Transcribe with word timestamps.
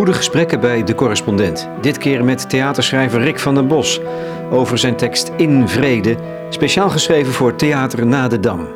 Goede 0.00 0.14
gesprekken 0.14 0.60
bij 0.60 0.84
De 0.84 0.94
Correspondent. 0.94 1.68
Dit 1.80 1.98
keer 1.98 2.24
met 2.24 2.50
theaterschrijver 2.50 3.20
Rick 3.20 3.38
van 3.38 3.54
den 3.54 3.68
Bos 3.68 4.00
over 4.50 4.78
zijn 4.78 4.96
tekst 4.96 5.32
In 5.36 5.68
Vrede, 5.68 6.16
speciaal 6.48 6.90
geschreven 6.90 7.32
voor 7.32 7.56
Theater 7.56 8.06
na 8.06 8.28
de 8.28 8.40
Dam. 8.40 8.68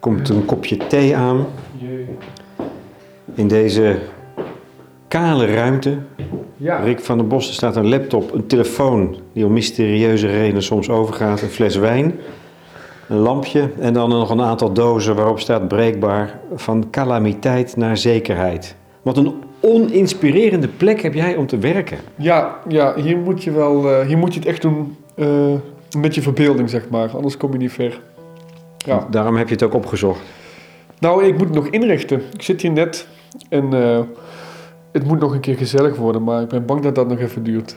Komt 0.00 0.28
een 0.28 0.44
kopje 0.44 0.76
thee 0.76 1.16
aan 1.16 1.46
in 3.34 3.48
deze 3.48 3.98
kale 5.08 5.46
ruimte. 5.46 5.98
Ja. 6.56 6.76
Rick 6.78 7.00
van 7.00 7.18
den 7.18 7.28
Bos, 7.28 7.48
er 7.48 7.54
staat 7.54 7.76
een 7.76 7.88
laptop, 7.88 8.32
een 8.32 8.46
telefoon 8.46 9.16
die 9.32 9.46
om 9.46 9.52
mysterieuze 9.52 10.26
redenen 10.26 10.62
soms 10.62 10.88
overgaat, 10.88 11.42
een 11.42 11.48
fles 11.48 11.76
wijn, 11.76 12.14
een 13.08 13.18
lampje 13.18 13.70
en 13.78 13.92
dan 13.92 14.08
nog 14.08 14.30
een 14.30 14.40
aantal 14.40 14.72
dozen 14.72 15.14
waarop 15.14 15.40
staat 15.40 15.68
breekbaar 15.68 16.40
van 16.54 16.90
calamiteit 16.90 17.76
naar 17.76 17.96
zekerheid. 17.96 18.76
Wat 19.02 19.16
een 19.16 19.34
oninspirerende 19.60 20.68
plek 20.68 21.00
heb 21.00 21.14
jij 21.14 21.36
om 21.36 21.46
te 21.46 21.58
werken. 21.58 21.98
Ja, 22.16 22.58
ja 22.68 22.94
hier, 22.94 23.16
moet 23.16 23.44
je 23.44 23.50
wel, 23.50 23.90
eh, 23.90 24.06
hier 24.06 24.18
moet 24.18 24.34
je 24.34 24.40
het 24.40 24.48
echt 24.48 24.62
doen 24.62 24.96
eh, 25.14 25.54
met 25.98 26.14
je 26.14 26.22
verbeelding, 26.22 26.70
zeg 26.70 26.88
maar. 26.88 27.10
Anders 27.10 27.36
kom 27.36 27.52
je 27.52 27.58
niet 27.58 27.72
ver. 27.72 28.00
Ja. 28.76 29.06
Daarom 29.10 29.36
heb 29.36 29.48
je 29.48 29.54
het 29.54 29.62
ook 29.62 29.74
opgezocht. 29.74 30.20
Nou, 30.98 31.24
ik 31.24 31.38
moet 31.38 31.46
het 31.46 31.54
nog 31.54 31.66
inrichten. 31.66 32.22
Ik 32.32 32.42
zit 32.42 32.60
hier 32.60 32.72
net 32.72 33.06
en 33.48 33.72
eh, 33.72 34.00
het 34.92 35.04
moet 35.06 35.20
nog 35.20 35.32
een 35.32 35.40
keer 35.40 35.56
gezellig 35.56 35.96
worden, 35.96 36.24
maar 36.24 36.42
ik 36.42 36.48
ben 36.48 36.66
bang 36.66 36.82
dat 36.82 36.94
dat 36.94 37.08
nog 37.08 37.18
even 37.18 37.42
duurt. 37.42 37.76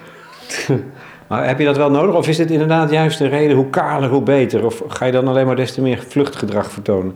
Maar 1.27 1.47
heb 1.47 1.59
je 1.59 1.65
dat 1.65 1.77
wel 1.77 1.91
nodig 1.91 2.15
of 2.15 2.27
is 2.27 2.37
dit 2.37 2.51
inderdaad 2.51 2.91
juist 2.91 3.17
de 3.17 3.27
reden 3.27 3.55
hoe 3.55 3.69
kaler 3.69 4.09
hoe 4.09 4.23
beter? 4.23 4.65
Of 4.65 4.83
ga 4.87 5.05
je 5.05 5.11
dan 5.11 5.27
alleen 5.27 5.45
maar 5.45 5.55
des 5.55 5.73
te 5.73 5.81
meer 5.81 6.03
vluchtgedrag 6.07 6.71
vertonen? 6.71 7.13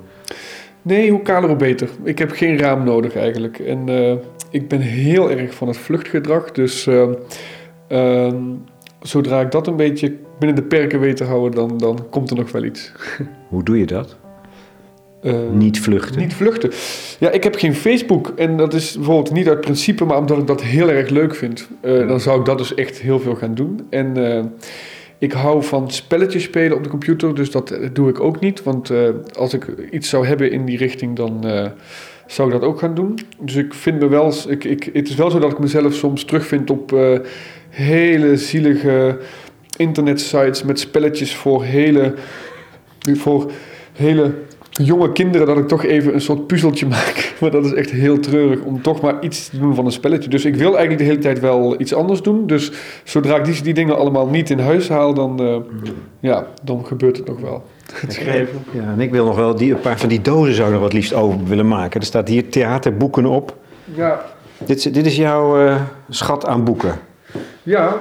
Nee, 0.81 1.11
hoe 1.11 1.21
kaler 1.21 1.49
hoe 1.49 1.57
beter. 1.57 1.89
Ik 2.03 2.19
heb 2.19 2.31
geen 2.31 2.57
raam 2.57 2.83
nodig 2.83 3.15
eigenlijk. 3.15 3.59
En 3.59 3.89
eh, 3.89 4.13
ik 4.49 4.67
ben 4.67 4.79
heel 4.79 5.31
erg 5.31 5.53
van 5.53 5.67
het 5.67 5.77
vluchtgedrag. 5.77 6.51
Dus 6.51 6.87
eh, 6.87 7.09
ehm, 7.87 8.41
zodra 9.01 9.41
ik 9.41 9.51
dat 9.51 9.67
een 9.67 9.75
beetje 9.75 10.15
binnen 10.39 10.55
de 10.55 10.67
perken 10.67 10.99
weet 10.99 11.17
te 11.17 11.23
houden, 11.23 11.51
dan, 11.51 11.77
dan 11.77 12.09
komt 12.09 12.29
er 12.29 12.35
nog 12.35 12.51
wel 12.51 12.63
iets. 12.63 12.91
Hoe 13.49 13.63
doe 13.63 13.79
je 13.79 13.85
dat? 13.85 14.20
Eh, 15.21 15.33
Niet 15.53 15.79
vluchten. 15.79 16.19
Niet 16.19 16.33
vluchten. 16.33 16.71
Ja, 17.19 17.29
ik 17.29 17.43
heb 17.43 17.55
geen 17.55 17.75
Facebook. 17.75 18.33
En 18.35 18.57
dat 18.57 18.73
is 18.73 18.95
bijvoorbeeld 18.95 19.31
niet 19.31 19.47
uit 19.47 19.61
principe, 19.61 20.05
maar 20.05 20.17
omdat 20.17 20.37
ik 20.37 20.47
dat 20.47 20.61
heel 20.61 20.89
erg 20.89 21.09
leuk 21.09 21.35
vind. 21.35 21.67
Eh, 21.81 22.07
dan 22.07 22.19
zou 22.19 22.39
ik 22.39 22.45
dat 22.45 22.57
dus 22.57 22.73
echt 22.73 22.99
heel 22.99 23.19
veel 23.19 23.35
gaan 23.35 23.53
doen. 23.53 23.87
En 23.89 24.35
eh, 24.37 24.43
ik 25.17 25.31
hou 25.31 25.63
van 25.63 25.91
spelletjes 25.91 26.43
spelen 26.43 26.77
op 26.77 26.83
de 26.83 26.89
computer. 26.89 27.35
Dus 27.35 27.51
dat 27.51 27.71
eh, 27.71 27.89
doe 27.93 28.09
ik 28.09 28.19
ook 28.19 28.39
niet. 28.39 28.63
Want 28.63 28.91
als 29.37 29.53
ik 29.53 29.67
iets 29.91 30.09
zou 30.09 30.27
hebben 30.27 30.51
in 30.51 30.65
die 30.65 30.77
richting, 30.77 31.15
dan 31.15 31.45
zou 32.25 32.53
ik 32.53 32.59
dat 32.59 32.69
ook 32.69 32.79
gaan 32.79 32.95
doen. 32.95 33.19
Dus 33.39 33.55
ik 33.55 33.73
vind 33.73 33.99
me 33.99 34.07
wel... 34.07 34.33
Ik, 34.47 34.63
ik, 34.63 34.89
het 34.93 35.09
is 35.09 35.15
wel 35.15 35.31
zo 35.31 35.39
dat 35.39 35.51
ik 35.51 35.59
mezelf 35.59 35.93
soms 35.93 36.23
terugvind 36.25 36.69
op 36.69 36.95
hele 37.69 38.37
zielige 38.37 39.17
internetsites 39.77 40.63
met 40.63 40.79
spelletjes 40.79 41.35
voor 41.35 41.63
hele... 41.63 42.13
Voor 43.13 43.51
hele 43.93 44.33
jonge 44.71 45.11
kinderen 45.11 45.47
dat 45.47 45.57
ik 45.57 45.67
toch 45.67 45.85
even 45.85 46.13
een 46.13 46.21
soort 46.21 46.47
puzzeltje 46.47 46.85
maak. 46.95 47.33
Maar 47.39 47.51
dat 47.51 47.65
is 47.65 47.73
echt 47.73 47.89
heel 47.91 48.19
treurig 48.19 48.59
om 48.61 48.81
toch 48.81 49.01
maar 49.01 49.15
iets 49.21 49.49
te 49.49 49.59
doen 49.59 49.75
van 49.75 49.85
een 49.85 49.91
spelletje. 49.91 50.29
Dus 50.29 50.45
ik 50.45 50.55
wil 50.55 50.69
eigenlijk 50.69 50.97
de 50.97 51.03
hele 51.03 51.17
tijd 51.17 51.39
wel 51.39 51.81
iets 51.81 51.93
anders 51.93 52.21
doen. 52.21 52.47
Dus 52.47 52.71
zodra 53.03 53.35
ik 53.35 53.45
die, 53.45 53.61
die 53.61 53.73
dingen 53.73 53.97
allemaal 53.97 54.27
niet 54.27 54.49
in 54.49 54.59
huis 54.59 54.89
haal, 54.89 55.13
dan, 55.13 55.39
eh, 55.39 55.55
ja, 56.19 56.47
dan 56.63 56.85
gebeurt 56.85 57.17
het 57.17 57.27
nog 57.27 57.39
wel. 57.39 57.63
Het 57.93 58.13
schrijven. 58.21 58.63
Ja, 58.71 58.81
en 58.91 58.99
ik 58.99 59.11
wil 59.11 59.25
nog 59.25 59.35
wel 59.35 59.55
die, 59.55 59.71
een 59.73 59.79
paar 59.79 59.99
van 59.99 60.09
die 60.09 60.21
dozen 60.21 60.53
zou 60.53 60.67
ik 60.67 60.73
nog 60.73 60.81
wat 60.83 60.93
liefst 60.93 61.13
open 61.13 61.45
willen 61.47 61.67
maken. 61.67 61.99
Er 61.99 62.05
staat 62.05 62.27
hier 62.27 62.49
theaterboeken 62.49 63.25
op. 63.25 63.55
Ja, 63.93 64.21
Dit, 64.65 64.77
is- 64.77 64.83
dit 64.93 65.05
is 65.05 65.15
jouw 65.15 65.65
eh, 65.65 65.81
schat 66.09 66.45
aan 66.45 66.63
boeken. 66.63 66.99
ja, 67.63 67.95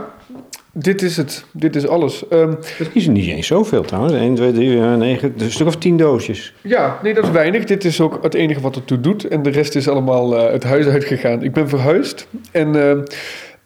dit 0.73 1.03
is 1.03 1.17
het. 1.17 1.45
Dit 1.53 1.77
is 1.77 1.87
alles. 1.87 2.29
Ehm, 2.29 2.51
Dat 2.79 2.89
is 2.93 3.07
niet 3.07 3.27
eens 3.29 3.47
zoveel 3.47 3.83
trouwens. 3.83 4.15
1, 4.15 4.35
2, 4.35 4.53
3, 4.53 4.71
4, 4.71 4.97
9, 4.97 5.35
een 5.39 5.51
stuk 5.51 5.67
of 5.67 5.77
10 5.77 5.97
doosjes. 5.97 6.55
Ja, 6.61 6.99
nee, 7.03 7.15
dat 7.15 7.25
is 7.25 7.31
weinig. 7.31 7.65
Dit 7.65 7.85
is 7.85 8.01
ook 8.01 8.19
het 8.23 8.35
enige 8.35 8.61
wat 8.61 8.77
ertoe 8.77 9.01
doet. 9.01 9.29
En 9.29 9.43
de 9.43 9.51
rest 9.51 9.75
is 9.75 9.89
allemaal 9.89 10.37
eh, 10.37 10.53
het 10.53 10.65
huis 10.65 10.87
uitgegaan. 10.87 11.43
Ik 11.43 11.53
ben 11.53 11.69
verhuisd. 11.69 12.27
En 12.53 12.75
eh, 12.77 12.91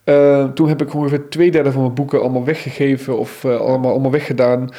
eh, 0.03 0.49
toen 0.49 0.67
heb 0.67 0.81
ik 0.81 0.93
ongeveer 0.93 1.29
twee 1.29 1.51
derde 1.51 1.71
van 1.71 1.81
mijn 1.81 1.93
boeken 1.93 2.21
allemaal 2.21 2.45
weggegeven. 2.45 3.17
Of 3.17 3.45
allemaal, 3.45 3.91
allemaal 3.91 4.11
weggedaan. 4.11 4.69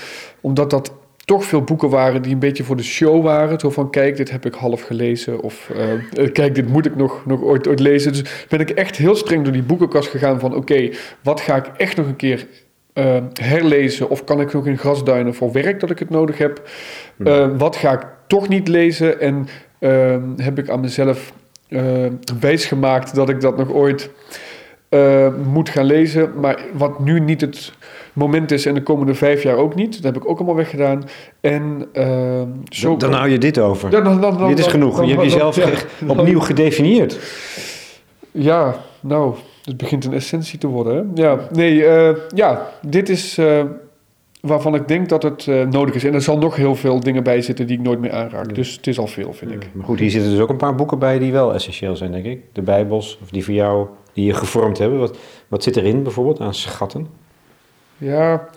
Omdat 0.40 0.70
dat 0.70 0.92
toch 1.26 1.44
veel 1.44 1.62
boeken 1.62 1.88
waren 1.88 2.22
die 2.22 2.32
een 2.32 2.38
beetje 2.38 2.64
voor 2.64 2.76
de 2.76 2.82
show 2.82 3.24
waren. 3.24 3.60
Zo 3.60 3.70
van, 3.70 3.90
kijk, 3.90 4.16
dit 4.16 4.30
heb 4.30 4.46
ik 4.46 4.54
half 4.54 4.82
gelezen. 4.82 5.40
Of 5.40 5.70
eh, 5.74 5.92
eh, 5.92 6.32
kijk, 6.32 6.54
dit 6.54 6.68
moet 6.68 6.86
ik 6.86 6.96
nog, 6.96 7.26
nog 7.26 7.42
ooit, 7.42 7.68
ooit 7.68 7.80
lezen. 7.80 8.12
Dus 8.12 8.46
ben 8.48 8.60
ik 8.60 8.70
echt 8.70 8.96
heel 8.96 9.14
streng 9.14 9.44
door 9.44 9.52
die 9.52 9.62
boekenkast 9.62 10.08
gegaan 10.08 10.40
van... 10.40 10.54
Oké, 10.54 10.90
wat 11.22 11.40
ga 11.40 11.56
ik 11.56 11.66
echt 11.76 11.96
nog 11.96 12.06
een 12.06 12.16
keer 12.16 12.46
eh, 12.92 13.16
herlezen? 13.32 14.10
Of 14.10 14.24
kan 14.24 14.40
ik 14.40 14.52
nog 14.52 14.66
in 14.66 14.78
grasduinen 14.78 15.34
voor 15.34 15.52
werk 15.52 15.80
dat 15.80 15.90
ik 15.90 15.98
het 15.98 16.10
nodig 16.10 16.38
heb? 16.38 16.68
Eh, 17.24 17.48
wat 17.58 17.76
ga 17.76 17.92
ik 17.92 18.06
toch 18.26 18.48
niet 18.48 18.68
lezen? 18.68 19.20
En 19.20 19.48
heb 20.36 20.58
ik 20.58 20.68
aan 20.68 20.80
mezelf 20.80 21.32
wijsgemaakt 22.40 23.14
dat 23.14 23.28
ik 23.28 23.40
dat 23.40 23.56
nog 23.56 23.72
ooit 23.72 24.10
eh, 24.88 25.28
moet 25.52 25.68
gaan 25.68 25.84
lezen. 25.84 26.30
Maar 26.40 26.64
wat 26.72 27.00
nu 27.00 27.20
niet 27.20 27.40
het 27.40 27.72
moment 28.12 28.50
is 28.50 28.66
en 28.66 28.74
de 28.74 28.82
komende 28.82 29.14
vijf 29.14 29.42
jaar 29.42 29.56
ook 29.56 29.74
niet. 29.74 29.94
Dat 29.94 30.14
heb 30.14 30.22
ik 30.22 30.28
ook 30.28 30.36
allemaal 30.36 30.54
weggedaan. 30.56 31.04
En 31.40 31.86
ehm, 31.92 32.48
zo... 32.68 32.96
Dan, 32.96 33.12
hou 33.12 33.28
je 33.28 33.38
dit 33.38 33.58
over. 33.58 33.90
Dan- 33.90 34.04
dan- 34.04 34.20
dan- 34.20 34.38
dan- 34.38 34.48
dit 34.48 34.58
is 34.58 34.66
genoeg. 34.66 35.04
je 35.04 35.10
hebt 35.10 35.22
jezelf 35.22 35.56
ja. 35.56 35.68
opnieuw 36.06 36.40
gedefinieerd. 36.40 37.18
Ja, 38.30 38.76
nou, 39.00 39.34
het 39.64 39.76
begint 39.76 40.04
een 40.04 40.12
essentie 40.12 40.58
te 40.58 40.66
worden. 40.66 40.96
Hè? 40.96 41.22
Ja, 41.22 41.38
nee, 41.52 41.84
eh, 41.84 42.16
ja, 42.34 42.70
dit 42.82 43.08
is 43.08 43.38
eh, 43.38 43.62
waarvan 44.40 44.74
ik 44.74 44.88
denk 44.88 45.08
dat 45.08 45.22
het 45.22 45.46
eh, 45.46 45.66
nodig 45.66 45.94
is. 45.94 46.04
En 46.04 46.14
er 46.14 46.22
zal 46.22 46.38
nog 46.38 46.56
heel 46.56 46.74
veel 46.74 47.00
dingen 47.00 47.22
bij 47.22 47.42
zitten 47.42 47.66
die 47.66 47.78
ik 47.78 47.82
nooit 47.84 47.98
meer 47.98 48.12
aanraak. 48.12 48.54
Dus 48.54 48.76
het 48.76 48.86
is 48.86 48.98
al 48.98 49.06
veel, 49.06 49.32
vind 49.32 49.50
ik. 49.50 49.68
Maar 49.72 49.84
goed, 49.84 49.98
hier 49.98 50.10
zitten 50.10 50.30
dus 50.30 50.40
ook 50.40 50.48
een 50.48 50.56
paar 50.56 50.74
boeken 50.74 50.98
bij 50.98 51.18
die 51.18 51.32
wel 51.32 51.54
essentieel 51.54 51.96
zijn, 51.96 52.12
denk 52.12 52.24
ik. 52.24 52.40
De 52.52 52.62
Bijbels, 52.62 53.18
of 53.22 53.28
die 53.30 53.44
voor 53.44 53.54
jou, 53.54 53.86
die 54.16 54.24
je 54.26 54.34
gevormd 54.34 54.78
hebben. 54.78 54.98
Wat, 54.98 55.16
wat 55.48 55.62
zit 55.62 55.76
erin 55.76 56.02
bijvoorbeeld 56.02 56.40
aan 56.40 56.54
schatten? 56.54 57.06
Ja, 57.98 58.48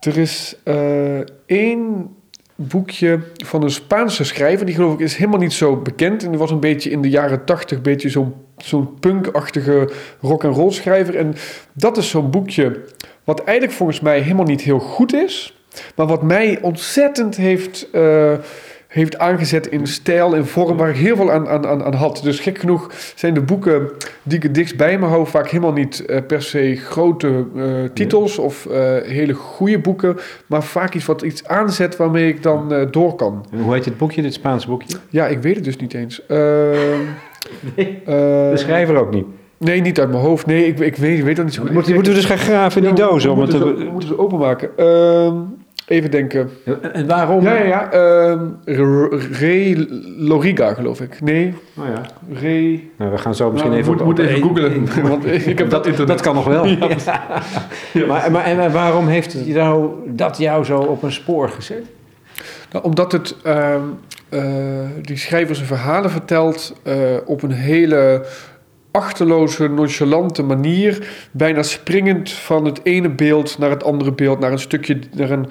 er 0.00 0.18
is 0.18 0.56
eh, 0.64 1.20
één 1.46 2.10
boekje 2.54 3.20
van 3.44 3.62
een 3.62 3.70
Spaanse 3.70 4.24
schrijver. 4.24 4.66
Die 4.66 4.74
geloof 4.74 4.94
ik 4.94 5.00
is 5.00 5.16
helemaal 5.16 5.38
niet 5.38 5.52
zo 5.52 5.76
bekend. 5.76 6.22
En 6.22 6.30
die 6.30 6.38
was 6.38 6.50
een 6.50 6.60
beetje 6.60 6.90
in 6.90 7.02
de 7.02 7.10
jaren 7.10 7.44
tachtig, 7.44 7.76
een 7.76 7.82
beetje 7.82 8.32
zo'n 8.56 8.98
punkachtige 9.00 9.90
rock-and-roll 10.20 10.70
schrijver. 10.70 11.16
En 11.16 11.34
dat 11.72 11.96
is 11.96 12.08
zo'n 12.08 12.30
boekje 12.30 12.84
wat 13.24 13.44
eigenlijk 13.44 13.76
volgens 13.76 14.00
mij 14.00 14.20
helemaal 14.20 14.44
niet 14.44 14.62
heel 14.62 14.78
goed 14.78 15.14
is. 15.14 15.56
Maar 15.96 16.06
wat 16.06 16.22
mij 16.22 16.58
ontzettend 16.62 17.36
heeft, 17.36 17.90
eh, 17.90 18.32
heeft 18.92 19.18
aangezet 19.18 19.66
in 19.66 19.86
stijl 19.86 20.34
en 20.36 20.46
vorm 20.46 20.76
waar 20.76 20.88
ik 20.88 20.96
heel 20.96 21.16
veel 21.16 21.30
aan, 21.32 21.48
aan, 21.48 21.66
aan, 21.66 21.84
aan 21.84 21.94
had. 21.94 22.20
Dus 22.22 22.40
gek 22.40 22.58
genoeg 22.58 22.90
zijn 23.14 23.34
de 23.34 23.40
boeken 23.40 23.90
die 24.22 24.36
ik 24.36 24.42
het 24.42 24.54
dichtst 24.54 24.76
bij 24.76 24.98
me 24.98 25.06
hou 25.06 25.26
vaak 25.26 25.48
helemaal 25.48 25.72
niet 25.72 26.04
eh, 26.06 26.18
per 26.26 26.42
se 26.42 26.76
grote 26.76 27.44
eh, 27.56 27.64
titels 27.94 28.38
of 28.38 28.66
eh, 28.66 28.80
hele 29.02 29.32
goede 29.32 29.78
boeken. 29.78 30.16
Maar 30.46 30.62
vaak 30.62 30.94
iets 30.94 31.06
wat 31.06 31.22
iets 31.22 31.46
aanzet 31.46 31.96
waarmee 31.96 32.28
ik 32.28 32.42
dan 32.42 32.86
door 32.90 33.14
kan. 33.14 33.44
En 33.52 33.60
hoe 33.60 33.74
heet 33.74 33.84
dit 33.84 33.96
boekje, 33.98 34.22
dit 34.22 34.34
Spaanse 34.34 34.66
boekje? 34.68 34.96
Ja, 35.08 35.26
ik 35.26 35.38
weet 35.42 35.54
het 35.54 35.64
dus 35.64 35.76
niet 35.76 35.94
eens. 35.94 36.26
Ehm, 36.26 36.38
eh, 37.76 37.84
De 38.04 38.52
schrijver 38.54 38.96
ook 38.96 39.10
niet. 39.10 39.26
nee, 39.58 39.80
niet 39.80 40.00
uit 40.00 40.10
mijn 40.10 40.22
hoofd. 40.22 40.46
Nee, 40.46 40.66
ik, 40.66 40.78
ik 40.78 40.96
weet, 40.96 41.18
ik 41.18 41.24
weet 41.24 41.36
dat 41.36 41.44
niet 41.44 41.54
zo 41.54 41.62
goed. 41.62 41.72
Moeten, 41.72 41.94
moeten 41.94 42.12
we 42.12 42.18
dus 42.18 42.28
gaan 42.28 42.38
graven 42.38 42.82
in 42.84 42.94
die 42.94 43.04
Ja, 43.04 43.10
dozen? 43.10 43.30
we 43.30 43.34
Om 43.36 43.40
het 43.42 43.50
moeten, 43.52 43.72
te... 43.74 43.78
ze, 43.80 43.84
we 43.86 43.90
moeten 43.90 44.08
ze 44.08 44.18
openmaken. 44.18 44.70
Even 45.86 46.10
denken. 46.10 46.50
En 46.92 47.06
waarom? 47.06 47.42
Ja, 47.42 47.54
ja, 47.54 47.64
ja. 47.64 47.90
ehm, 47.90 48.44
Re 48.64 49.08
Re 49.32 49.86
Loriga, 50.16 50.74
geloof 50.74 51.00
ik. 51.00 51.20
Nee, 51.20 51.54
Oh, 51.78 51.84
ja. 51.86 52.02
Re... 52.40 52.80
Nou, 52.96 53.10
we 53.10 53.18
gaan 53.18 53.34
zo 53.34 53.50
misschien 53.50 53.70
Nou, 53.70 53.82
even... 53.82 53.94
moet, 53.94 54.04
moet 54.04 54.18
even 54.18 54.42
googlen, 54.42 54.88
want 55.08 55.26
ik 55.26 55.58
heb 55.58 55.70
dat, 55.76 55.86
internet. 55.86 56.08
Dat 56.08 56.20
kan 56.20 56.34
nog 56.34 56.44
wel. 56.44 56.64
Maar, 58.08 58.30
maar 58.30 58.44
en 58.44 58.72
waarom 58.72 59.06
heeft 59.06 59.32
het 59.32 59.46
jou, 59.46 59.90
dat 60.06 60.38
jou 60.38 60.64
zo 60.64 60.78
op 60.78 61.02
een 61.02 61.12
spoor 61.12 61.48
gezet? 61.48 61.84
Nou, 62.72 62.84
omdat 62.84 63.12
het, 63.12 63.36
ehm, 63.42 63.80
eh, 64.28 64.42
die 65.02 65.16
schrijver 65.16 65.54
zijn 65.54 65.66
verhalen 65.66 66.10
vertelt 66.10 66.74
eh, 66.82 66.94
op 67.24 67.42
een 67.42 67.50
hele 67.52 68.26
achterloze, 68.92 69.68
nonchalante 69.68 70.42
manier. 70.42 71.08
Bijna 71.30 71.62
springend 71.62 72.30
van 72.30 72.64
het 72.64 72.80
ene 72.82 73.10
beeld 73.10 73.58
naar 73.58 73.70
het 73.70 73.84
andere 73.84 74.12
beeld, 74.12 74.38
naar 74.38 74.52
een 74.52 74.58
stukje, 74.58 74.98
naar 75.16 75.30
een 75.30 75.46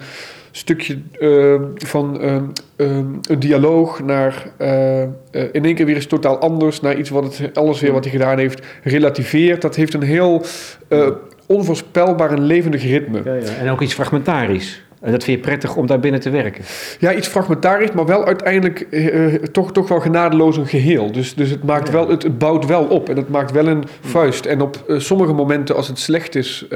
stukje 0.50 0.98
eh, 1.20 1.60
van 1.74 2.20
ehm, 2.20 2.44
ehm, 2.76 3.06
een 3.28 3.38
dialoog, 3.38 4.02
naar 4.02 4.52
eh, 4.56 5.02
eh, 5.02 5.08
in 5.30 5.64
één 5.64 5.74
keer 5.74 5.86
weer 5.86 5.96
iets 5.96 6.06
totaal 6.06 6.38
anders, 6.38 6.80
naar 6.80 6.98
iets 6.98 7.10
wat 7.10 7.38
het 7.38 7.58
alles 7.58 7.80
weer 7.80 7.92
wat 7.92 8.04
hij 8.04 8.12
gedaan 8.12 8.38
heeft 8.38 8.66
relativeert. 8.82 9.62
Dat 9.62 9.76
heeft 9.76 9.94
een 9.94 10.02
heel 10.02 10.42
eh, 10.88 11.08
onvoorspelbaar 11.46 12.30
en 12.30 12.42
levendig 12.42 12.82
ritme. 12.82 13.20
Ja, 13.24 13.34
ja. 13.34 13.54
En 13.58 13.70
ook 13.70 13.80
iets 13.80 13.94
fragmentarisch. 13.94 14.82
En 15.02 15.12
dat 15.12 15.24
vind 15.24 15.36
je 15.38 15.44
prettig 15.44 15.76
om 15.76 15.86
daar 15.86 16.00
binnen 16.00 16.20
te 16.20 16.30
werken? 16.30 16.64
Ja, 16.98 17.14
iets 17.14 17.28
fragmentarisch, 17.28 17.92
maar 17.92 18.06
wel 18.06 18.24
uiteindelijk 18.24 18.80
eh, 18.80 19.34
eh, 19.34 19.42
toch, 19.42 19.72
toch 19.72 19.88
wel 19.88 20.00
genadeloos 20.00 20.56
een 20.56 20.66
geheel. 20.66 21.12
Dus, 21.12 21.34
dus 21.34 21.50
het, 21.50 21.64
maakt 21.64 21.90
wel, 21.90 22.08
het, 22.08 22.22
het 22.22 22.38
bouwt 22.38 22.66
wel 22.66 22.84
op 22.84 23.08
en 23.08 23.16
het 23.16 23.28
maakt 23.28 23.50
wel 23.50 23.66
een 23.66 23.84
vuist. 24.00 24.46
En 24.46 24.60
op 24.60 24.84
eh, 24.88 24.98
sommige 24.98 25.32
momenten, 25.32 25.76
als 25.76 25.88
het 25.88 25.98
slecht 25.98 26.34
is, 26.34 26.66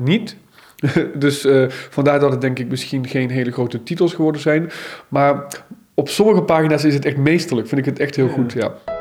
niet. 0.00 0.36
dus 1.14 1.46
vandaar 1.90 2.20
dat 2.20 2.30
het 2.30 2.40
denk 2.40 2.58
ik 2.58 2.68
misschien 2.68 3.08
geen 3.08 3.30
hele 3.30 3.50
grote 3.50 3.82
titels 3.82 4.14
geworden 4.14 4.40
zijn. 4.40 4.70
Maar 5.08 5.46
op 5.94 6.08
sommige 6.08 6.42
pagina's 6.42 6.84
is 6.84 6.94
het 6.94 7.04
echt 7.04 7.16
meesterlijk. 7.16 7.68
Vind 7.68 7.80
ik 7.80 7.86
het 7.86 7.98
echt 7.98 8.16
heel 8.16 8.26
Ja. 8.26 8.32
goed, 8.32 8.52
ja. 8.52 8.95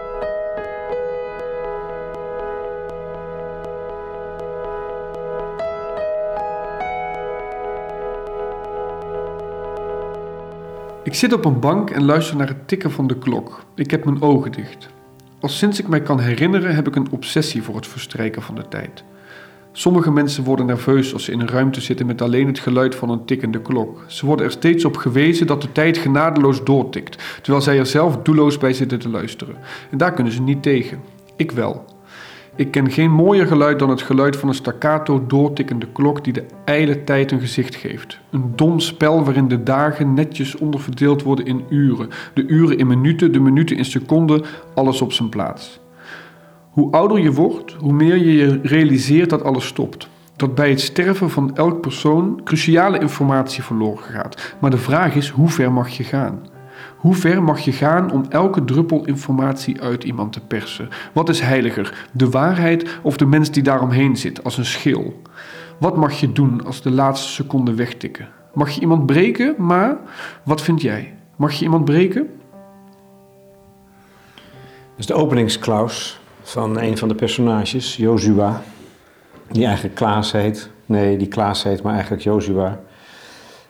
Ik 11.05 11.13
zit 11.13 11.33
op 11.33 11.45
een 11.45 11.59
bank 11.59 11.89
en 11.89 12.05
luister 12.05 12.35
naar 12.35 12.47
het 12.47 12.67
tikken 12.67 12.91
van 12.91 13.07
de 13.07 13.17
klok. 13.17 13.63
Ik 13.75 13.91
heb 13.91 14.05
mijn 14.05 14.21
ogen 14.21 14.51
dicht. 14.51 14.89
Al 15.39 15.49
sinds 15.49 15.79
ik 15.79 15.87
mij 15.87 16.01
kan 16.01 16.19
herinneren 16.19 16.75
heb 16.75 16.87
ik 16.87 16.95
een 16.95 17.11
obsessie 17.11 17.63
voor 17.63 17.75
het 17.75 17.87
verstrijken 17.87 18.41
van 18.41 18.55
de 18.55 18.67
tijd. 18.67 19.03
Sommige 19.71 20.11
mensen 20.11 20.43
worden 20.43 20.65
nerveus 20.65 21.13
als 21.13 21.23
ze 21.23 21.31
in 21.31 21.39
een 21.39 21.47
ruimte 21.47 21.81
zitten 21.81 22.05
met 22.05 22.21
alleen 22.21 22.47
het 22.47 22.59
geluid 22.59 22.95
van 22.95 23.09
een 23.09 23.25
tikkende 23.25 23.61
klok. 23.61 24.03
Ze 24.07 24.25
worden 24.25 24.45
er 24.45 24.51
steeds 24.51 24.85
op 24.85 24.97
gewezen 24.97 25.47
dat 25.47 25.61
de 25.61 25.71
tijd 25.71 25.97
genadeloos 25.97 26.63
doortikt, 26.63 27.39
terwijl 27.41 27.63
zij 27.63 27.77
er 27.77 27.85
zelf 27.85 28.17
doelloos 28.17 28.57
bij 28.57 28.73
zitten 28.73 28.99
te 28.99 29.09
luisteren. 29.09 29.55
En 29.91 29.97
daar 29.97 30.13
kunnen 30.13 30.33
ze 30.33 30.41
niet 30.41 30.63
tegen. 30.63 30.99
Ik 31.35 31.51
wel. 31.51 31.94
Ik 32.57 32.71
ken 32.71 32.91
geen 32.91 33.11
mooier 33.11 33.47
geluid 33.47 33.79
dan 33.79 33.89
het 33.89 34.01
geluid 34.01 34.35
van 34.35 34.49
een 34.49 34.55
staccato 34.55 35.25
doortikkende 35.27 35.87
klok 35.93 36.23
die 36.23 36.33
de 36.33 36.45
ijle 36.65 37.03
tijd 37.03 37.31
een 37.31 37.39
gezicht 37.39 37.75
geeft. 37.75 38.19
Een 38.31 38.51
dom 38.55 38.79
spel 38.79 39.23
waarin 39.23 39.47
de 39.47 39.63
dagen 39.63 40.13
netjes 40.13 40.57
onderverdeeld 40.57 41.23
worden 41.23 41.45
in 41.45 41.65
uren, 41.69 42.09
de 42.33 42.45
uren 42.47 42.77
in 42.77 42.87
minuten, 42.87 43.31
de 43.31 43.39
minuten 43.39 43.77
in 43.77 43.85
seconden, 43.85 44.43
alles 44.73 45.01
op 45.01 45.11
zijn 45.13 45.29
plaats. 45.29 45.79
Hoe 46.69 46.91
ouder 46.91 47.19
je 47.19 47.31
wordt, 47.31 47.73
hoe 47.73 47.93
meer 47.93 48.17
je 48.17 48.33
je 48.33 48.59
realiseert 48.63 49.29
dat 49.29 49.43
alles 49.43 49.65
stopt. 49.65 50.09
Dat 50.35 50.55
bij 50.55 50.69
het 50.69 50.81
sterven 50.81 51.29
van 51.29 51.55
elk 51.55 51.81
persoon 51.81 52.41
cruciale 52.43 52.99
informatie 52.99 53.63
verloren 53.63 54.03
gaat. 54.03 54.55
Maar 54.59 54.71
de 54.71 54.77
vraag 54.77 55.15
is, 55.15 55.29
hoe 55.29 55.49
ver 55.49 55.71
mag 55.71 55.89
je 55.89 56.03
gaan? 56.03 56.54
Hoe 57.05 57.15
ver 57.15 57.43
mag 57.43 57.59
je 57.59 57.71
gaan 57.71 58.11
om 58.11 58.25
elke 58.29 58.65
druppel 58.65 59.05
informatie 59.05 59.81
uit 59.81 60.03
iemand 60.03 60.33
te 60.33 60.39
persen? 60.39 60.89
Wat 61.13 61.29
is 61.29 61.39
heiliger, 61.39 62.07
de 62.11 62.29
waarheid 62.29 62.99
of 63.01 63.17
de 63.17 63.25
mens 63.25 63.51
die 63.51 63.63
daaromheen 63.63 64.17
zit, 64.17 64.43
als 64.43 64.57
een 64.57 64.65
schil? 64.65 65.21
Wat 65.77 65.95
mag 65.95 66.19
je 66.19 66.31
doen 66.31 66.65
als 66.65 66.81
de 66.81 66.91
laatste 66.91 67.31
seconden 67.31 67.75
wegtikken? 67.75 68.27
Mag 68.53 68.69
je 68.69 68.81
iemand 68.81 69.05
breken, 69.05 69.55
maar 69.57 69.97
wat 70.43 70.61
vind 70.61 70.81
jij? 70.81 71.13
Mag 71.35 71.53
je 71.53 71.63
iemand 71.63 71.85
breken? 71.85 72.29
Dat 74.33 74.97
is 74.97 75.05
de 75.05 75.13
openingsklaus 75.13 76.19
van 76.41 76.79
een 76.79 76.97
van 76.97 77.07
de 77.07 77.15
personages, 77.15 77.95
Joshua. 77.95 78.61
Die 79.51 79.65
eigenlijk 79.65 79.95
Klaas 79.95 80.31
heet. 80.31 80.69
Nee, 80.85 81.17
die 81.17 81.27
Klaas 81.27 81.63
heet, 81.63 81.81
maar 81.81 81.93
eigenlijk 81.93 82.23
Joshua. 82.23 82.79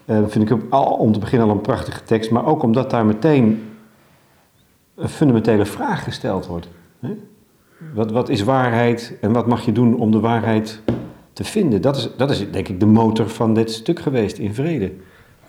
Dat 0.06 0.32
vind 0.32 0.50
ik 0.50 0.58
al, 0.70 0.86
om 0.86 1.12
te 1.12 1.20
beginnen 1.20 1.48
al 1.48 1.54
een 1.54 1.62
prachtige 1.62 2.04
tekst. 2.04 2.32
Maar 2.32 2.46
ook 2.46 2.64
omdat 2.64 2.90
daar 2.90 3.06
meteen 3.06 3.70
een 4.96 5.10
fundamentele 5.10 5.66
vraag 5.66 6.04
gesteld 6.04 6.46
wordt. 6.46 6.68
Hè? 7.00 7.18
Wat, 7.94 8.12
wat 8.12 8.30
is 8.30 8.44
waarheid 8.44 9.14
en 9.22 9.32
wat 9.32 9.48
mag 9.48 9.66
je 9.66 9.72
doen 9.72 9.98
om 9.98 10.12
de 10.12 10.20
waarheid 10.20 10.82
te 11.34 11.44
vinden? 11.44 11.82
Dat 11.82 11.98
is, 11.98 12.10
dat 12.18 12.32
is 12.32 12.52
denk 12.52 12.68
ik 12.68 12.80
de 12.80 12.86
motor 12.86 13.30
van 13.30 13.54
dit 13.54 13.72
stuk 13.72 14.00
geweest 14.00 14.38
in 14.38 14.54
vrede. 14.54 14.92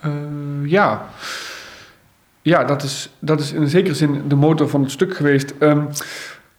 Eh, 0.00 0.12
ja. 0.64 1.06
Ja, 2.42 2.64
dat 2.64 2.82
is, 2.82 3.10
dat 3.18 3.40
is 3.40 3.52
in 3.52 3.68
zekere 3.68 3.94
zin 3.94 4.22
de 4.28 4.34
motor 4.34 4.68
van 4.68 4.82
het 4.82 4.90
stuk 4.90 5.16
geweest. 5.16 5.54
Ehm, 5.58 5.84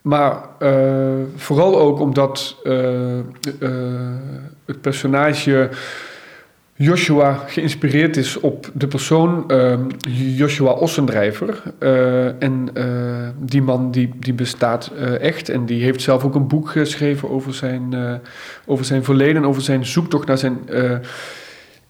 maar 0.01 0.37
eh, 0.59 1.13
vooral 1.35 1.79
ook 1.79 1.99
omdat 1.99 2.55
het 4.65 4.81
personage 4.81 5.69
Joshua 6.79 7.43
geïnspireerd 7.47 8.17
is 8.17 8.39
op 8.39 8.69
de 8.73 8.87
persoon 8.87 9.43
ehm, 9.47 9.81
Joshua 10.35 10.71
Ossendrijver. 10.71 11.61
Eh, 11.79 12.43
en 12.43 12.69
eh, 12.73 12.85
die 13.39 13.61
man 13.61 13.91
die, 13.91 14.13
die 14.19 14.33
bestaat 14.33 14.91
eh, 14.97 15.19
echt. 15.19 15.49
En 15.49 15.65
die 15.65 15.83
heeft 15.83 16.01
zelf 16.01 16.23
ook 16.23 16.35
een 16.35 16.47
boek 16.47 16.69
geschreven 16.69 17.29
over 17.29 17.53
zijn, 17.53 17.95
over 18.65 18.85
zijn 18.85 19.03
verleden, 19.03 19.45
over 19.45 19.61
zijn 19.61 19.85
zoektocht 19.85 20.27
naar 20.27 20.37
zijn 20.37 20.59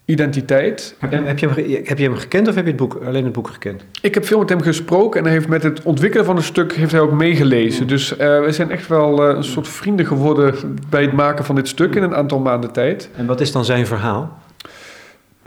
identiteit. 0.06 0.96
Heb 1.00 1.12
je, 1.12 1.18
heb, 1.18 1.40
je 1.40 1.48
hem, 1.48 1.86
heb 1.86 1.98
je 1.98 2.04
hem 2.04 2.16
gekend 2.16 2.48
of 2.48 2.56
heb 2.56 2.64
je 2.64 2.72
het 2.72 2.80
boek, 2.80 3.00
alleen 3.06 3.24
het 3.24 3.34
boek 3.34 3.48
gekend? 3.48 3.86
Ik 4.02 4.14
heb 4.14 4.26
veel 4.26 4.40
met 4.40 4.50
hem 4.50 4.62
gesproken 4.62 5.20
en 5.20 5.26
hij 5.26 5.34
heeft 5.34 5.48
met 5.48 5.64
het 5.64 5.84
ontwikkelen 5.84 6.26
van 6.26 6.36
het 6.36 6.46
stuk 6.46 6.74
heeft 6.74 6.92
hij 6.92 7.02
ook 7.02 7.12
meegelezen. 7.12 7.88
Dus 7.88 8.18
eh, 8.18 8.40
we 8.40 8.52
zijn 8.52 8.72
echt 8.72 8.88
wel 8.88 9.30
een 9.30 9.44
soort 9.44 9.68
vrienden 9.68 10.06
geworden 10.06 10.56
bij 10.90 11.02
het 11.02 11.14
maken 11.14 11.46
van 11.46 11.56
dit 11.56 11.68
stuk 11.68 11.96
in 11.96 12.04
een 12.04 12.16
aantal 12.16 12.40
maanden 12.40 12.72
tijd. 12.72 13.10
En 13.16 13.26
wat 13.26 13.42
is 13.42 13.52
dan 13.52 13.66
zijn 13.66 13.88
verhaal? 13.88 14.46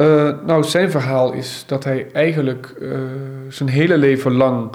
Eh, 0.01 0.31
nou, 0.47 0.65
zijn 0.65 0.91
verhaal 0.91 1.33
is 1.33 1.65
dat 1.67 1.85
hij 1.85 2.07
eigenlijk 2.13 2.75
eh, 2.81 2.99
zijn 3.49 3.69
hele 3.69 3.97
leven 3.97 4.33
lang 4.33 4.71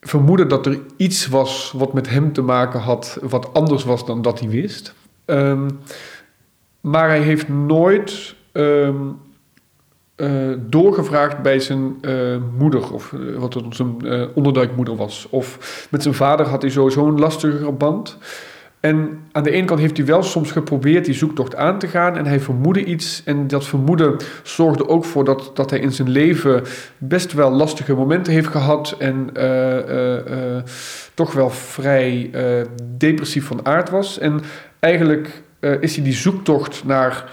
vermoedde 0.00 0.46
dat 0.46 0.66
er 0.66 0.78
iets 0.96 1.26
was 1.26 1.72
wat 1.76 1.92
met 1.92 2.08
hem 2.08 2.32
te 2.32 2.42
maken 2.42 2.80
had, 2.80 3.18
wat 3.22 3.54
anders 3.54 3.84
was 3.84 4.06
dan 4.06 4.22
dat 4.22 4.40
hij 4.40 4.48
wist. 4.48 4.94
Ehm, 5.24 5.68
maar 6.80 7.08
hij 7.08 7.20
heeft 7.20 7.48
nooit 7.48 8.34
ehm, 8.52 8.96
eh, 10.14 10.50
doorgevraagd 10.58 11.42
bij 11.42 11.60
zijn 11.60 11.96
moeder, 12.58 12.92
of 12.92 13.12
eh, 13.12 13.20
wat 13.36 13.58
zijn 13.70 13.96
onderduikmoeder 14.34 14.96
was. 14.96 15.26
Of 15.30 15.86
met 15.90 16.02
zijn 16.02 16.14
vader 16.14 16.46
had 16.46 16.62
hij 16.62 16.70
sowieso 16.70 17.06
een 17.06 17.18
lastiger 17.18 17.76
band. 17.76 18.18
En 18.82 19.20
aan 19.32 19.42
de 19.42 19.50
ene 19.50 19.66
kant 19.66 19.80
heeft 19.80 19.96
hij 19.96 20.06
wel 20.06 20.22
soms 20.22 20.50
geprobeerd 20.50 21.04
die 21.04 21.14
zoektocht 21.14 21.56
aan 21.56 21.78
te 21.78 21.86
gaan 21.86 22.16
en 22.16 22.26
hij 22.26 22.40
vermoedde 22.40 22.84
iets. 22.84 23.22
En 23.24 23.46
dat 23.46 23.66
vermoeden 23.66 24.16
zorgde 24.42 24.88
ook 24.88 25.04
voor 25.04 25.24
dat, 25.24 25.50
dat 25.54 25.70
hij 25.70 25.78
in 25.78 25.92
zijn 25.92 26.08
leven 26.10 26.62
best 26.98 27.32
wel 27.32 27.50
lastige 27.50 27.94
momenten 27.94 28.32
heeft 28.32 28.48
gehad. 28.48 28.94
En 28.98 29.30
eh, 29.32 29.78
eh, 29.78 30.56
eh, 30.56 30.62
toch 31.14 31.32
wel 31.32 31.50
vrij 31.50 32.30
depressief 32.96 33.46
van 33.46 33.66
aard 33.66 33.90
was. 33.90 34.18
En 34.18 34.40
eigenlijk 34.80 35.42
is 35.80 35.94
hij 35.94 36.04
die 36.04 36.14
zoektocht 36.14 36.84
naar 36.84 37.30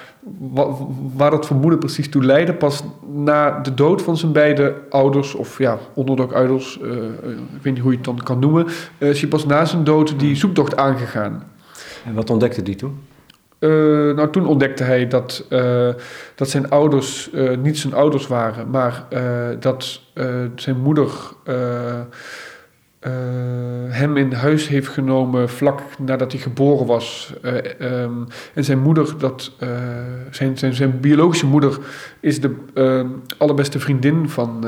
waar 1.15 1.31
dat 1.31 1.45
vermoeden 1.45 1.79
precies 1.79 2.09
toe 2.09 2.23
leidde, 2.23 2.53
pas 2.53 2.83
na 3.07 3.59
de 3.59 3.73
dood 3.73 4.01
van 4.01 4.17
zijn 4.17 4.31
beide 4.31 4.75
ouders, 4.89 5.35
of 5.35 5.57
ja, 5.57 5.77
onderduikouders, 5.93 6.79
eh, 6.81 6.89
eh, 6.89 6.97
ik 7.55 7.61
weet 7.61 7.73
niet 7.73 7.81
hoe 7.81 7.91
je 7.91 7.97
het 7.97 8.05
dan 8.05 8.23
kan 8.23 8.39
noemen, 8.39 8.67
eh, 8.97 9.09
is 9.09 9.19
hij 9.19 9.29
pas 9.29 9.45
na 9.45 9.65
zijn 9.65 9.83
dood 9.83 10.19
die 10.19 10.35
zoektocht 10.35 10.75
aangegaan. 10.75 11.43
En 12.05 12.13
wat 12.13 12.29
ontdekte 12.29 12.63
die 12.63 12.75
toen? 12.75 12.99
Nou, 13.59 14.29
toen 14.29 14.45
ontdekte 14.45 14.83
hij 14.83 15.07
dat, 15.07 15.45
dat 16.35 16.49
zijn 16.49 16.69
ouders 16.69 17.29
niet 17.61 17.77
zijn 17.77 17.93
ouders 17.93 18.27
waren, 18.27 18.69
maar 18.69 19.05
dat 19.59 20.01
zijn 20.55 20.79
moeder 20.79 21.09
eh, 22.99 23.11
hem 23.89 24.17
in 24.17 24.31
huis 24.31 24.67
heeft 24.67 24.87
genomen 24.87 25.49
vlak 25.49 25.81
nadat 25.97 26.31
hij 26.31 26.41
geboren 26.41 26.85
was. 26.85 27.33
Eh, 27.41 27.81
ehm, 27.81 28.13
en 28.53 28.63
zijn 28.63 28.79
moeder, 28.79 29.17
dat, 29.17 29.51
eh, 29.59 29.69
zijn, 30.31 30.57
zijn, 30.57 30.73
zijn 30.73 30.99
biologische 30.99 31.45
moeder, 31.45 31.77
is 32.19 32.41
de 32.41 32.55
eh, 32.73 33.05
allerbeste 33.37 33.79
vriendin 33.79 34.29
van, 34.29 34.65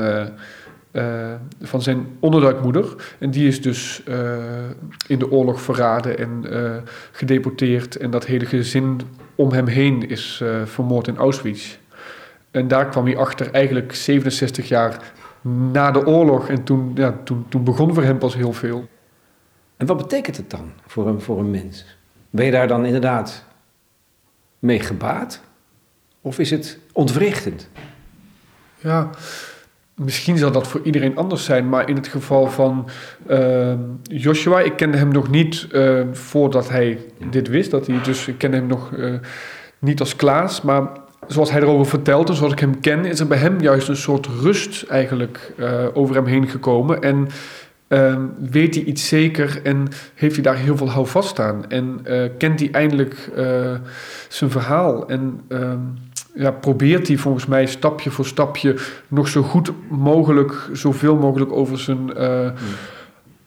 van 1.62 1.82
zijn 1.82 2.06
onderduikmoeder. 2.20 2.94
En 3.18 3.30
die 3.30 3.46
is 3.46 3.62
dus 3.62 4.02
in 5.06 5.18
de 5.18 5.30
oorlog 5.30 5.60
verraden 5.60 6.18
en 6.18 6.44
gedeporteerd. 7.12 7.96
En 7.96 8.10
dat 8.10 8.26
hele 8.26 8.46
gezin 8.46 9.00
om 9.34 9.52
hem 9.52 9.66
heen 9.66 10.08
is 10.08 10.42
vermoord 10.64 11.08
in 11.08 11.16
Auschwitz. 11.16 11.76
En 12.50 12.68
daar 12.68 12.88
kwam 12.88 13.04
hij 13.04 13.16
achter 13.16 13.50
eigenlijk 13.50 13.94
67 13.94 14.68
jaar 14.68 15.12
na 15.42 15.90
de 15.90 16.06
oorlog. 16.06 16.48
En 16.48 16.64
toen, 16.64 16.92
ja, 16.94 17.14
toen, 17.24 17.44
toen 17.48 17.64
begon 17.64 17.94
voor 17.94 18.02
hem 18.02 18.18
pas 18.18 18.34
heel 18.34 18.52
veel. 18.52 18.88
En 19.76 19.86
wat 19.86 19.96
betekent 19.96 20.36
het 20.36 20.50
dan 20.50 20.72
voor 20.86 21.08
een, 21.08 21.20
voor 21.20 21.38
een 21.38 21.50
mens? 21.50 21.84
Ben 22.30 22.44
je 22.44 22.50
daar 22.50 22.68
dan 22.68 22.84
inderdaad 22.84 23.44
mee 24.58 24.80
gebaat? 24.80 25.40
Of 26.20 26.38
is 26.38 26.50
het 26.50 26.78
ontwrichtend? 26.92 27.68
Ja, 28.78 29.10
misschien 29.94 30.38
zal 30.38 30.52
dat 30.52 30.68
voor 30.68 30.80
iedereen 30.84 31.16
anders 31.16 31.44
zijn, 31.44 31.68
maar 31.68 31.88
in 31.88 31.96
het 31.96 32.06
geval 32.06 32.46
van 32.46 32.88
eh, 33.26 33.74
Joshua, 34.02 34.60
ik 34.60 34.76
kende 34.76 34.98
hem 34.98 35.12
nog 35.12 35.30
niet 35.30 35.66
eh, 35.72 36.00
voordat 36.12 36.68
hij 36.68 36.98
dit 37.30 37.48
wist. 37.48 37.70
Dat 37.70 37.86
hij, 37.86 38.02
dus 38.02 38.28
ik 38.28 38.38
kende 38.38 38.56
hem 38.56 38.66
nog 38.66 38.94
eh, 38.94 39.14
niet 39.78 40.00
als 40.00 40.16
Klaas, 40.16 40.62
maar 40.62 40.88
zoals 41.26 41.50
hij 41.50 41.60
erover 41.60 41.86
vertelt 41.86 42.28
en 42.28 42.34
zoals 42.34 42.52
ik 42.52 42.58
hem 42.58 42.80
ken, 42.80 43.04
is 43.04 43.20
er 43.20 43.26
bij 43.26 43.38
hem 43.38 43.60
juist 43.60 43.88
een 43.88 43.96
soort 43.96 44.26
rust 44.26 44.82
eigenlijk 44.82 45.52
eh, 45.58 45.84
over 45.92 46.14
hem 46.14 46.26
heen 46.26 46.48
gekomen. 46.48 47.02
En 47.02 47.28
eh, 47.92 48.16
weet 48.50 48.74
hij 48.74 48.84
iets 48.84 49.08
zeker 49.08 49.60
en 49.62 49.88
heeft 50.14 50.34
hij 50.34 50.42
daar 50.42 50.56
heel 50.56 50.76
veel 50.76 50.90
houvast 50.90 51.40
aan. 51.40 51.70
En 51.70 52.00
eh, 52.04 52.28
kent 52.38 52.60
hij 52.60 52.70
eindelijk 52.70 53.30
eh, 53.36 53.74
zijn 54.28 54.50
verhaal. 54.50 55.08
En 55.08 55.40
ehm, 55.48 55.78
ja, 56.34 56.50
probeert 56.50 57.08
hij 57.08 57.16
volgens 57.16 57.46
mij 57.46 57.66
stapje 57.66 58.10
voor 58.10 58.26
stapje 58.26 58.76
nog 59.08 59.28
zo 59.28 59.42
goed 59.42 59.72
mogelijk, 59.88 60.68
zoveel 60.72 61.16
mogelijk 61.16 61.52
over 61.52 61.78
zijn 61.78 62.10
uh, 62.16 62.50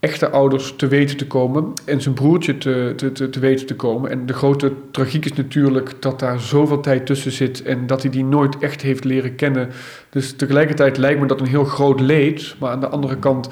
echte 0.06 0.30
ouders 0.30 0.74
te 0.76 0.88
weten 0.88 1.18
te 1.18 1.28
komen 1.28 1.74
en 1.86 2.02
zijn 2.02 2.14
broertje 2.14 2.58
te, 2.58 2.94
te, 2.96 3.12
te, 3.12 3.30
te, 3.30 3.40
weten 3.40 3.66
te 3.66 3.76
komen. 3.76 4.12
En 4.12 4.26
de 4.26 4.34
grote 4.34 4.74
tragiek 4.92 5.26
is 5.26 5.34
natuurlijk 5.34 6.02
dat 6.02 6.20
daar 6.20 6.40
zoveel 6.40 6.80
tijd 6.80 7.06
tussen 7.06 7.32
zit 7.32 7.64
en 7.64 7.88
dat 7.88 8.02
hij 8.02 8.12
die 8.12 8.24
nooit 8.24 8.58
echt 8.58 8.82
heeft 8.82 9.04
leren 9.04 9.36
kennen. 9.36 9.70
Dus 10.10 10.36
tegelijkertijd 10.36 10.98
lijkt 10.98 11.20
me 11.20 11.28
dat 11.28 11.40
een 11.40 11.48
heel 11.48 11.64
groot 11.64 12.00
leed, 12.00 12.56
maar 12.60 12.72
aan 12.72 12.80
de 12.80 12.88
andere 12.88 13.18
kant 13.18 13.50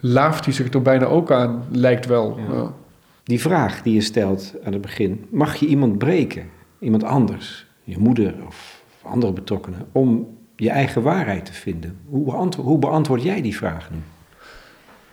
laaft 0.00 0.44
hij 0.44 0.54
zich 0.54 0.72
er 0.72 0.82
bijna 0.82 1.04
ook 1.04 1.30
aan, 1.30 1.64
lijkt 1.70 2.06
wel. 2.06 2.38
Ja. 2.52 2.72
Die 3.24 3.40
vraag 3.40 3.82
die 3.82 3.94
je 3.94 4.00
stelt 4.00 4.54
aan 4.64 4.72
het 4.72 4.82
begin, 4.82 5.24
mag 5.30 5.56
je 5.56 5.66
iemand 5.66 5.98
breken? 5.98 6.44
Iemand 6.78 7.04
anders, 7.04 7.66
je 7.84 7.98
moeder 7.98 8.34
of 8.46 8.82
andere 9.02 9.32
betrokkenen, 9.32 9.86
om 9.92 10.38
je 10.56 10.70
eigen 10.70 11.02
waarheid 11.02 11.44
te 11.44 11.52
vinden. 11.52 11.96
Hoe 12.06 12.24
beantwoord, 12.24 12.66
hoe 12.66 12.78
beantwoord 12.78 13.22
jij 13.22 13.42
die 13.42 13.56
vraag 13.56 13.90
nu? 13.90 13.98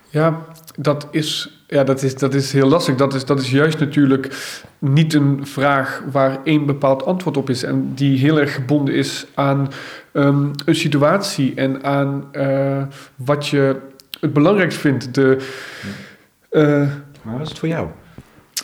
Ja, 0.10 0.46
dat 0.76 1.08
is, 1.12 1.62
ja 1.68 1.84
dat, 1.84 2.04
is, 2.04 2.16
dat 2.16 2.34
is 2.34 2.52
heel 2.52 2.68
lastig. 2.68 2.96
Dat 2.96 3.14
is, 3.14 3.26
dat 3.26 3.40
is 3.40 3.52
juist 3.52 3.80
natuurlijk 3.80 4.56
niet 4.80 5.14
een 5.14 5.48
vraag 5.48 6.04
waar 6.12 6.40
één 6.44 6.66
bepaald 6.66 7.06
antwoord 7.06 7.38
op 7.38 7.50
is. 7.50 7.64
En 7.64 7.92
die 7.96 8.18
heel 8.18 8.40
erg 8.40 8.54
gebonden 8.54 8.94
is 8.94 9.28
aan 9.34 9.68
ehm, 10.12 10.50
een 10.66 10.76
situatie 10.76 11.54
en 11.56 11.84
aan 11.84 12.28
uh, 12.32 12.84
wat 13.16 13.48
je 13.48 13.76
het 14.20 14.34
belangrijkst 14.34 14.80
vindt. 14.80 15.14
De, 15.14 15.38
uh, 16.52 16.90
maar 17.22 17.34
wat 17.34 17.42
is 17.42 17.50
het 17.50 17.60
voor 17.60 17.68
jou? 17.68 17.88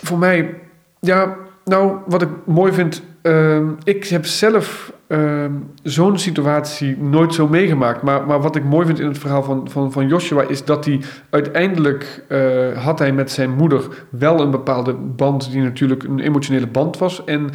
Voor 0.02 0.18
mij, 0.18 0.60
ja, 1.00 1.36
nou, 1.66 1.98
wat 2.06 2.22
ik 2.22 2.30
mooi 2.46 2.74
vind. 2.74 3.02
Uh, 3.24 3.68
ik 3.84 4.08
heb 4.08 4.26
zelf 4.26 4.94
uh, 5.08 5.46
zo'n 5.84 6.18
situatie 6.18 6.98
nooit 6.98 7.34
zo 7.34 7.48
meegemaakt. 7.48 8.02
Maar, 8.02 8.28
maar 8.28 8.42
wat 8.42 8.56
ik 8.56 8.64
mooi 8.64 8.86
vind 8.86 9.00
in 9.00 9.08
het 9.08 9.18
verhaal 9.18 9.44
van, 9.44 9.70
van, 9.70 9.92
van 9.92 10.08
Joshua 10.08 10.42
is 10.48 10.66
dat 10.66 10.86
hij 10.86 11.02
uiteindelijk 11.30 12.24
uh, 12.30 12.84
had 12.84 13.00
hij 13.00 13.12
met 13.12 13.32
zijn 13.32 13.52
moeder 13.52 14.06
wel 14.10 14.40
een 14.40 14.52
bepaalde 14.52 14.94
band 14.94 15.52
die 15.52 15.62
natuurlijk 15.62 16.04
een 16.04 16.20
emotionele 16.20 16.68
band 16.68 16.98
was. 16.98 17.24
En 17.24 17.50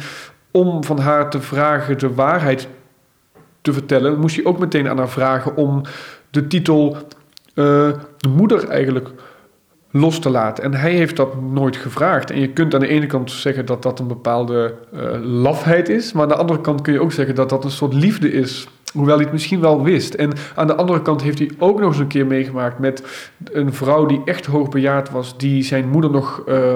om 0.51 0.83
van 0.83 0.99
haar 0.99 1.29
te 1.29 1.41
vragen 1.41 1.97
de 1.97 2.13
waarheid 2.13 2.67
te 3.61 3.73
vertellen, 3.73 4.19
moest 4.19 4.35
hij 4.35 4.45
ook 4.45 4.59
meteen 4.59 4.89
aan 4.89 4.97
haar 4.97 5.09
vragen 5.09 5.55
om 5.55 5.81
de 6.29 6.47
titel 6.47 6.97
uh, 7.55 7.89
moeder 8.29 8.69
eigenlijk 8.69 9.09
los 9.91 10.19
te 10.19 10.29
laten. 10.29 10.63
En 10.63 10.73
hij 10.73 10.93
heeft 10.93 11.15
dat 11.15 11.41
nooit 11.41 11.77
gevraagd. 11.77 12.31
En 12.31 12.39
je 12.39 12.49
kunt 12.49 12.73
aan 12.73 12.79
de 12.79 12.87
ene 12.87 13.05
kant 13.05 13.31
zeggen 13.31 13.65
dat 13.65 13.83
dat 13.83 13.99
een 13.99 14.07
bepaalde 14.07 14.75
uh, 14.93 15.01
lafheid 15.21 15.89
is, 15.89 16.13
maar 16.13 16.23
aan 16.23 16.29
de 16.29 16.35
andere 16.35 16.61
kant 16.61 16.81
kun 16.81 16.93
je 16.93 17.01
ook 17.01 17.11
zeggen 17.11 17.35
dat 17.35 17.49
dat 17.49 17.63
een 17.63 17.71
soort 17.71 17.93
liefde 17.93 18.31
is. 18.31 18.67
Hoewel 18.93 19.15
hij 19.15 19.23
het 19.23 19.33
misschien 19.33 19.59
wel 19.59 19.83
wist. 19.83 20.13
En 20.13 20.31
aan 20.55 20.67
de 20.67 20.75
andere 20.75 21.01
kant 21.01 21.21
heeft 21.21 21.39
hij 21.39 21.51
ook 21.57 21.79
nog 21.79 21.89
eens 21.89 21.99
een 21.99 22.07
keer 22.07 22.25
meegemaakt 22.25 22.79
met 22.79 23.03
een 23.51 23.73
vrouw 23.73 24.05
die 24.05 24.21
echt 24.25 24.45
hoogbejaard 24.45 25.09
was, 25.09 25.37
die 25.37 25.63
zijn 25.63 25.89
moeder 25.89 26.11
nog. 26.11 26.43
Uh, 26.47 26.73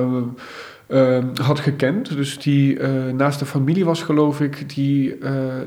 uh, 0.88 1.18
had 1.42 1.60
gekend. 1.60 2.16
Dus 2.16 2.38
die 2.38 2.80
naast 3.14 3.40
de 3.40 3.46
familie 3.46 3.86
was, 3.86 4.04
geloof 4.04 4.42
ik, 4.42 4.76
die, 4.76 5.18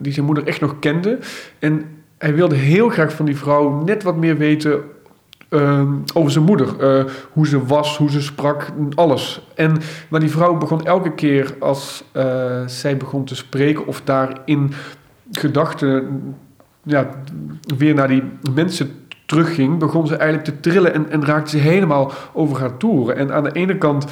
die 0.01 0.13
zijn 0.13 0.27
moeder 0.27 0.47
echt 0.47 0.61
nog 0.61 0.79
kende. 0.79 1.19
En 1.59 1.85
hij 2.19 2.35
wilde 2.35 2.55
heel 2.55 2.89
graag 2.89 3.13
van 3.13 3.27
die 3.27 3.37
vrouw 3.37 3.83
net 3.85 4.03
wat 4.03 4.17
meer 4.17 4.37
weten 4.37 4.81
uh, 5.51 5.83
over 6.15 6.31
zijn 6.31 6.45
moeder. 6.45 6.99
Uh, 6.99 7.05
hoe 7.33 7.47
ze 7.47 7.67
was, 7.67 7.97
hoe 7.97 8.11
ze 8.11 8.23
sprak, 8.23 8.67
alles. 8.95 9.41
En, 9.55 9.77
maar 10.09 10.21
die 10.21 10.31
vrouw 10.31 10.57
begon 10.57 10.85
elke 10.85 11.15
keer 11.15 11.55
als 11.61 12.05
uh, 12.13 12.67
zij 12.67 12.97
begon 12.97 13.25
te 13.25 13.35
spreken 13.35 13.87
of 13.87 14.01
daar 14.01 14.41
in 14.45 14.73
gedachten 15.31 16.21
ja, 16.83 17.09
weer 17.77 17.95
naar 17.95 18.09
die 18.09 18.23
mensen 18.55 18.91
terugging, 19.27 19.79
begon 19.79 20.07
ze 20.07 20.17
eigenlijk 20.17 20.49
te 20.49 20.61
trillen 20.61 20.95
en, 20.95 21.11
en 21.11 21.25
raakte 21.25 21.51
ze 21.51 21.59
helemaal 21.59 22.13
over 22.33 22.61
haar 22.61 22.77
toeren. 22.77 23.17
En 23.17 23.33
aan 23.33 23.45
de 23.45 23.53
ene 23.53 23.79
kant 23.79 24.07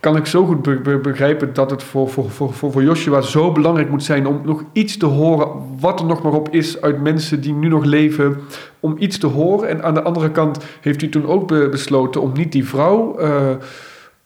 kan 0.00 0.16
ik 0.16 0.26
zo 0.26 0.44
goed 0.44 0.62
begrijpen 1.02 1.54
dat 1.54 1.70
het 1.70 1.82
voor, 1.82 2.08
voor, 2.08 2.30
voor, 2.30 2.72
voor 2.72 2.82
Joshua 2.82 3.20
zo 3.20 3.52
belangrijk 3.52 3.90
moet 3.90 4.04
zijn 4.04 4.26
om 4.26 4.40
nog 4.44 4.64
iets 4.72 4.96
te 4.96 5.06
horen, 5.06 5.48
wat 5.80 6.00
er 6.00 6.06
nog 6.06 6.22
maar 6.22 6.32
op 6.32 6.48
is 6.48 6.80
uit 6.80 7.02
mensen 7.02 7.40
die 7.40 7.52
nu 7.52 7.68
nog 7.68 7.84
leven, 7.84 8.36
om 8.80 8.96
iets 8.98 9.18
te 9.18 9.26
horen. 9.26 9.68
En 9.68 9.82
aan 9.82 9.94
de 9.94 10.02
andere 10.02 10.30
kant 10.30 10.64
heeft 10.80 11.00
hij 11.00 11.10
toen 11.10 11.26
ook 11.26 11.48
besloten 11.48 12.20
om 12.20 12.32
niet 12.32 12.52
die 12.52 12.64
vrouw 12.64 13.20
uh, 13.20 13.50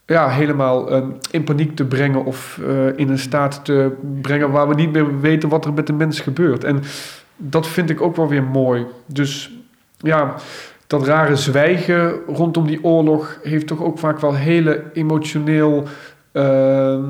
ja, 0.07 0.29
helemaal 0.29 0.93
uh, 0.93 1.05
in 1.31 1.45
paniek 1.45 1.77
te 1.77 1.85
brengen 1.85 2.25
of 2.25 2.59
uh, 2.63 2.99
in 2.99 3.09
een 3.09 3.19
staat 3.19 3.65
te 3.65 3.91
brengen 4.21 4.51
waar 4.51 4.69
we 4.69 4.75
niet 4.75 4.93
meer 4.93 5.21
weten 5.21 5.49
wat 5.49 5.65
er 5.65 5.73
met 5.73 5.87
de 5.87 5.93
mens 5.93 6.21
gebeurt. 6.21 6.65
En 6.65 6.83
dat 7.37 7.67
vind 7.67 7.91
ik 7.91 8.01
ook 8.01 8.17
wel 8.17 8.29
weer 8.29 8.45
mooi. 8.45 8.87
Dus 9.07 9.53
ja, 9.97 10.35
dat 10.93 11.07
rare 11.07 11.37
zwijgen 11.37 12.13
rondom 12.27 12.67
die 12.67 12.85
oorlog 12.85 13.39
heeft 13.43 13.67
toch 13.67 13.83
ook 13.83 13.99
vaak 13.99 14.21
wel 14.21 14.35
hele 14.35 14.85
emotioneel 14.93 15.85
uh, 16.33 17.05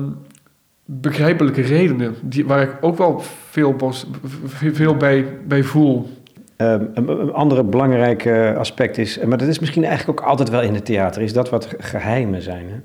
begrijpelijke 0.85 1.61
redenen. 1.61 2.15
Die, 2.21 2.45
waar 2.45 2.61
ik 2.61 2.77
ook 2.81 2.97
wel 2.97 3.19
veel, 3.49 3.75
veel 4.49 4.95
bij, 4.95 5.25
bij 5.47 5.63
voel. 5.63 6.09
Um, 6.57 6.91
een, 6.93 7.33
andere 7.33 7.63
belangrijke 7.63 8.55
aspect 8.57 8.97
is, 8.97 9.19
maar 9.19 9.37
dat 9.37 9.47
is 9.47 9.59
misschien 9.59 9.83
eigenlijk 9.83 10.19
ook 10.19 10.27
altijd 10.27 10.49
wel 10.49 10.61
in 10.61 10.73
het 10.73 10.85
theater, 10.85 11.21
is 11.21 11.33
dat 11.33 11.49
wat 11.49 11.75
geheimen 11.77 12.41
zijn. 12.41 12.69
Hè? 12.69 12.75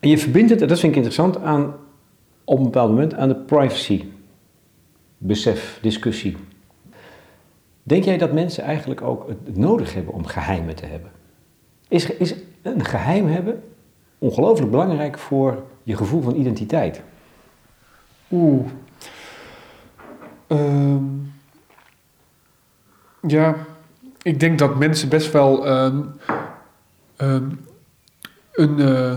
En 0.00 0.08
je 0.08 0.18
verbindt 0.18 0.50
het, 0.50 0.62
en 0.62 0.68
dat 0.68 0.80
vind 0.80 0.96
ik 0.96 1.02
interessant, 1.02 1.42
aan 1.42 1.74
op 2.44 2.58
een 2.58 2.64
bepaald 2.64 2.90
moment 2.90 3.14
aan 3.14 3.28
de 3.28 3.36
privacy, 3.36 4.04
besef, 5.18 5.78
discussie. 5.82 6.36
Denk 7.86 8.04
jij 8.04 8.18
dat 8.18 8.32
mensen 8.32 8.64
eigenlijk 8.64 9.02
ook 9.02 9.28
het 9.28 9.56
nodig 9.56 9.94
hebben 9.94 10.14
om 10.14 10.26
geheimen 10.26 10.74
te 10.74 10.86
hebben? 10.86 11.10
Is, 11.88 12.10
is 12.10 12.34
een 12.62 12.84
geheim 12.84 13.26
hebben 13.26 13.62
ongelooflijk 14.18 14.70
belangrijk 14.70 15.18
voor 15.18 15.62
je 15.82 15.96
gevoel 15.96 16.22
van 16.22 16.34
identiteit? 16.34 17.02
Oeh. 18.30 18.66
Um, 20.48 21.32
ja, 23.26 23.56
ik 24.22 24.40
denk 24.40 24.58
dat 24.58 24.78
mensen 24.78 25.08
best 25.08 25.32
wel 25.32 25.68
um, 25.68 26.14
um, 27.16 27.60
een 28.52 28.78
uh, 28.78 29.14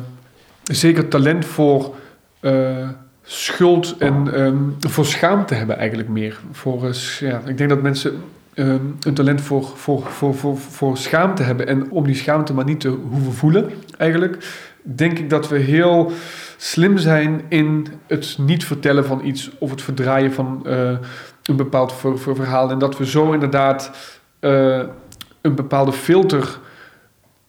zeker 0.64 1.08
talent 1.08 1.46
voor 1.46 1.96
uh, 2.42 2.90
schuld 3.22 3.98
en 3.98 4.76
voor 4.80 5.06
schaamte 5.06 5.54
hebben 5.54 5.78
eigenlijk 5.78 6.10
meer. 6.10 6.40
Voor, 6.52 6.84
uh, 6.86 6.94
ja, 7.20 7.42
ik 7.46 7.58
denk 7.58 7.70
dat 7.70 7.82
mensen 7.82 8.24
um, 8.60 8.96
een 9.00 9.14
talent 9.14 9.42
voor, 9.42 9.64
voor, 9.64 10.02
voor, 10.02 10.36
voor, 10.36 10.58
voor 10.58 10.98
schaamte 10.98 11.44
hebben. 11.44 11.68
En 11.68 11.92
om 11.92 12.06
die 12.06 12.16
schaamte 12.16 12.54
maar 12.54 12.66
niet 12.66 12.80
te 12.80 12.90
hoeven 12.90 13.34
voelen, 13.34 13.72
eigenlijk, 13.98 14.48
denk 14.82 15.20
ik 15.20 15.30
dat 15.30 15.50
we 15.50 15.58
heel 15.58 16.12
slim 16.58 16.98
zijn 16.98 17.42
in 17.50 17.88
het 18.08 18.38
niet 18.40 18.66
vertellen 18.66 19.06
van 19.06 19.26
iets 19.26 19.52
of 19.60 19.70
het 19.70 19.82
verdraaien 19.82 20.34
van 20.34 20.64
uh, 20.66 20.98
een 21.44 21.56
bepaald 21.56 21.94
ver, 21.94 22.20
ver, 22.20 22.36
verhaal. 22.36 22.72
En 22.72 22.80
dat 22.80 22.98
we 22.98 23.06
zo 23.06 23.34
inderdaad 23.34 23.92
uh, 24.40 24.84
een 25.42 25.56
bepaalde 25.56 25.94
filter 25.94 26.60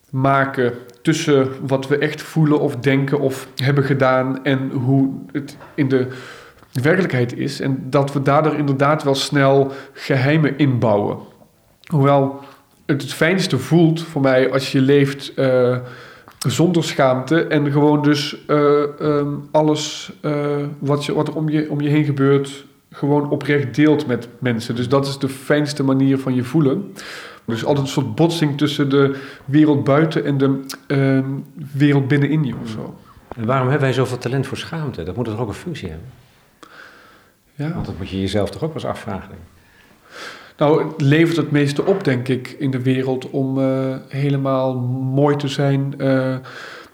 maken 0.09 0.73
tussen 1.01 1.67
wat 1.67 1.87
we 1.87 1.97
echt 1.97 2.21
voelen 2.21 2.59
of 2.59 2.75
denken 2.75 3.19
of 3.19 3.47
hebben 3.55 3.83
gedaan 3.83 4.43
en 4.43 4.69
hoe 4.71 5.11
het 5.31 5.57
in 5.75 5.87
de 5.87 6.07
de 6.71 6.81
werkelijkheid 6.81 7.37
is. 7.37 7.59
En 7.59 7.87
dat 7.89 8.13
we 8.13 8.21
daardoor 8.21 8.55
inderdaad 8.55 9.03
wel 9.03 9.15
snel 9.15 9.71
geheimen 9.93 10.57
inbouwen. 10.57 11.17
Hoewel 11.87 12.39
het 12.85 13.01
het 13.01 13.13
fijnste 13.13 13.57
voelt 13.57 14.01
voor 14.01 14.21
mij 14.21 14.51
als 14.51 14.71
je 14.71 14.81
leeft 14.81 15.31
uh, 15.35 15.77
zonder 16.47 16.83
schaamte 16.83 17.43
en 17.43 17.71
gewoon 17.71 18.01
dus 18.01 18.37
uh, 18.47 18.81
um, 19.01 19.47
alles 19.51 20.11
uh, 20.21 20.33
wat, 20.79 21.05
je, 21.05 21.13
wat 21.13 21.27
er 21.27 21.35
om 21.35 21.49
je, 21.49 21.69
om 21.69 21.81
je 21.81 21.89
heen 21.89 22.03
gebeurt 22.03 22.65
gewoon 22.91 23.29
oprecht 23.29 23.75
deelt 23.75 24.07
met 24.07 24.27
mensen. 24.39 24.75
Dus 24.75 24.89
dat 24.89 25.07
is 25.07 25.17
de 25.17 25.29
fijnste 25.29 25.83
manier 25.83 26.17
van 26.17 26.35
je 26.35 26.43
voelen. 26.43 26.93
Dus 27.45 27.65
altijd 27.65 27.85
een 27.85 27.91
soort 27.91 28.15
botsing 28.15 28.57
tussen 28.57 28.89
de 28.89 29.15
wereld 29.45 29.83
buiten 29.83 30.25
en 30.25 30.37
de 30.37 30.59
ehm, 30.87 31.25
wereld 31.73 32.07
binnenin 32.07 32.45
je 32.45 32.53
of 32.63 32.69
zo. 32.69 32.95
En 33.35 33.45
waarom 33.45 33.67
hebben 33.67 33.87
wij 33.87 33.95
zoveel 33.95 34.17
talent 34.17 34.47
voor 34.47 34.57
schaamte? 34.57 35.03
Dat 35.03 35.15
moet 35.15 35.25
toch 35.25 35.39
ook 35.39 35.47
een 35.47 35.53
functie 35.53 35.89
hebben? 35.89 36.07
Ja. 37.59 37.73
Want 37.73 37.85
dat 37.85 37.97
moet 37.97 38.09
je 38.09 38.19
jezelf 38.19 38.49
toch 38.49 38.63
ook 38.63 38.73
wel 38.73 38.83
eens 38.83 38.91
afvragen. 38.91 39.35
Nou, 40.57 40.87
het 40.87 41.01
levert 41.01 41.37
het 41.37 41.51
meeste 41.51 41.85
op, 41.85 42.03
denk 42.03 42.27
ik, 42.27 42.55
in 42.59 42.71
de 42.71 42.81
wereld 42.81 43.29
om 43.29 43.57
uh, 43.57 43.95
helemaal 44.07 44.75
mooi 45.13 45.35
te 45.35 45.47
zijn 45.47 45.93
uh, 45.97 46.35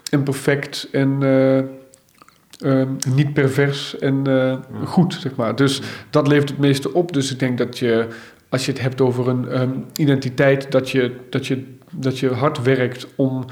en 0.10 0.24
perfect 0.24 0.88
en 0.91 1.22
uh, 1.22 2.81
niet 3.15 3.34
pervers 3.34 4.00
en 4.00 4.22
ja. 4.24 4.62
goed, 4.86 5.13
zeg 5.13 5.36
maar. 5.36 5.55
Dus 5.55 5.81
dat 6.10 6.27
levert 6.27 6.50
het 6.50 6.57
meeste 6.57 6.93
op. 6.93 7.13
Dus 7.13 7.31
ik 7.31 7.39
denk 7.39 7.57
dat 7.57 7.77
je, 7.77 8.07
als 8.50 8.65
je 8.65 8.72
het 8.72 8.81
hebt 8.81 9.01
over 9.01 9.27
een 9.27 9.62
um, 9.62 9.86
identiteit, 9.95 10.72
dat 10.72 10.89
je, 10.89 11.15
dat, 11.29 11.48
je, 11.48 11.75
dat 11.91 12.19
je 12.19 12.29
hard 12.29 12.62
werkt 12.63 13.07
om 13.15 13.45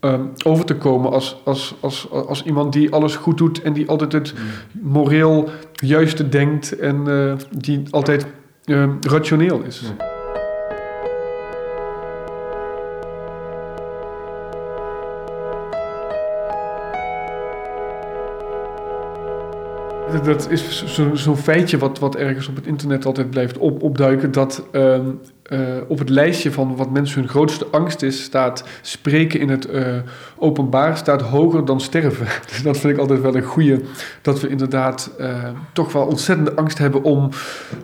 ehm, 0.00 0.24
over 0.44 0.64
te 0.64 0.74
komen 0.74 1.10
als, 1.10 1.40
als, 1.44 1.74
als, 1.80 2.10
als 2.10 2.42
iemand 2.42 2.72
die 2.72 2.92
alles 2.92 3.16
goed 3.16 3.38
doet 3.38 3.62
en 3.62 3.72
die 3.72 3.88
altijd 3.88 4.12
het 4.12 4.34
moreel 4.72 5.48
juiste 5.80 6.28
denkt 6.28 6.78
en 6.78 7.08
eh, 7.08 7.32
die 7.58 7.82
altijd 7.90 8.26
ehm, 8.64 8.90
rationeel 9.00 9.62
is. 9.62 9.82
Dat 20.24 20.50
is 20.50 20.84
zo'n 20.86 21.16
zo 21.16 21.36
feitje 21.36 21.78
wat, 21.78 21.98
wat 21.98 22.16
ergens 22.16 22.48
op 22.48 22.56
het 22.56 22.66
internet 22.66 23.04
altijd 23.04 23.30
blijft 23.30 23.58
op, 23.58 23.82
opduiken. 23.82 24.32
Dat 24.32 24.66
eh, 25.50 25.58
op 25.88 25.98
het 25.98 26.08
lijstje 26.08 26.52
van 26.52 26.76
wat 26.76 26.90
mensen 26.90 27.20
hun 27.20 27.28
grootste 27.28 27.66
angst 27.70 28.02
is, 28.02 28.22
staat 28.22 28.64
spreken 28.80 29.40
in 29.40 29.48
het 29.48 29.68
uh, 29.72 29.96
openbaar 30.36 30.96
staat 30.96 31.22
hoger 31.22 31.64
dan 31.64 31.80
sterven. 31.80 32.26
Dus 32.50 32.62
dat 32.62 32.78
vind 32.78 32.92
ik 32.92 32.98
altijd 32.98 33.20
wel 33.20 33.36
een 33.36 33.42
goede. 33.42 33.80
Dat 34.22 34.40
we 34.40 34.48
inderdaad 34.48 35.10
uh, 35.20 35.48
toch 35.72 35.92
wel 35.92 36.06
ontzettende 36.06 36.54
angst 36.54 36.78
hebben 36.78 37.02
om 37.02 37.28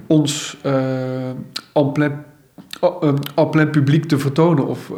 ons 0.07 0.57
en 0.63 1.93
plein, 1.93 2.25
en 3.53 3.71
publiek 3.71 4.05
te 4.05 4.19
vertonen 4.19 4.67
of 4.67 4.93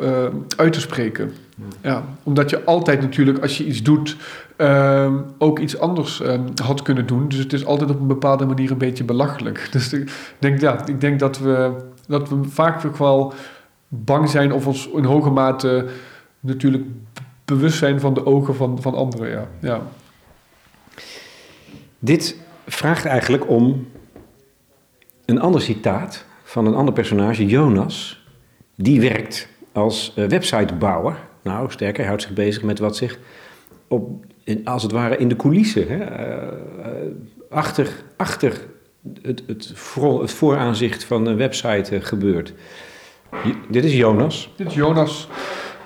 uit 0.57 0.73
te 0.73 0.81
spreken. 0.81 1.33
Ja, 1.81 2.05
omdat 2.23 2.51
je 2.51 2.65
altijd 2.65 3.01
natuurlijk, 3.01 3.39
als 3.39 3.59
je 3.59 3.67
iets 3.67 3.83
doet, 3.83 4.17
ook 5.39 5.59
iets 5.59 5.79
anders 5.79 6.23
had 6.63 6.83
kunnen 6.83 7.07
doen. 7.07 7.29
Dus 7.29 7.39
het 7.39 7.53
is 7.53 7.65
altijd 7.65 7.91
op 7.91 8.01
een 8.01 8.07
bepaalde 8.07 8.47
manier 8.47 8.71
een 8.71 8.79
beetje 8.79 9.05
belachelijk. 9.05 9.69
Dus 9.73 9.93
ik 9.93 10.11
denk, 10.39 10.61
ja, 10.61 10.87
ik 10.87 11.01
denk 11.01 11.19
dat, 11.19 11.39
we, 11.39 11.73
dat 12.09 12.29
we 12.29 12.45
vaak 12.45 12.97
wel 12.97 13.33
bang 13.89 14.29
zijn 14.29 14.53
of 14.53 14.67
ons 14.67 14.89
in 14.89 15.05
hoge 15.05 15.31
mate 15.31 15.89
natuurlijk 16.41 16.85
bewust 17.45 17.79
zijn 17.79 18.01
van 18.01 18.15
de 18.15 18.27
ogen 18.27 18.55
van, 18.55 18.83
van 18.83 18.95
anderen. 18.95 19.31
Ja. 19.31 19.49
ja. 19.61 19.83
Dit 21.99 22.41
vraagt 22.67 23.05
eigenlijk 23.05 23.49
om 23.49 23.89
een 25.25 25.41
ander 25.41 25.61
citaat 25.61 26.25
van 26.43 26.67
een 26.67 26.75
ander 26.75 26.95
personage, 26.95 27.47
Jonas. 27.47 28.27
Die 28.75 29.01
werkt 29.01 29.49
als 29.73 30.15
uh, 30.17 30.27
websitebouwer. 30.27 31.17
Nou, 31.43 31.71
sterker, 31.71 32.07
houdt 32.07 32.23
zich 32.23 32.33
bezig 32.33 32.63
met 32.63 32.79
wat 32.79 32.97
zich 32.97 33.19
op 33.89 34.25
als 34.65 34.83
het 34.83 34.93
ware 34.93 35.17
in 35.17 35.29
de 35.29 35.37
coulissen, 35.37 35.89
hè, 35.89 36.29
uh, 36.29 36.49
achter, 37.51 38.05
achter 38.17 38.67
het, 39.23 39.43
het, 39.47 39.71
voor, 39.75 40.21
het 40.21 40.33
vooraanzicht 40.33 41.05
van 41.05 41.27
een 41.27 41.37
website 41.37 41.95
uh, 41.95 42.05
gebeurt. 42.05 42.53
dit 43.69 43.85
is 43.85 43.97
Jonas. 43.97 44.53
Dit 44.57 44.67
is 44.67 44.75
Jonas. 44.75 45.29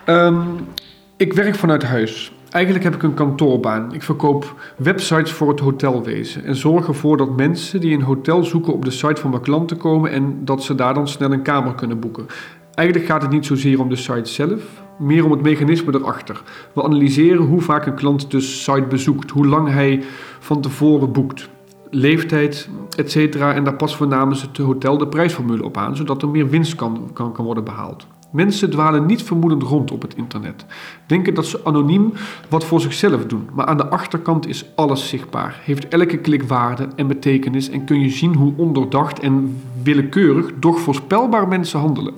Um, 0.07 0.69
ik 1.17 1.33
werk 1.33 1.55
vanuit 1.55 1.83
huis. 1.83 2.33
Eigenlijk 2.50 2.85
heb 2.85 2.95
ik 2.95 3.02
een 3.02 3.14
kantoorbaan. 3.14 3.95
Ik 3.95 4.02
verkoop 4.02 4.55
websites 4.76 5.33
voor 5.33 5.49
het 5.49 5.61
hotelwezen 5.61 6.45
en 6.45 6.57
zorg 6.57 6.87
ervoor 6.87 7.17
dat 7.17 7.37
mensen 7.37 7.81
die 7.81 7.95
een 7.95 8.02
hotel 8.02 8.45
zoeken 8.45 8.73
op 8.73 8.85
de 8.85 8.91
site 8.91 9.21
van 9.21 9.31
mijn 9.31 9.43
klanten 9.43 9.76
komen 9.76 10.11
en 10.11 10.45
dat 10.45 10.62
ze 10.62 10.75
daar 10.75 10.95
dan 10.95 11.09
snel 11.09 11.33
een 11.33 11.43
kamer 11.43 11.75
kunnen 11.75 12.00
boeken. 12.00 12.26
Eigenlijk 12.75 13.09
gaat 13.09 13.23
het 13.23 13.31
niet 13.31 13.47
zozeer 13.47 13.81
om 13.81 13.88
de 13.88 13.97
site 13.97 14.31
zelf, 14.31 14.83
meer 14.99 15.25
om 15.25 15.31
het 15.31 15.43
mechanisme 15.43 15.95
erachter. 15.95 16.43
We 16.73 16.83
analyseren 16.83 17.45
hoe 17.45 17.61
vaak 17.61 17.87
een 17.87 17.95
klant 17.95 18.31
de 18.31 18.41
site 18.41 18.87
bezoekt, 18.88 19.31
hoe 19.31 19.47
lang 19.47 19.69
hij 19.69 20.02
van 20.38 20.61
tevoren 20.61 21.12
boekt, 21.12 21.49
leeftijd, 21.94 22.68
etc. 22.96 23.37
En 23.37 23.64
daar 23.64 23.75
passen 23.75 24.00
we 24.00 24.06
namens 24.06 24.42
het 24.42 24.56
hotel 24.56 24.99
de 24.99 25.08
prijsformule 25.08 25.64
op 25.64 25.76
aan, 25.76 25.96
zodat 25.96 26.22
er 26.22 26.28
meer 26.28 26.49
winst 26.49 26.75
kan, 26.75 27.11
kan, 27.12 27.32
kan 27.32 27.44
worden 27.44 27.64
behaald. 27.64 28.06
Mensen 28.30 28.70
dwalen 28.70 29.06
niet 29.06 29.22
vermoedend 29.22 29.62
rond 29.62 29.90
op 29.90 30.02
het 30.02 30.14
internet. 30.14 30.64
Denken 31.06 31.34
dat 31.34 31.46
ze 31.46 31.61
anoniem 31.64 32.12
wat 32.49 32.64
voor 32.64 32.80
zichzelf 32.80 33.26
doen, 33.26 33.49
maar 33.52 33.66
aan 33.66 33.76
de 33.76 33.88
achterkant 33.88 34.49
is 34.49 34.66
alles 34.74 35.09
zichtbaar. 35.09 35.61
Heeft 35.64 35.88
elke 35.88 36.18
klik 36.18 36.42
waarde 36.42 36.88
en 36.96 37.07
betekenis 37.07 37.70
en 37.70 37.85
kun 37.85 38.00
je 38.00 38.11
zien 38.11 38.35
hoe 38.35 38.52
onderdacht 38.57 39.20
en 39.20 39.61
willekeurig, 39.83 40.50
doch 40.59 40.81
voorspelbaar 40.81 41.48
mensen 41.48 41.81
handelen. 41.81 42.14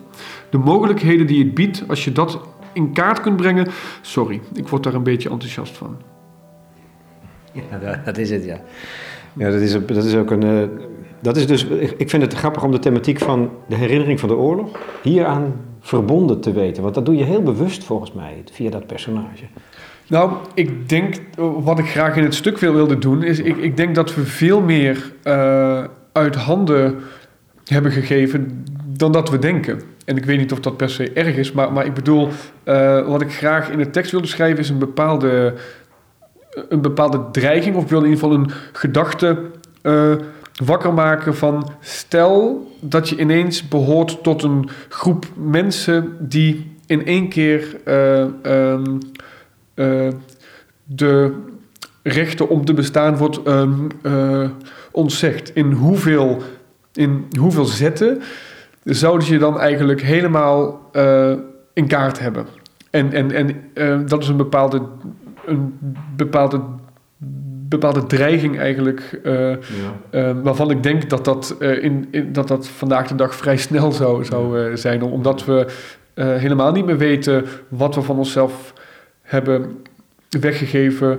De 0.51 0.59
mogelijkheden 0.59 1.27
die 1.27 1.45
het 1.45 1.55
biedt 1.55 1.85
als 1.89 2.05
je 2.05 2.13
dat 2.13 2.41
in 2.73 2.93
kaart 2.93 3.21
kunt 3.21 3.37
brengen. 3.37 3.69
Sorry, 4.01 4.41
ik 4.53 4.69
word 4.69 4.83
daar 4.83 4.95
een 4.95 5.03
beetje 5.03 5.31
enthousiast 5.31 5.77
van. 5.77 5.97
Ja, 7.53 8.03
dat 8.05 8.19
is 8.19 8.31
het, 8.31 8.45
ja. 8.45 8.61
Ja, 9.37 9.51
dat 9.51 9.61
is, 9.61 9.73
dat 9.87 10.05
is 10.05 10.15
ook 10.15 10.31
een. 10.31 10.45
Uh, 10.45 10.63
dat 11.21 11.37
is 11.37 11.47
dus, 11.47 11.65
ik 11.97 12.11
vind 12.11 12.23
het 12.23 12.35
grappig 12.35 12.65
om 12.65 12.71
de 12.71 12.79
thematiek 12.79 13.19
van 13.19 13.51
de 13.69 13.75
herinnering 13.75 14.21
van 14.21 14.29
de 14.29 14.37
oorlog 14.37 14.79
hieraan 15.03 15.53
verbonden 15.81 16.41
te 16.41 16.53
weten. 16.53 16.83
Want 16.83 16.95
dat 16.95 17.07
doe 17.07 17.17
je 17.17 17.25
heel 17.25 17.43
bewust 17.43 17.85
volgens 17.85 18.13
mij 18.13 18.45
via 18.53 18.71
dat 18.71 18.87
personage. 18.87 19.45
Nou, 20.07 20.33
ik 20.55 20.89
denk, 20.89 21.21
wat 21.37 21.79
ik 21.79 21.87
graag 21.87 22.17
in 22.17 22.23
het 22.25 22.35
stuk 22.35 22.59
wilde 22.59 22.99
doen, 22.99 23.23
is 23.23 23.39
ik, 23.39 23.57
ik 23.57 23.77
denk 23.77 23.95
dat 23.95 24.15
we 24.15 24.25
veel 24.25 24.61
meer 24.61 25.13
uh, 25.25 25.85
uit 26.13 26.35
handen 26.35 26.97
hebben 27.65 27.93
gegeven 27.93 28.65
dan 28.87 29.13
dat 29.13 29.31
we 29.31 29.39
denken. 29.39 29.81
En 30.05 30.17
ik 30.17 30.25
weet 30.25 30.39
niet 30.39 30.53
of 30.53 30.61
dat 30.61 30.77
per 30.77 30.91
se 30.91 31.13
erg 31.13 31.37
is, 31.37 31.53
maar, 31.53 31.73
maar 31.73 31.87
ik 31.87 31.95
bedoel, 31.95 32.29
uh, 32.65 33.09
wat 33.09 33.21
ik 33.21 33.33
graag 33.33 33.71
in 33.71 33.79
de 33.79 33.91
tekst 33.91 34.11
wilde 34.11 34.27
schrijven 34.27 34.59
is 34.59 34.69
een 34.69 34.79
bepaalde, 34.79 35.55
een 36.69 36.81
bepaalde 36.81 37.21
dreiging, 37.33 37.77
of 37.77 37.83
ik 37.83 37.89
wil 37.89 38.03
in 38.03 38.11
ieder 38.11 38.21
geval 38.21 38.39
een 38.39 38.51
gedachte 38.73 39.39
uh, 39.83 40.15
wakker 40.65 40.95
maken 40.95 41.35
van 41.35 41.71
stel 41.81 42.67
dat 42.81 43.09
je 43.09 43.17
ineens 43.17 43.69
behoort 43.69 44.23
tot 44.23 44.43
een 44.43 44.69
groep 44.89 45.27
mensen 45.37 46.17
die 46.21 46.77
in 46.87 47.07
één 47.07 47.29
keer 47.29 47.77
uh, 47.85 48.27
um, 48.43 48.99
de 50.85 51.33
rechten 52.03 52.49
om 52.49 52.65
te 52.65 52.75
bestaan 52.75 53.17
wordt 53.17 53.47
um, 53.47 53.87
ontzegd. 54.91 55.55
In 55.55 55.73
hoeveel, 55.73 56.43
in 56.93 57.27
hoeveel 57.39 57.65
zetten 57.65 58.23
zouden 58.85 59.29
je 59.29 59.39
dan 59.39 59.61
eigenlijk 59.61 60.03
helemaal 60.03 60.91
in 61.73 61.87
kaart 61.87 62.19
hebben. 62.19 62.47
En, 62.91 63.13
en, 63.13 63.33
en 63.33 64.07
dat 64.07 64.23
is 64.23 64.29
een 64.29 64.37
bepaalde, 64.37 64.83
een 65.47 65.79
bepaalde, 66.17 66.61
bepaalde 67.69 68.07
dreiging 68.07 68.59
eigenlijk, 68.59 69.21
uh, 69.25 69.51
ja. 70.11 70.35
waarvan 70.35 70.71
ik 70.71 70.83
denk 70.83 71.11
dat 71.11 71.25
dat, 71.25 71.57
in, 71.61 72.09
in, 72.11 72.33
dat 72.33 72.49
dat 72.49 72.69
vandaag 72.69 73.09
de 73.09 73.15
dag 73.15 73.35
vrij 73.35 73.57
snel 73.57 73.93
zou, 73.93 74.25
zou 74.25 74.77
zijn. 74.77 75.03
Omdat 75.03 75.45
we 75.45 75.67
helemaal 76.15 76.73
niet 76.73 76.85
meer 76.85 76.99
weten 76.99 77.45
wat 77.69 77.95
we 77.95 78.03
van 78.03 78.19
onszelf 78.19 78.73
hebben 79.23 79.83
weggegeven 80.41 81.19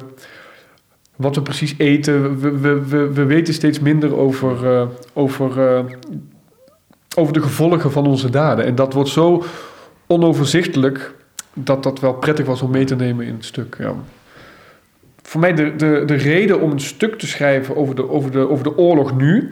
wat 1.15 1.35
we 1.35 1.41
precies 1.41 1.75
eten. 1.77 2.39
We, 2.39 2.57
we, 2.57 2.87
we, 2.87 3.13
we 3.13 3.25
weten 3.25 3.53
steeds 3.53 3.79
minder 3.79 4.15
over, 4.15 4.63
uh, 4.63 4.87
over 5.13 5.57
uh, 5.57 5.79
over 7.17 7.33
de 7.33 7.41
gevolgen 7.41 7.91
van 7.91 8.07
onze 8.07 8.29
daden. 8.29 8.65
En 8.65 8.75
dat 8.75 8.93
wordt 8.93 9.09
zo 9.09 9.43
onoverzichtelijk 10.07 11.13
dat 11.53 11.83
dat 11.83 11.99
wel 11.99 12.13
prettig 12.13 12.45
was 12.45 12.61
om 12.61 12.71
mee 12.71 12.85
te 12.85 12.95
nemen 12.95 13.25
in 13.25 13.33
het 13.33 13.45
stuk. 13.45 13.75
Ja. 13.79 13.93
Voor 15.25 15.39
mij 15.41 15.53
de, 15.53 15.75
de, 15.75 16.03
de 16.05 16.15
reden 16.15 16.61
om 16.61 16.71
een 16.71 16.79
stuk 16.79 17.19
te 17.19 17.27
schrijven 17.27 17.75
over 17.75 17.95
de, 17.95 18.09
over 18.09 18.31
de, 18.31 18.49
over 18.49 18.63
de 18.63 18.77
oorlog 18.77 19.17
nu 19.17 19.51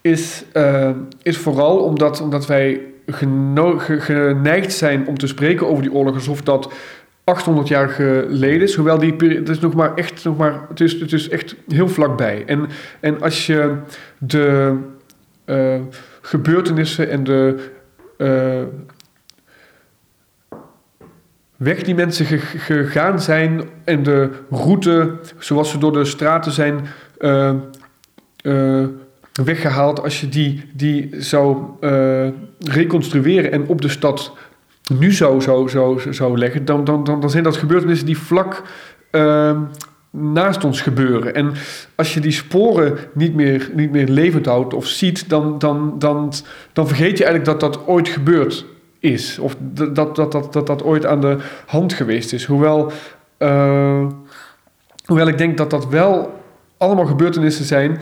is, 0.00 0.44
uh, 0.54 0.90
is 1.22 1.36
vooral 1.36 1.78
omdat, 1.78 2.20
omdat 2.20 2.46
wij 2.46 2.80
geneigd 3.06 4.72
zijn 4.72 5.06
om 5.06 5.18
te 5.18 5.26
spreken 5.26 5.66
over 5.66 5.82
die 5.82 5.92
oorlog 5.92 6.14
alsof 6.14 6.42
dat 6.42 6.72
800 7.24 7.68
jaar 7.68 7.88
geleden 7.88 8.62
is. 8.62 8.74
Hoewel 8.74 8.98
die 8.98 9.14
periode, 9.14 9.50
is 9.50 9.60
nog 9.60 9.74
maar 9.74 9.94
echt, 9.94 10.24
nog 10.24 10.36
maar, 10.36 10.60
het 10.68 10.80
is, 10.80 11.00
het 11.00 11.12
is 11.12 11.28
echt 11.28 11.56
heel 11.68 11.88
vlakbij. 11.88 12.42
En, 12.46 12.68
en 13.00 13.20
als 13.20 13.46
je 13.46 13.76
de, 14.18 14.76
uh, 15.46 15.80
gebeurtenissen 16.20 17.10
en 17.10 17.24
de 17.24 17.70
uh, 18.18 18.62
weg 21.62 21.82
die 21.82 21.94
mensen 21.94 22.26
gegaan 22.40 23.20
zijn 23.20 23.62
en 23.84 24.02
de 24.02 24.30
route 24.50 25.18
zoals 25.38 25.70
ze 25.70 25.78
door 25.78 25.92
de 25.92 26.04
straten 26.04 26.52
zijn 26.52 26.86
uh, 27.18 27.52
uh, 28.42 28.86
weggehaald, 29.44 30.02
als 30.02 30.20
je 30.20 30.28
die, 30.28 30.64
die 30.74 31.08
zou 31.18 31.62
reconstrueren 32.58 33.52
en 33.52 33.66
op 33.66 33.80
de 33.80 33.88
stad 33.88 34.32
nu 34.98 35.12
zou, 35.12 35.40
zou, 35.40 35.68
zou, 35.68 36.14
zou 36.14 36.38
leggen, 36.38 36.64
dan, 36.64 36.84
dan, 36.84 37.04
dan, 37.04 37.20
dan 37.20 37.30
zijn 37.30 37.44
dat 37.44 37.56
gebeurtenissen 37.56 38.06
die 38.06 38.18
vlak 38.18 38.62
naast 40.10 40.64
ons 40.64 40.80
gebeuren. 40.80 41.34
En 41.34 41.52
als 41.94 42.14
je 42.14 42.20
die 42.20 42.32
sporen 42.32 42.98
niet 43.14 43.34
meer, 43.34 43.70
niet 43.74 43.90
meer 43.90 44.08
levend 44.08 44.46
houdt 44.46 44.74
of 44.74 44.86
ziet, 44.86 45.28
dan, 45.28 45.58
dan, 45.58 45.98
dan, 45.98 46.32
dan 46.72 46.86
vergeet 46.86 47.18
je 47.18 47.24
eigenlijk 47.24 47.60
dat 47.60 47.72
dat 47.72 47.86
ooit 47.86 48.08
gebeurd 48.08 48.66
is. 49.02 49.38
Of 49.38 49.56
dat 49.58 49.94
dat, 49.94 50.16
dat, 50.16 50.52
dat, 50.52 50.66
dat 50.66 50.82
ooit 50.84 51.06
aan 51.06 51.20
de 51.20 51.36
hand 51.66 51.92
geweest 51.92 52.32
is. 52.32 52.44
Hoewel, 52.44 52.92
uh, 53.38 54.06
hoewel 55.04 55.26
ik 55.26 55.38
denk 55.38 55.56
dat 55.56 55.70
dat 55.70 55.88
wel 55.88 56.40
allemaal 56.76 57.06
gebeurtenissen 57.06 57.64
zijn 57.64 57.98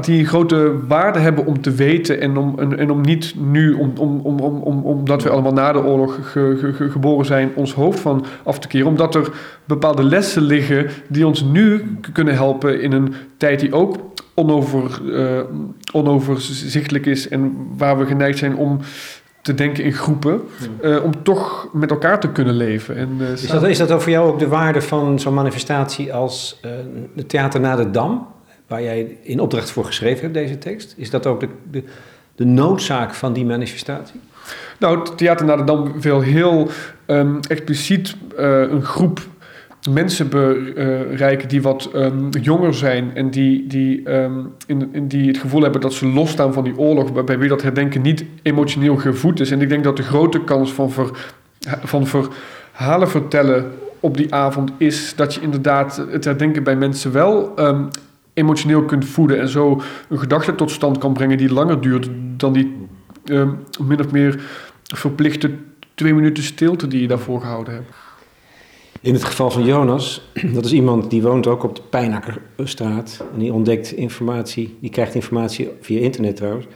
die 0.00 0.26
grote 0.26 0.86
waarde 0.86 1.18
hebben 1.18 1.46
om 1.46 1.60
te 1.60 1.70
weten 1.70 2.20
en 2.20 2.36
om, 2.36 2.58
en, 2.58 2.78
en 2.78 2.90
om 2.90 3.00
niet 3.00 3.34
nu, 3.38 3.72
om, 3.72 3.92
om, 3.96 4.20
om, 4.20 4.40
om, 4.40 4.82
omdat 4.82 5.22
we 5.22 5.30
allemaal 5.30 5.52
na 5.52 5.72
de 5.72 5.82
oorlog 5.82 6.30
ge, 6.30 6.72
ge, 6.76 6.90
geboren 6.90 7.26
zijn, 7.26 7.50
ons 7.54 7.74
hoofd 7.74 8.00
van 8.00 8.24
af 8.42 8.58
te 8.58 8.68
keren. 8.68 8.86
Omdat 8.86 9.14
er 9.14 9.32
bepaalde 9.64 10.02
lessen 10.02 10.42
liggen 10.42 10.86
die 11.08 11.26
ons 11.26 11.42
nu 11.42 11.96
kunnen 12.12 12.34
helpen 12.34 12.82
in 12.82 12.92
een 12.92 13.14
tijd 13.36 13.60
die 13.60 13.74
ook 13.74 13.96
onover, 14.34 15.00
uh, 15.04 15.40
onoverzichtelijk 15.92 17.06
is 17.06 17.28
en 17.28 17.56
waar 17.76 17.98
we 17.98 18.06
geneigd 18.06 18.38
zijn 18.38 18.56
om 18.56 18.78
te 19.50 19.56
denken 19.62 19.84
in 19.84 19.92
groepen, 19.92 20.40
uh, 20.82 21.04
om 21.04 21.22
toch 21.22 21.68
met 21.72 21.90
elkaar 21.90 22.20
te 22.20 22.28
kunnen 22.28 22.54
leven. 22.54 22.96
En, 22.96 23.16
uh, 23.20 23.30
is, 23.30 23.46
dat, 23.46 23.62
is 23.62 23.78
dat 23.78 24.02
voor 24.02 24.12
jou 24.12 24.28
ook 24.28 24.38
de 24.38 24.48
waarde 24.48 24.82
van 24.82 25.18
zo'n 25.18 25.34
manifestatie 25.34 26.12
als 26.12 26.60
uh, 26.64 26.70
het 27.16 27.28
Theater 27.28 27.60
na 27.60 27.76
de 27.76 27.90
Dam, 27.90 28.26
waar 28.66 28.82
jij 28.82 29.16
in 29.22 29.40
opdracht 29.40 29.70
voor 29.70 29.84
geschreven 29.84 30.22
hebt, 30.22 30.34
deze 30.34 30.58
tekst? 30.58 30.94
Is 30.96 31.10
dat 31.10 31.26
ook 31.26 31.40
de, 31.40 31.48
de, 31.70 31.82
de 32.34 32.44
noodzaak 32.44 33.14
van 33.14 33.32
die 33.32 33.44
manifestatie? 33.44 34.20
Nou, 34.78 34.98
het 34.98 35.18
Theater 35.18 35.46
na 35.46 35.56
de 35.56 35.64
Dam 35.64 36.00
wil 36.00 36.20
heel 36.20 36.68
um, 37.06 37.40
expliciet 37.48 38.16
een 38.36 38.82
groep 38.82 39.20
mensen 39.88 40.28
bereiken 40.28 41.48
die 41.48 41.62
wat 41.62 41.90
um, 41.94 42.28
jonger 42.28 42.74
zijn 42.74 43.14
en 43.14 43.30
die, 43.30 43.66
die, 43.66 44.10
um, 44.12 44.52
in, 44.66 44.88
in 44.92 45.08
die 45.08 45.26
het 45.26 45.38
gevoel 45.38 45.62
hebben 45.62 45.80
dat 45.80 45.92
ze 45.92 46.06
losstaan 46.06 46.52
van 46.52 46.64
die 46.64 46.78
oorlog, 46.78 47.10
waarbij 47.10 47.38
wie 47.38 47.48
dat 47.48 47.62
herdenken 47.62 48.02
niet 48.02 48.24
emotioneel 48.42 48.96
gevoed 48.96 49.40
is. 49.40 49.50
En 49.50 49.60
ik 49.60 49.68
denk 49.68 49.84
dat 49.84 49.96
de 49.96 50.02
grote 50.02 50.44
kans 50.44 50.72
van, 50.72 50.90
ver, 50.90 51.10
van 51.82 52.06
verhalen 52.06 53.08
vertellen 53.08 53.72
op 54.00 54.16
die 54.16 54.34
avond 54.34 54.70
is 54.76 55.14
dat 55.16 55.34
je 55.34 55.40
inderdaad 55.40 56.04
het 56.10 56.24
herdenken 56.24 56.62
bij 56.62 56.76
mensen 56.76 57.12
wel 57.12 57.52
um, 57.58 57.88
emotioneel 58.34 58.84
kunt 58.84 59.04
voeden 59.04 59.40
en 59.40 59.48
zo 59.48 59.82
een 60.08 60.18
gedachte 60.18 60.54
tot 60.54 60.70
stand 60.70 60.98
kan 60.98 61.12
brengen 61.12 61.38
die 61.38 61.52
langer 61.52 61.80
duurt 61.80 62.08
dan 62.36 62.52
die 62.52 62.88
min 63.80 64.00
of 64.00 64.12
meer 64.12 64.40
verplichte 64.94 65.50
twee 65.94 66.14
minuten 66.14 66.42
stilte 66.42 66.86
die 66.86 67.00
je 67.00 67.08
daarvoor 67.08 67.40
gehouden 67.40 67.74
hebt. 67.74 67.92
In 69.02 69.12
het 69.12 69.24
geval 69.24 69.50
van 69.50 69.64
Jonas, 69.64 70.30
dat 70.54 70.64
is 70.64 70.72
iemand 70.72 71.10
die 71.10 71.22
woont 71.22 71.46
ook 71.46 71.62
op 71.62 71.76
de 71.76 71.82
Pijnakkerstraat. 71.90 73.24
En 73.32 73.38
die 73.38 73.52
ontdekt 73.52 73.92
informatie, 73.92 74.76
die 74.80 74.90
krijgt 74.90 75.14
informatie 75.14 75.68
via 75.80 76.00
internet 76.00 76.36
trouwens, 76.36 76.66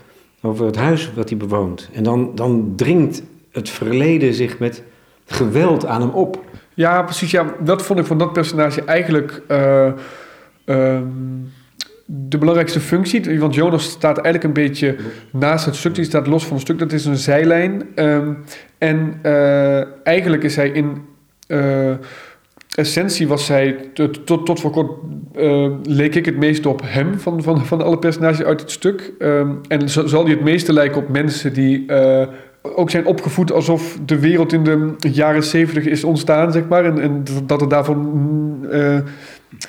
over 0.43 0.67
het 0.67 0.77
huis 0.77 1.13
wat 1.15 1.29
hij 1.29 1.39
bewoont. 1.39 1.91
En 1.93 2.03
dan, 2.03 2.35
dan 2.35 2.73
dringt 2.77 3.23
het 3.51 3.69
verleden 3.69 4.35
zich 4.35 4.59
met 4.59 4.83
geweld 5.27 5.87
aan 5.87 6.01
hem 6.01 6.11
op. 6.11 6.45
Ja, 6.75 7.03
precies. 7.03 7.31
Ja, 7.31 7.55
dat 7.61 7.83
vond 7.83 7.99
ik 7.99 8.07
van 8.07 8.19
dat 8.19 8.33
personage 8.33 8.85
eigenlijk 8.85 9.43
uh, 9.49 9.93
uh, 10.67 11.01
de 12.05 12.39
belangrijkste 12.39 12.81
functie. 12.81 13.41
Want 13.41 13.55
Jonas 13.55 13.85
staat 13.85 14.19
eigenlijk 14.19 14.45
een 14.45 14.63
beetje 14.63 14.97
naast 15.33 15.65
het 15.65 15.77
stuk. 15.77 15.95
Die 15.95 16.05
staat 16.05 16.27
los 16.27 16.45
van 16.45 16.53
het 16.53 16.63
stuk. 16.63 16.79
Dat 16.79 16.93
is 16.93 17.05
een 17.05 17.17
zijlijn. 17.17 17.83
Um, 17.95 18.45
en 18.79 19.19
uh, 19.23 20.07
eigenlijk 20.07 20.43
is 20.43 20.57
hij 20.57 20.69
in 20.69 21.03
essentie 22.75 23.29
was 23.29 23.47
zij, 23.47 23.91
tot, 23.95 24.27
tot, 24.27 24.61
voor 24.61 24.71
kort 24.71 24.91
uh, 25.37 25.73
leek 25.83 26.15
ik 26.15 26.25
het 26.25 26.37
meest 26.37 26.67
op 26.67 26.81
hem 26.85 27.19
van, 27.19 27.43
van, 27.43 27.67
van 27.67 27.83
alle 27.83 27.99
personages 27.99 28.45
uit 28.45 28.61
het 28.61 28.71
stuk. 28.71 29.13
Um, 29.19 29.61
en 29.69 29.89
zal 29.89 30.23
hij 30.23 30.31
het 30.31 30.43
meeste 30.43 30.73
lijken 30.73 31.03
op 31.03 31.09
mensen 31.09 31.53
die 31.53 31.85
uh, 31.87 32.27
ook 32.63 32.91
zijn 32.91 33.07
opgevoed 33.07 33.53
alsof 33.53 33.99
de 34.05 34.19
wereld 34.19 34.53
in 34.53 34.65
de 34.65 35.11
jaren 35.11 35.45
zeventig 35.45 35.85
is 35.85 36.05
ontstaan, 36.05 36.53
zeg 36.53 36.69
maar. 36.69 36.85
En, 36.85 36.99
en 36.99 37.25
dat 37.47 37.61
er 37.61 37.69
daarvan 37.69 38.67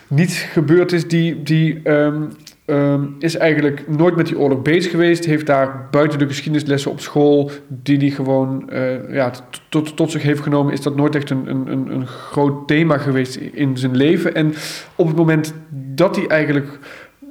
niets 0.08 0.38
gebeurd 0.42 0.92
is 0.92 1.08
die, 1.08 1.44
die 1.44 1.90
um, 1.90 2.30
um, 2.66 3.16
is 3.20 3.38
eigenlijk 3.38 3.88
nooit 3.88 4.16
met 4.16 4.28
die 4.28 4.40
oorlog 4.40 4.62
bezig 4.62 4.92
geweest. 4.92 5.26
Heeft 5.26 5.46
daar 5.46 5.88
buiten 5.92 6.20
de 6.20 6.28
geschiedenislessen 6.28 6.92
op 6.92 7.00
school, 7.00 7.52
die 7.68 7.98
hij 7.98 8.10
gewoon 8.10 8.70
uh, 8.74 9.14
ja, 9.14 9.32
tot, 9.70 10.12
zich 10.12 10.24
heeft 10.24 10.42
genomen, 10.42 10.74
is 10.74 10.82
dat 10.82 10.96
nooit 10.96 11.16
echt 11.16 11.30
een, 11.30 11.48
een, 11.48 11.92
een 11.92 12.08
groot 12.08 12.68
thema 12.68 12.98
geweest 12.98 13.36
in 13.36 13.78
zijn 13.78 13.96
leven. 13.96 14.36
En 14.36 14.54
op 14.96 15.08
het 15.08 15.16
moment 15.16 15.54
dat 15.96 16.16
hij 16.16 16.28
eigenlijk 16.28 16.80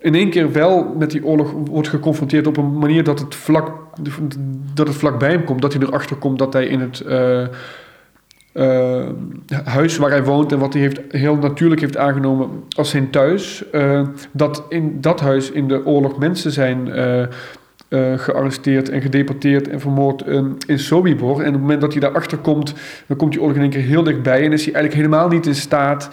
in 0.00 0.14
één 0.14 0.30
keer 0.30 0.52
wel 0.52 0.94
met 0.98 1.10
die 1.10 1.24
oorlog 1.24 1.52
wordt 1.70 1.88
geconfronteerd 1.88 2.46
op 2.46 2.56
een 2.56 2.78
manier 2.78 3.04
dat 3.04 3.20
het 3.20 3.34
vlak, 3.34 3.72
dat 4.74 4.86
het 4.86 4.96
vlak 4.96 5.18
bij 5.18 5.30
hem 5.30 5.44
komt, 5.44 5.62
dat 5.62 5.72
hij 5.72 5.82
erachter 5.82 6.16
komt 6.16 6.38
dat 6.38 6.52
hij 6.52 6.66
in 6.66 6.80
het. 6.80 7.02
Uh, 7.06 7.46
uh, 8.54 9.06
huis 9.64 9.96
waar 9.96 10.10
hij 10.10 10.24
woont 10.24 10.52
en 10.52 10.58
wat 10.58 10.72
hij 10.72 10.82
heeft, 10.82 11.00
heel 11.08 11.36
natuurlijk 11.36 11.80
heeft 11.80 11.96
aangenomen 11.96 12.48
als 12.76 12.90
zijn 12.90 13.10
thuis. 13.10 13.64
Uh, 13.72 14.02
dat 14.32 14.64
in 14.68 15.00
dat 15.00 15.20
huis 15.20 15.50
in 15.50 15.68
de 15.68 15.86
oorlog 15.86 16.18
mensen 16.18 16.52
zijn 16.52 16.88
uh, 16.88 18.18
gearresteerd 18.18 18.88
en 18.88 19.00
gedeporteerd 19.00 19.68
en 19.68 19.80
vermoord 19.80 20.24
in 20.66 20.78
Sobibor. 20.78 21.40
En 21.40 21.46
op 21.46 21.52
het 21.52 21.60
moment 21.60 21.80
dat 21.80 21.92
hij 21.92 22.00
daarachter 22.00 22.38
komt, 22.38 22.74
dan 23.06 23.16
komt 23.16 23.32
die 23.32 23.40
oorlog 23.40 23.56
in 23.56 23.62
één 23.62 23.70
keer 23.70 23.82
heel 23.82 24.02
dichtbij 24.02 24.44
en 24.44 24.52
is 24.52 24.64
hij 24.64 24.74
eigenlijk 24.74 24.94
helemaal 24.94 25.28
niet 25.28 25.46
in 25.46 25.54
staat 25.54 26.08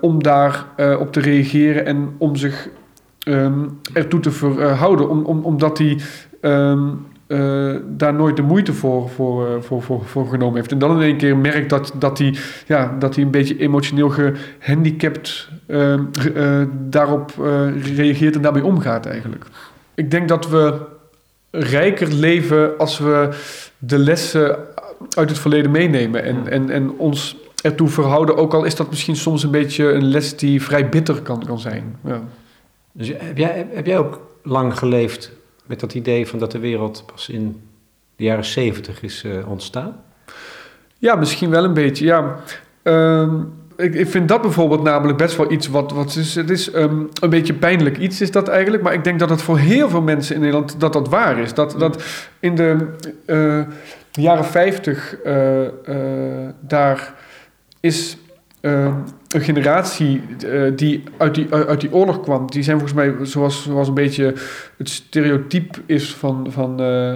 om 0.00 0.22
daar 0.22 0.64
op 0.98 1.12
te 1.12 1.20
reageren 1.20 1.86
en 1.86 2.14
om 2.18 2.36
zich 2.36 2.68
um, 3.28 3.78
ertoe 3.92 4.20
te 4.20 4.30
verhouden. 4.30 5.08
Om, 5.08 5.24
om, 5.24 5.44
omdat 5.44 5.78
hij. 5.78 5.98
Um, 6.40 7.06
uh, 7.28 7.74
daar 7.86 8.14
nooit 8.14 8.36
de 8.36 8.42
moeite 8.42 8.72
voor, 8.72 9.08
voor, 9.08 9.48
uh, 9.48 9.52
voor, 9.60 9.82
voor, 9.82 10.04
voor, 10.04 10.26
genomen 10.26 10.56
heeft. 10.56 10.72
En 10.72 10.78
dan 10.78 10.96
in 10.96 11.02
één 11.02 11.16
keer 11.16 11.36
merkt 11.36 11.70
dat, 11.70 11.92
dat, 11.98 12.18
hij, 12.18 12.36
ja, 12.66 12.96
dat 12.98 13.14
hij 13.14 13.24
een 13.24 13.30
beetje 13.30 13.58
emotioneel 13.58 14.08
gehandicapt 14.58 15.48
uh, 15.66 16.00
daarop 16.72 17.32
reageert 17.94 18.36
en 18.36 18.42
daarmee 18.42 18.64
omgaat 18.64 19.06
eigenlijk. 19.06 19.44
Ik 19.94 20.10
denk 20.10 20.28
dat 20.28 20.48
we 20.48 20.74
rijker 21.50 22.12
leven 22.12 22.78
als 22.78 22.98
we 22.98 23.28
de 23.78 23.98
lessen 23.98 24.56
uit 25.16 25.28
het 25.28 25.38
verleden 25.38 25.70
meenemen 25.70 26.24
en, 26.24 26.48
en, 26.48 26.70
en 26.70 26.90
ons 26.90 27.36
ertoe 27.62 27.88
verhouden, 27.88 28.36
ook 28.36 28.54
al 28.54 28.64
is 28.64 28.74
dat 28.74 28.88
misschien 28.88 29.16
soms 29.16 29.42
een 29.42 29.50
beetje 29.50 29.92
een 29.92 30.08
les 30.08 30.36
die 30.36 30.62
vrij 30.62 30.88
bitter 30.88 31.22
kan, 31.22 31.44
kan 31.46 31.58
zijn. 31.58 31.96
Ja. 32.04 32.20
Dus 32.92 33.08
heb 33.08 33.38
jij, 33.38 33.66
heb 33.70 33.86
jij 33.86 33.98
ook 33.98 34.20
lang 34.42 34.78
geleefd 34.78 35.32
met 35.68 35.80
dat 35.80 35.94
idee 35.94 36.26
van 36.26 36.38
dat 36.38 36.52
de 36.52 36.58
wereld 36.58 37.04
pas 37.06 37.28
in 37.28 37.60
de 38.16 38.24
jaren 38.24 38.44
zeventig 38.44 39.02
is 39.02 39.22
uh, 39.24 39.50
ontstaan? 39.50 40.00
Ja, 40.98 41.14
misschien 41.14 41.50
wel 41.50 41.64
een 41.64 41.74
beetje, 41.74 42.04
ja. 42.04 42.36
Um, 42.82 43.52
ik, 43.76 43.94
ik, 43.94 44.08
vind 44.08 44.28
dat 44.28 44.42
bijvoorbeeld 44.42 44.82
namelijk 44.82 45.18
best 45.18 45.36
wel 45.36 45.52
iets 45.52 45.68
wat... 45.68 45.92
wat 45.92 46.16
is, 46.16 46.34
het 46.34 46.50
is 46.50 46.74
um, 46.74 47.08
een 47.20 47.30
beetje 47.30 47.54
pijnlijk 47.54 47.98
iets 47.98 48.20
is 48.20 48.30
dat 48.30 48.48
eigenlijk. 48.48 48.82
Maar 48.82 48.92
ik 48.92 49.04
denk 49.04 49.18
dat 49.18 49.30
het 49.30 49.42
voor 49.42 49.58
heel 49.58 49.88
veel 49.88 50.02
mensen 50.02 50.34
in 50.34 50.40
Nederland 50.40 50.80
dat 50.80 50.92
dat 50.92 51.08
waar 51.08 51.38
is. 51.38 51.54
Dat, 51.54 51.74
dat 51.78 52.02
in 52.40 52.54
de 52.54 52.86
uh, 53.26 53.60
jaren 54.12 54.44
50 54.44 55.16
uh, 55.24 55.62
uh, 55.62 55.68
daar 56.60 57.14
is 57.80 58.16
uh, 58.60 58.94
een 59.28 59.40
generatie 59.40 60.22
uh, 60.44 60.72
die, 60.76 61.02
uit 61.16 61.34
die 61.34 61.52
uit 61.52 61.80
die 61.80 61.92
oorlog 61.92 62.20
kwam, 62.20 62.50
die 62.50 62.62
zijn 62.62 62.78
volgens 62.78 62.98
mij 62.98 63.26
zoals, 63.26 63.62
zoals 63.62 63.88
een 63.88 63.94
beetje 63.94 64.34
het 64.76 64.88
stereotype 64.88 65.78
is 65.86 66.14
van, 66.14 66.46
van, 66.50 66.82
uh, 66.82 67.14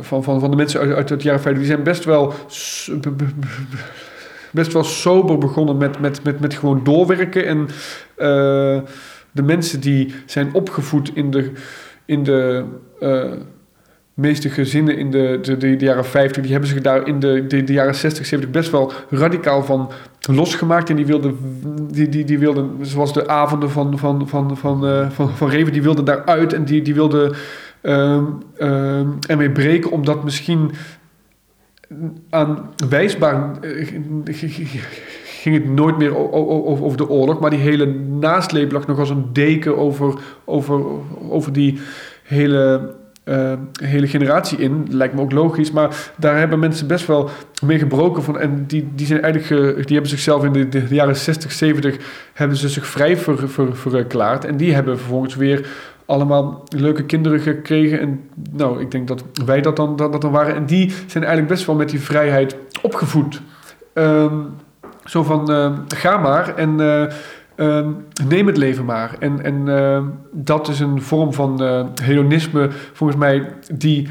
van, 0.00 0.24
van, 0.24 0.40
van 0.40 0.50
de 0.50 0.56
mensen 0.56 0.80
uit, 0.80 0.94
uit 0.94 1.08
het 1.08 1.22
jaren 1.22 1.40
50. 1.40 1.62
Die 1.62 1.72
zijn 1.72 1.84
best 1.84 2.04
wel, 2.04 2.32
best 4.50 4.72
wel 4.72 4.84
sober 4.84 5.38
begonnen 5.38 5.76
met, 5.76 6.00
met, 6.00 6.22
met, 6.22 6.40
met 6.40 6.54
gewoon 6.54 6.84
doorwerken. 6.84 7.46
En 7.46 7.68
de 9.30 9.42
mensen 9.42 9.80
die 9.80 10.14
zijn 10.26 10.54
opgevoed 10.54 11.10
in 11.14 11.30
de, 11.30 11.52
in 12.04 12.24
de 12.24 12.64
meeste 14.14 14.50
gezinnen 14.50 14.96
in 14.96 15.10
de, 15.10 15.38
de, 15.42 15.56
de, 15.56 15.76
jaren 15.78 16.04
50, 16.04 16.42
die 16.42 16.52
hebben 16.52 16.70
zich 16.70 16.80
daar 16.80 17.06
in 17.06 17.20
de, 17.20 17.46
de, 17.46 17.64
de 17.64 17.72
jaren 17.72 17.94
60, 17.94 18.26
70 18.26 18.50
best 18.50 18.70
wel 18.70 18.92
radicaal 19.10 19.64
van 19.64 19.90
losgemaakt. 20.20 20.90
En 20.90 20.96
die 20.96 21.06
wilden, 21.06 21.36
die, 21.92 22.08
die, 22.08 22.24
die 22.24 22.38
wilden 22.38 22.70
zoals 22.80 23.12
de 23.12 23.28
avonden 23.28 23.70
van, 23.70 23.98
van, 23.98 24.28
van, 24.28 24.56
van, 24.56 24.86
uh, 24.86 25.10
van, 25.10 25.30
van 25.30 25.48
Reven, 25.48 25.72
die 25.72 25.82
wilden 25.82 26.04
daaruit 26.04 26.52
en 26.52 26.64
die, 26.64 26.82
die 26.82 26.94
wilden 26.94 27.34
uh, 27.82 28.22
uh, 28.58 29.00
ermee 29.26 29.50
breken, 29.50 29.90
omdat 29.90 30.24
misschien 30.24 30.70
aan 32.30 32.70
wijsbaar 32.88 33.60
eh, 33.60 33.86
ging 35.24 35.54
het 35.56 35.68
nooit 35.68 35.98
meer 35.98 36.32
over 36.82 36.96
de 36.96 37.08
oorlog, 37.08 37.40
maar 37.40 37.50
die 37.50 37.58
hele 37.58 37.86
nasleep 38.18 38.72
lag 38.72 38.86
nog 38.86 38.98
als 38.98 39.10
een 39.10 39.32
deken 39.32 39.78
over, 39.78 40.14
over, 40.44 40.82
over 41.28 41.52
die 41.52 41.78
hele 42.22 42.94
uh, 43.24 43.52
hele 43.82 44.06
generatie 44.06 44.58
in. 44.58 44.86
Lijkt 44.90 45.14
me 45.14 45.20
ook 45.20 45.32
logisch. 45.32 45.70
Maar 45.70 46.12
daar 46.16 46.38
hebben 46.38 46.58
mensen 46.58 46.86
best 46.86 47.06
wel 47.06 47.30
mee 47.64 47.78
gebroken 47.78 48.22
van. 48.22 48.38
En 48.38 48.64
die, 48.66 48.88
die 48.94 49.06
zijn 49.06 49.22
eigenlijk. 49.22 49.86
die 49.86 49.92
hebben 49.92 50.10
zichzelf 50.10 50.44
in 50.44 50.70
de, 50.70 50.86
jaren 50.88 51.16
60, 51.16 51.52
70. 51.52 51.96
hebben 52.32 52.56
ze 52.56 52.68
zich 52.68 52.86
vrij 52.86 53.16
ver, 53.16 53.48
ver, 53.48 53.76
verklaard. 53.76 54.44
En 54.44 54.56
die 54.56 54.74
hebben 54.74 54.98
vervolgens 54.98 55.34
weer 55.34 55.66
allemaal 56.06 56.64
leuke 56.76 57.04
kinderen 57.04 57.40
gekregen. 57.40 58.00
En 58.00 58.20
nou, 58.50 58.80
ik 58.80 58.90
denk 58.90 59.08
dat 59.08 59.24
wij 59.44 59.60
dat 59.60 59.76
dan, 59.76 59.96
dat, 59.96 60.12
dat 60.12 60.20
dan 60.20 60.32
waren. 60.32 60.54
En 60.54 60.66
die 60.66 60.90
zijn 61.06 61.24
eigenlijk 61.24 61.54
best 61.54 61.66
wel 61.66 61.76
met 61.76 61.88
die 61.88 62.00
vrijheid 62.00 62.56
opgevoed. 62.82 63.40
Um, 63.94 64.54
zo 65.04 65.22
van, 65.22 65.50
uh, 65.50 65.72
ga 65.88 66.16
maar. 66.16 66.54
En 66.56 66.80
uh, 66.80 67.04
ehm, 67.56 67.90
neem 68.28 68.46
het 68.46 68.56
leven 68.56 68.84
maar. 68.84 69.16
En, 69.18 69.44
en 69.44 69.68
ehm, 69.68 70.04
dat 70.32 70.68
is 70.68 70.80
een 70.80 71.02
vorm 71.02 71.32
van 71.32 71.62
uh, 71.62 71.86
hedonisme, 72.02 72.68
volgens 72.92 73.18
mij, 73.18 73.46
die 73.74 74.08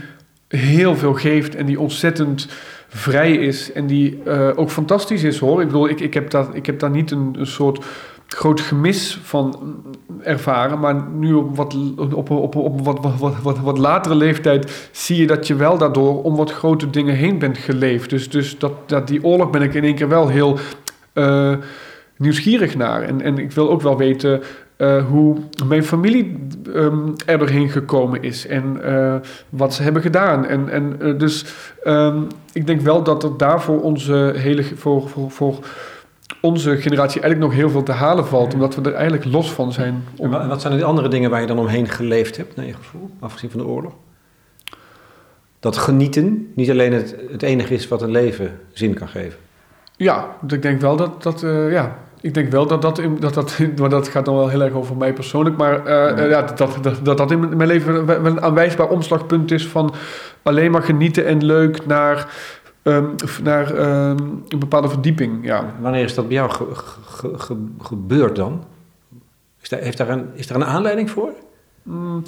heel 0.48 0.96
veel 0.96 1.14
geeft 1.14 1.56
en 1.56 1.66
die 1.66 1.80
ontzettend 1.80 2.48
vrij 2.88 3.34
is 3.36 3.72
en 3.72 3.88
die 3.88 4.22
uh, 4.28 4.50
ook 4.56 4.70
fantastisch 4.70 5.24
is 5.24 5.40
hoor. 5.40 5.62
Ik 5.62 5.68
bedoel, 5.68 5.90
ik, 5.90 6.00
ik, 6.00 6.14
heb, 6.14 6.30
daar, 6.30 6.48
ik 6.54 6.66
heb 6.66 6.80
daar 6.80 6.90
niet 6.90 7.12
een, 7.12 7.36
soort 7.42 7.86
groot 8.28 8.62
gemis 8.62 9.20
van 9.24 9.76
ervaren. 10.22 10.80
Maar 10.80 11.04
nu 11.12 11.34
op 11.34 11.56
wat, 11.56 11.78
op, 11.98 12.30
op, 12.30 12.56
op 12.56 12.82
wat, 12.82 13.00
wat, 13.20 13.40
wat, 13.42 13.60
wat, 13.60 13.78
latere 13.78 14.16
leeftijd 14.16 14.90
zie 14.92 15.18
je 15.18 15.28
dat 15.28 15.48
je 15.48 15.56
wel 15.56 15.78
daardoor 15.78 16.24
om 16.24 16.36
wat 16.36 16.52
grote 16.52 16.90
dingen 16.90 17.16
heen 17.16 17.40
bent 17.40 17.58
geleefd. 17.58 18.10
Dus, 18.10 18.30
dus 18.30 18.60
dat, 18.60 18.90
dat 18.90 19.08
die 19.08 19.24
oorlog 19.24 19.50
ben 19.50 19.62
ik 19.62 19.74
in 19.74 19.84
één 19.84 19.96
keer 19.96 20.10
wel 20.10 20.28
heel 20.28 20.58
uh, 21.14 21.56
nieuwsgierig 22.18 22.76
naar. 22.76 23.02
En, 23.02 23.22
en 23.22 23.38
ik 23.38 23.52
wil 23.52 23.70
ook 23.70 23.82
wel 23.82 23.98
weten 23.98 24.42
uh, 24.78 25.06
hoe 25.06 25.38
mijn 25.68 25.84
familie 25.84 26.48
um, 26.68 27.14
er 27.26 27.38
doorheen 27.38 27.70
gekomen 27.70 28.24
is 28.24 28.48
en 28.48 28.80
uh, 28.84 29.16
wat 29.50 29.74
ze 29.74 29.84
hebben 29.84 30.02
gedaan. 30.02 30.46
En, 30.46 30.70
en 30.70 30.96
uh, 31.02 31.20
dus 31.20 31.46
um, 31.84 32.28
ik 32.54 32.68
denk 32.68 32.82
wel 32.82 33.04
dat 33.04 33.24
er 33.24 33.38
daarvoor 33.38 33.82
onze 33.82 34.34
hele 34.36 34.64
voor, 34.64 35.10
voor, 35.10 35.32
voor 35.32 35.60
onze 36.42 36.78
generatie 36.78 37.22
eigenlijk 37.22 37.52
nog 37.52 37.62
heel 37.62 37.70
veel 37.70 37.84
te 37.84 37.92
halen 37.92 38.26
valt, 38.26 38.54
omdat 38.54 38.76
we 38.76 38.82
er 38.82 38.94
eigenlijk 38.94 39.26
los 39.26 39.52
van 39.52 39.72
zijn. 39.72 40.04
Om... 40.18 40.34
En 40.34 40.48
wat 40.48 40.62
zijn 40.62 40.78
de 40.78 40.84
andere 40.84 41.08
dingen 41.08 41.30
waar 41.30 41.42
je 41.42 41.48
dan 41.48 41.60
omheen 41.60 41.90
geleefd 41.90 42.38
hebt, 42.38 42.56
naar 42.56 42.66
je 42.66 42.74
gevoel, 42.74 43.10
afgezien 43.20 43.50
van 43.50 43.60
de 43.60 43.66
oorlog? 43.66 43.94
Dat 45.60 45.78
genieten 45.78 46.52
niet 46.56 46.70
alleen 46.70 46.94
het, 46.94 47.16
het 47.32 47.42
enige 47.42 47.74
is 47.74 47.88
wat 47.88 48.02
een 48.02 48.12
leven 48.12 48.60
zin 48.72 48.94
kan 48.94 49.08
geven. 49.08 49.40
Ja, 49.96 50.36
ik 50.48 50.62
denk 50.62 50.82
wel 50.82 50.96
dat 50.96 51.24
dat, 51.24 51.42
uh, 51.42 51.72
ja, 51.72 51.96
ik 52.22 52.34
denk 52.34 52.52
wel 52.52 52.68
dat 52.68 52.82
dat, 52.82 53.02
dat, 53.20 53.34
dat, 53.34 53.60
maar 53.78 53.90
dat 53.90 54.08
gaat 54.08 54.26
dan 54.26 54.36
wel 54.36 54.48
heel 54.48 54.62
erg 54.62 54.74
over 54.74 54.98
mij 54.98 55.14
persoonlijk, 55.14 55.58
maar 55.58 55.80
uh, 55.80 55.86
ja. 55.86 56.24
ja. 56.24 56.42
dat, 56.42 56.84
dat, 56.84 57.06
dat 57.06 57.18
dat 57.18 57.32
in 57.32 57.58
mijn 57.58 57.70
leven 57.70 58.06
wel 58.06 58.26
een 58.26 58.42
aanwijsbaar 58.42 58.88
omslagpunt 58.88 59.52
is 59.52 59.68
van 59.68 59.94
alleen 60.44 60.72
maar 60.72 60.84
genieten 60.84 61.26
en 61.26 61.46
leuk 61.46 61.86
naar 61.86 62.28
Um, 62.86 63.16
naar 63.44 63.72
um, 63.72 64.44
een 64.48 64.60
bepaalde 64.60 64.90
verdieping. 64.90 65.46
Ja. 65.46 65.74
Wanneer 65.80 66.04
is 66.04 66.14
dat 66.14 66.28
bij 66.28 66.36
jou 66.36 66.52
ge, 66.52 66.66
ge, 67.04 67.38
ge, 67.38 67.56
gebeurd 67.80 68.36
dan? 68.36 68.64
Is 69.62 69.70
daar, 69.70 69.80
heeft 69.80 69.98
daar 69.98 70.10
een, 70.10 70.30
is 70.34 70.48
daar 70.48 70.58
een 70.58 70.66
aanleiding 70.66 71.10
voor? 71.10 71.30
Mm, 71.84 72.24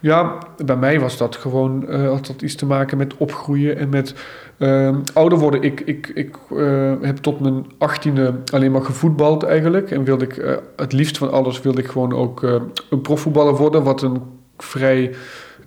ja, 0.00 0.38
bij 0.64 0.76
mij 0.76 1.00
was 1.00 1.16
dat 1.16 1.36
gewoon 1.36 1.84
uh, 1.88 2.08
had 2.08 2.26
dat 2.26 2.42
iets 2.42 2.54
te 2.54 2.66
maken 2.66 2.98
met 2.98 3.16
opgroeien 3.16 3.76
en 3.76 3.88
met 3.88 4.14
uh, 4.58 4.96
ouder 5.14 5.38
worden. 5.38 5.62
Ik, 5.62 5.80
ik, 5.80 6.10
ik 6.14 6.36
uh, 6.52 6.92
heb 7.00 7.16
tot 7.16 7.40
mijn 7.40 7.66
achttiende 7.78 8.34
alleen 8.52 8.72
maar 8.72 8.84
gevoetbald 8.84 9.42
eigenlijk. 9.42 9.90
En 9.90 10.04
wilde 10.04 10.24
ik 10.24 10.36
uh, 10.36 10.56
het 10.76 10.92
liefst 10.92 11.18
van 11.18 11.30
alles 11.30 11.60
wilde 11.60 11.80
ik 11.80 11.88
gewoon 11.88 12.12
ook 12.12 12.42
een 12.90 13.00
profvoetballer 13.02 13.54
worden, 13.54 13.82
wat 13.82 14.02
een 14.02 14.22
vrij 14.56 15.14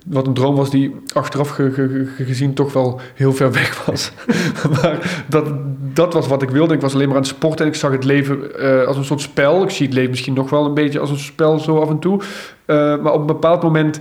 wat 0.06 0.28
een 0.28 0.34
droom 0.34 0.56
was 0.56 0.70
die 0.70 0.96
achteraf 1.14 1.50
ge, 1.50 1.72
ge, 1.72 2.08
gezien 2.18 2.54
toch 2.54 2.74
wel 2.74 3.00
heel 3.14 3.34
ver 3.34 3.52
weg 3.52 3.86
was. 3.86 4.12
maar 4.82 5.24
dat, 5.28 5.46
dat 5.94 6.14
was 6.14 6.28
wat 6.28 6.42
ik 6.42 6.50
wilde. 6.50 6.74
Ik 6.74 6.82
was 6.82 6.94
alleen 6.94 7.08
maar 7.08 7.16
aan 7.16 7.22
het 7.22 7.32
sporten 7.32 7.66
en 7.66 7.72
ik 7.72 7.78
zag 7.78 7.92
het 7.92 8.04
leven 8.04 8.40
uh, 8.60 8.86
als 8.86 8.98
een 8.98 9.06
soort 9.06 9.22
spel. 9.22 9.64
Ik 9.64 9.70
zie 9.70 9.86
het 9.86 9.96
leven 9.96 10.10
misschien 10.10 10.34
nog 10.34 10.50
wel 10.50 10.66
een 10.66 10.74
beetje 10.74 11.00
als 11.00 11.10
een 11.10 11.18
spel 11.18 11.60
zo 11.60 11.80
af 11.80 11.90
en 11.90 12.00
toe. 12.00 12.22
Uh, 12.22 13.02
maar 13.02 13.14
op 13.14 13.20
een 13.20 13.26
bepaald 13.26 13.64
moment 13.64 14.00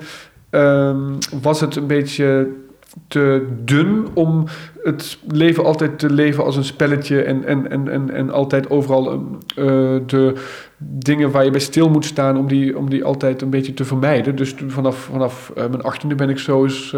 uh, 0.51 0.97
was 1.43 1.61
het 1.61 1.77
een 1.77 1.87
beetje 1.87 2.49
te 3.09 3.47
dun 3.65 4.07
om 4.15 4.45
het 4.83 5.19
leven 5.29 5.65
altijd 5.65 5.99
te 5.99 6.11
leven 6.11 6.45
als 6.45 6.57
een 6.57 6.65
spelletje 6.65 7.23
en, 7.23 7.45
en, 7.45 7.71
en, 7.71 7.89
en, 7.89 8.11
en 8.11 8.31
altijd 8.31 8.71
overal 8.71 9.13
uh, 9.15 9.65
de 10.07 10.33
dingen 10.79 11.31
waar 11.31 11.45
je 11.45 11.51
bij 11.51 11.61
stil 11.61 11.91
moet 11.91 12.05
staan 12.05 12.37
om 12.37 12.49
die, 12.49 12.79
om 12.79 12.91
die 12.91 13.05
altijd 13.05 13.43
een 13.43 13.51
beetje 13.51 13.75
te 13.75 13.85
vermijden. 13.85 14.37
Dus 14.37 14.55
vanaf, 14.67 14.97
vanaf 14.97 15.53
uh, 15.57 15.57
mijn 15.57 15.83
achttiende 15.83 16.15
ben 16.15 16.29
ik 16.29 16.39
zo 16.39 16.65
eens, 16.65 16.97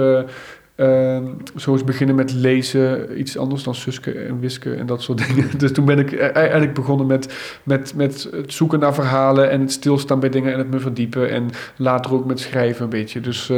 uh, 0.80 1.18
zo 1.56 1.72
eens 1.72 1.84
beginnen 1.84 2.16
met 2.16 2.32
lezen, 2.32 3.20
iets 3.20 3.38
anders 3.38 3.62
dan 3.62 3.74
Suske 3.74 4.12
en 4.12 4.40
Wiske 4.40 4.74
en 4.74 4.86
dat 4.86 5.02
soort 5.02 5.18
dingen. 5.26 5.58
Dus 5.58 5.72
toen 5.72 5.84
ben 5.84 5.98
ik 5.98 6.12
e-, 6.12 6.16
eigenlijk 6.16 6.74
begonnen 6.74 7.06
met, 7.06 7.34
met, 7.62 7.94
met 7.94 8.28
het 8.32 8.52
zoeken 8.52 8.78
naar 8.78 8.94
verhalen 8.94 9.50
en 9.50 9.60
het 9.60 9.72
stilstaan 9.72 10.20
bij 10.20 10.28
dingen 10.28 10.52
en 10.52 10.58
het 10.58 10.70
me 10.70 10.78
verdiepen 10.78 11.30
en 11.30 11.50
later 11.76 12.12
ook 12.12 12.24
met 12.24 12.40
schrijven 12.40 12.84
een 12.84 12.90
beetje. 12.90 13.20
Dus 13.20 13.52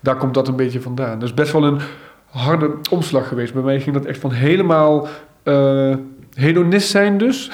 daar 0.00 0.16
komt 0.16 0.34
dat 0.34 0.48
een 0.48 0.56
beetje 0.56 0.80
vandaan. 0.80 1.18
Dus 1.18 1.34
best 1.34 1.52
wel 1.52 1.64
een 1.64 1.80
harde 2.30 2.70
omslag 2.90 3.28
geweest. 3.28 3.52
Bij 3.52 3.62
mij 3.62 3.80
ging 3.80 3.96
dat 3.96 4.04
echt 4.04 4.18
van 4.18 4.32
helemaal 4.32 5.08
uh, 5.44 5.96
hedonist 6.34 6.88
zijn 6.88 7.18
dus. 7.18 7.50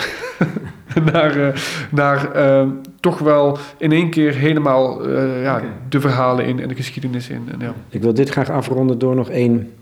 naar 1.13 1.37
uh, 1.37 1.49
naar 1.91 2.37
uh, 2.37 2.69
toch 3.07 3.19
wel 3.19 3.59
in 3.79 3.93
één 3.93 4.11
keer 4.11 4.35
helemaal 4.35 5.11
ja, 5.11 5.57
okay. 5.57 5.71
de 5.89 6.01
verhalen 6.01 6.45
in 6.45 6.61
en 6.61 6.69
de 6.69 6.75
geschiedenis 6.75 7.29
in. 7.29 7.49
En, 7.53 7.61
ja. 7.61 7.75
Ik 7.89 8.03
wil 8.03 8.15
dit 8.15 8.29
graag 8.29 8.51
afronden 8.51 8.99
door 8.99 9.15
nog 9.15 9.31
één 9.31 9.73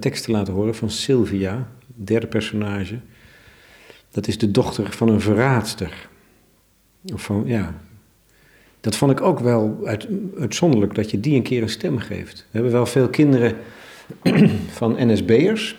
tekst 0.00 0.24
te 0.24 0.30
laten 0.30 0.54
horen 0.54 0.74
van 0.74 0.90
Sylvia, 0.90 1.68
derde 1.86 2.26
personage. 2.26 2.98
Dat 4.10 4.26
is 4.26 4.38
de 4.38 4.50
dochter 4.50 4.92
van 4.92 5.08
een 5.08 5.20
verraadster. 5.20 6.08
Of 7.12 7.22
van, 7.22 7.42
ja, 7.46 7.74
dat 8.80 8.96
vond 8.96 9.10
ik 9.10 9.20
ook 9.20 9.38
wel 9.38 9.78
uit, 9.84 10.08
uitzonderlijk 10.38 10.94
dat 10.94 11.10
je 11.10 11.20
die 11.20 11.36
een 11.36 11.42
keer 11.42 11.62
een 11.62 11.68
stem 11.68 11.98
geeft. 11.98 12.38
We 12.38 12.46
hebben 12.50 12.72
wel 12.72 12.86
veel 12.86 13.08
kinderen 13.08 13.56
van 14.78 14.96
NSB'ers. 14.98 15.76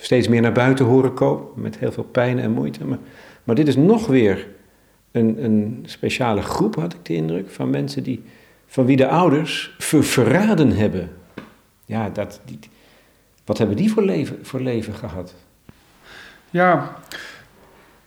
steeds 0.00 0.28
meer 0.28 0.40
naar 0.40 0.52
buiten 0.52 0.84
horen 0.84 1.14
komen 1.14 1.46
met 1.54 1.78
heel 1.78 1.92
veel 1.92 2.04
pijn 2.04 2.38
en 2.38 2.50
moeite. 2.50 2.84
Maar, 2.84 2.98
maar 3.48 3.56
dit 3.56 3.68
is 3.68 3.76
nog 3.76 4.06
weer 4.06 4.46
een, 5.10 5.44
een, 5.44 5.84
speciale 5.86 6.42
groep, 6.42 6.74
had 6.74 6.92
ik 6.92 7.04
de 7.04 7.14
indruk, 7.14 7.50
van 7.50 7.70
mensen 7.70 8.02
die, 8.02 8.22
van 8.66 8.84
wie 8.84 8.96
de 8.96 9.08
ouders 9.08 9.74
ver, 9.78 10.04
verraden 10.04 10.70
hebben. 10.70 11.10
Ja, 11.84 12.08
dat, 12.08 12.40
die, 12.44 12.58
wat 13.44 13.58
hebben 13.58 13.76
die 13.76 13.92
voor 13.92 14.02
leven, 14.02 14.38
voor 14.42 14.60
leven 14.60 14.94
gehad? 14.94 15.34
Ja, 16.50 16.96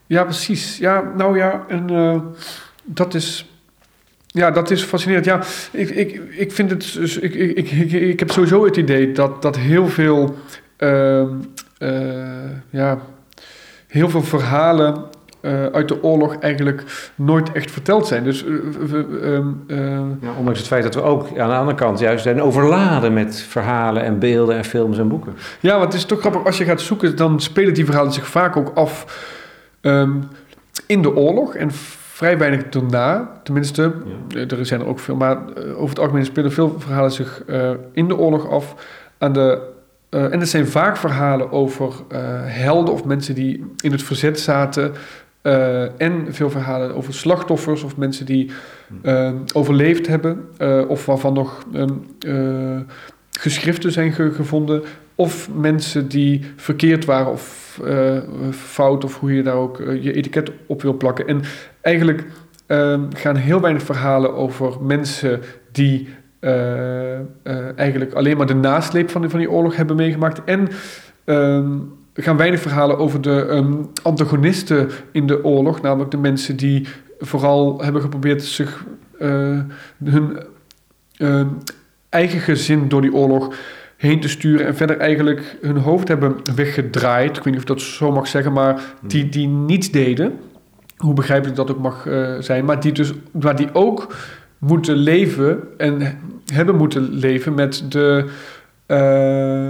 ja, 0.05 0.23
precies. 0.23 0.77
Ja, 0.77 1.13
nou 1.17 1.37
ja, 1.37 1.65
een. 1.67 1.91
Uh 1.91 2.21
dat 2.83 3.13
is. 3.13 3.49
Ja, 4.27 4.51
dat 4.51 4.71
is 4.71 4.83
fascinerend. 4.83 5.25
Ja, 5.25 5.41
ik, 5.71 5.89
ik, 5.89 6.21
ik 6.29 6.51
vind 6.51 6.69
het. 6.69 6.93
Dus, 6.93 7.17
ik, 7.17 7.33
ik, 7.33 7.71
ik, 7.71 7.91
ik 7.91 8.19
heb 8.19 8.31
sowieso 8.31 8.65
het 8.65 8.77
idee 8.77 9.11
dat, 9.11 9.41
dat 9.41 9.57
heel 9.57 9.87
veel. 9.87 10.35
Uh, 10.77 11.23
uh, 11.79 12.51
ja, 12.69 12.99
heel 13.87 14.09
veel 14.09 14.23
verhalen 14.23 15.09
uh, 15.41 15.65
uit 15.65 15.87
de 15.87 16.03
oorlog 16.03 16.35
eigenlijk 16.35 16.83
nooit 17.15 17.51
echt 17.51 17.71
verteld 17.71 18.07
zijn. 18.07 18.23
Dus, 18.23 18.43
uh, 18.45 19.39
ja, 20.21 20.31
ondanks 20.37 20.59
het 20.59 20.67
feit 20.67 20.83
dat 20.83 20.95
we 20.95 21.01
ook 21.01 21.37
aan 21.37 21.49
de 21.49 21.55
andere 21.55 21.77
kant 21.77 21.99
juist 21.99 22.23
zijn 22.23 22.41
overladen 22.41 23.13
met 23.13 23.41
verhalen 23.41 24.03
en 24.03 24.19
beelden 24.19 24.55
en 24.55 24.65
films 24.65 24.97
en 24.97 25.07
boeken. 25.07 25.33
Ja, 25.59 25.71
want 25.71 25.83
het 25.83 25.93
is 25.93 26.05
toch 26.05 26.19
grappig, 26.19 26.45
als 26.45 26.57
je 26.57 26.63
gaat 26.63 26.81
zoeken, 26.81 27.15
dan 27.15 27.39
spelen 27.39 27.73
die 27.73 27.85
verhalen 27.85 28.13
zich 28.13 28.27
vaak 28.27 28.57
ook 28.57 28.71
af 28.75 29.05
um, 29.81 30.27
in 30.85 31.01
de 31.01 31.15
oorlog. 31.15 31.55
En 31.55 31.71
vrij 32.21 32.37
weinig 32.37 32.69
daarna. 32.69 33.31
Tenminste, 33.43 33.93
ja. 34.27 34.45
er 34.47 34.65
zijn 34.65 34.81
er 34.81 34.87
ook 34.87 34.99
veel. 34.99 35.15
Maar 35.15 35.37
uh, 35.37 35.77
over 35.77 35.89
het 35.89 35.99
algemeen 35.99 36.25
spelen 36.25 36.51
veel 36.51 36.75
verhalen 36.79 37.11
zich 37.11 37.43
uh, 37.47 37.71
in 37.93 38.07
de 38.07 38.17
oorlog 38.17 38.49
af. 38.49 38.75
Aan 39.17 39.33
de, 39.33 39.61
uh, 40.09 40.33
en 40.33 40.39
het 40.39 40.49
zijn 40.49 40.67
vaak 40.67 40.97
verhalen 40.97 41.51
over 41.51 41.93
helden 42.43 42.93
of 42.93 43.03
mensen 43.03 43.35
die 43.35 43.65
in 43.83 43.91
het 43.91 44.03
verzet 44.03 44.39
zaten. 44.39 44.91
En 45.97 46.25
veel 46.29 46.49
verhalen 46.49 46.95
over 46.95 47.13
slachtoffers 47.13 47.83
of 47.83 47.97
mensen 47.97 48.25
die 48.25 48.51
overleefd 49.53 50.07
hebben. 50.07 50.49
of 50.87 51.05
waarvan 51.05 51.33
nog 51.33 51.65
geschriften 53.39 53.91
zijn 53.91 54.11
ge 54.11 54.31
gevonden. 54.31 54.83
Of 55.15 55.49
mensen 55.53 56.07
die 56.07 56.45
verkeerd 56.55 57.05
waren 57.05 57.31
of 57.31 57.79
fout, 58.51 59.03
of 59.03 59.19
hoe 59.19 59.33
je 59.33 59.43
daar 59.43 59.55
ook 59.55 59.77
je 60.01 60.13
etiket 60.13 60.51
op 60.65 60.81
wil 60.81 60.97
plakken. 60.97 61.27
En 61.27 61.41
eigenlijk 61.81 62.25
uh, 62.71 62.99
gaan 63.09 63.35
heel 63.35 63.61
weinig 63.61 63.83
verhalen 63.83 64.33
over 64.33 64.77
mensen 64.81 65.39
die 65.71 66.07
eigenlijk 67.75 68.13
alleen 68.13 68.37
maar 68.37 68.45
de 68.45 68.53
nasleep 68.53 69.09
van, 69.09 69.29
van 69.29 69.39
die 69.39 69.51
oorlog 69.51 69.75
hebben 69.75 69.95
meegemaakt. 69.95 70.43
En 70.43 70.67
ehm, 71.25 71.77
gaan 72.13 72.37
weinig 72.37 72.59
verhalen 72.59 72.97
over 72.97 73.21
de 73.21 73.47
um, 73.49 73.89
antagonisten 74.03 74.89
in 75.11 75.27
de 75.27 75.43
oorlog, 75.43 75.81
namelijk 75.81 76.11
de 76.11 76.17
mensen 76.17 76.55
die 76.55 76.87
vooral 77.19 77.81
hebben 77.83 78.01
geprobeerd 78.01 78.43
zich 78.43 78.85
hun 80.03 80.37
eigen 82.09 82.39
gezin 82.39 82.87
door 82.87 83.01
die 83.01 83.13
oorlog 83.13 83.55
heen 83.97 84.19
te 84.19 84.29
sturen 84.29 84.65
en 84.65 84.75
verder 84.75 84.97
eigenlijk 84.97 85.57
hun 85.61 85.77
hoofd 85.77 86.07
hebben 86.07 86.35
weggedraaid. 86.55 87.37
Ik 87.37 87.43
weet 87.43 87.45
niet 87.45 87.55
of 87.55 87.61
ik 87.61 87.67
dat 87.67 87.81
zo 87.81 88.11
mag 88.11 88.27
zeggen, 88.27 88.53
maar 88.53 88.81
die, 89.01 89.29
die 89.29 89.47
niets 89.47 89.91
deden. 89.91 90.39
Hoe 90.97 91.13
begrijpelijk 91.13 91.55
dat 91.55 91.71
ook 91.71 91.79
mag 91.79 92.05
uh, 92.05 92.35
zijn, 92.39 92.65
maar 92.65 92.79
die, 92.79 92.91
dus, 92.91 93.13
maar 93.41 93.55
die 93.55 93.73
ook 93.73 94.15
moeten 94.57 94.95
leven 94.95 95.59
en 95.77 96.19
hebben 96.53 96.75
moeten 96.75 97.09
leven 97.13 97.53
met 97.53 97.83
de, 97.89 98.25
uh, 98.87 99.69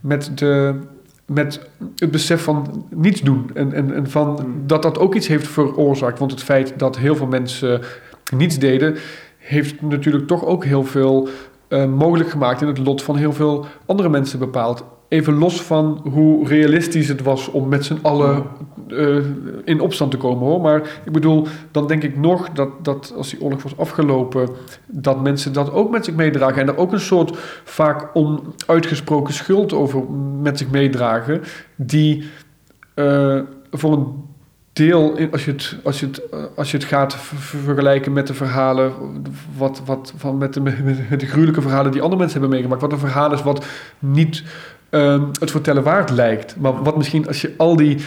met 0.00 0.30
de 0.34 0.74
met 1.26 1.60
het 1.96 2.10
besef 2.10 2.42
van 2.42 2.86
niets 2.90 3.20
doen. 3.20 3.50
En, 3.54 3.72
en, 3.72 3.94
en 3.94 4.10
van 4.10 4.38
Hmm. 4.40 4.66
dat 4.66 4.82
dat 4.82 4.98
ook 4.98 5.14
iets 5.14 5.26
heeft 5.26 5.48
veroorzaakt. 5.48 6.18
Want 6.18 6.30
het 6.30 6.42
feit 6.42 6.72
dat 6.76 6.98
heel 6.98 7.16
veel 7.16 7.26
mensen 7.26 7.80
niets 8.36 8.58
deden, 8.58 8.96
heeft 9.38 9.82
natuurlijk 9.82 10.26
toch 10.26 10.44
ook 10.44 10.64
heel 10.64 10.84
veel 10.84 11.28
eh, 11.68 11.86
mogelijk 11.86 12.30
gemaakt 12.30 12.60
en 12.60 12.66
het 12.66 12.78
lot 12.78 13.02
van 13.02 13.16
heel 13.16 13.32
veel 13.32 13.66
andere 13.86 14.08
mensen 14.08 14.38
bepaald. 14.38 14.84
Even 15.08 15.34
los 15.34 15.62
van 15.62 16.00
hoe 16.12 16.48
realistisch 16.48 17.08
het 17.08 17.22
was 17.22 17.50
om 17.50 17.68
met 17.68 17.84
z'n 17.84 17.98
allen 18.02 18.42
eh, 18.96 19.24
in 19.64 19.80
opstand 19.80 20.10
te 20.10 20.16
komen 20.16 20.46
hoor. 20.46 20.60
Maar 20.60 21.00
ik 21.04 21.12
bedoel, 21.12 21.46
dan 21.70 21.86
denk 21.86 22.02
ik 22.02 22.16
nog 22.16 22.48
dat, 22.50 22.68
dat 22.82 23.12
als 23.16 23.30
die 23.30 23.40
oorlog 23.40 23.62
was 23.62 23.76
afgelopen, 23.76 24.48
dat 24.86 25.22
mensen 25.22 25.52
dat 25.52 25.72
ook 25.72 25.90
met 25.90 26.04
zich 26.04 26.14
meedragen. 26.14 26.62
En 26.62 26.68
er 26.68 26.76
ook 26.76 26.92
een 26.92 27.00
soort 27.00 27.36
vaak 27.64 28.10
onuitgesproken 28.12 29.34
schuld 29.34 29.72
over 29.72 30.02
met 30.40 30.58
zich 30.58 30.70
meedragen. 30.70 31.42
Die 31.76 32.24
eh, 32.94 33.40
voor 33.70 33.92
een 33.92 34.06
deel, 34.74 35.18
als 35.32 35.44
je 35.44 35.50
het, 35.50 35.76
als 35.82 36.00
je 36.00 36.06
het, 36.06 36.28
eh, 36.28 36.44
als 36.56 36.70
je 36.70 36.76
het 36.76 36.86
gaat 36.86 37.14
ver- 37.14 37.36
ver- 37.38 37.58
vergelijken 37.58 38.12
met 38.12 38.26
de 38.26 38.34
verhalen, 38.34 38.92
wat, 39.56 39.82
wat, 39.84 40.12
van 40.16 40.38
met, 40.38 40.54
de, 40.54 40.60
met 40.60 41.20
de 41.20 41.26
gruwelijke 41.26 41.62
verhalen 41.62 41.92
die 41.92 42.02
andere 42.02 42.20
mensen 42.20 42.40
hebben 42.40 42.56
meegemaakt, 42.56 42.82
wat 42.82 42.92
een 42.92 43.08
verhaal 43.08 43.32
is 43.32 43.42
wat 43.42 43.64
niet 43.98 44.42
ehm, 44.90 45.24
het 45.40 45.50
vertellen 45.50 45.82
waard 45.82 46.10
lijkt, 46.10 46.56
maar 46.56 46.82
wat 46.82 46.96
misschien 46.96 47.26
als 47.26 47.40
je 47.40 47.54
al 47.56 47.76
die 47.76 47.98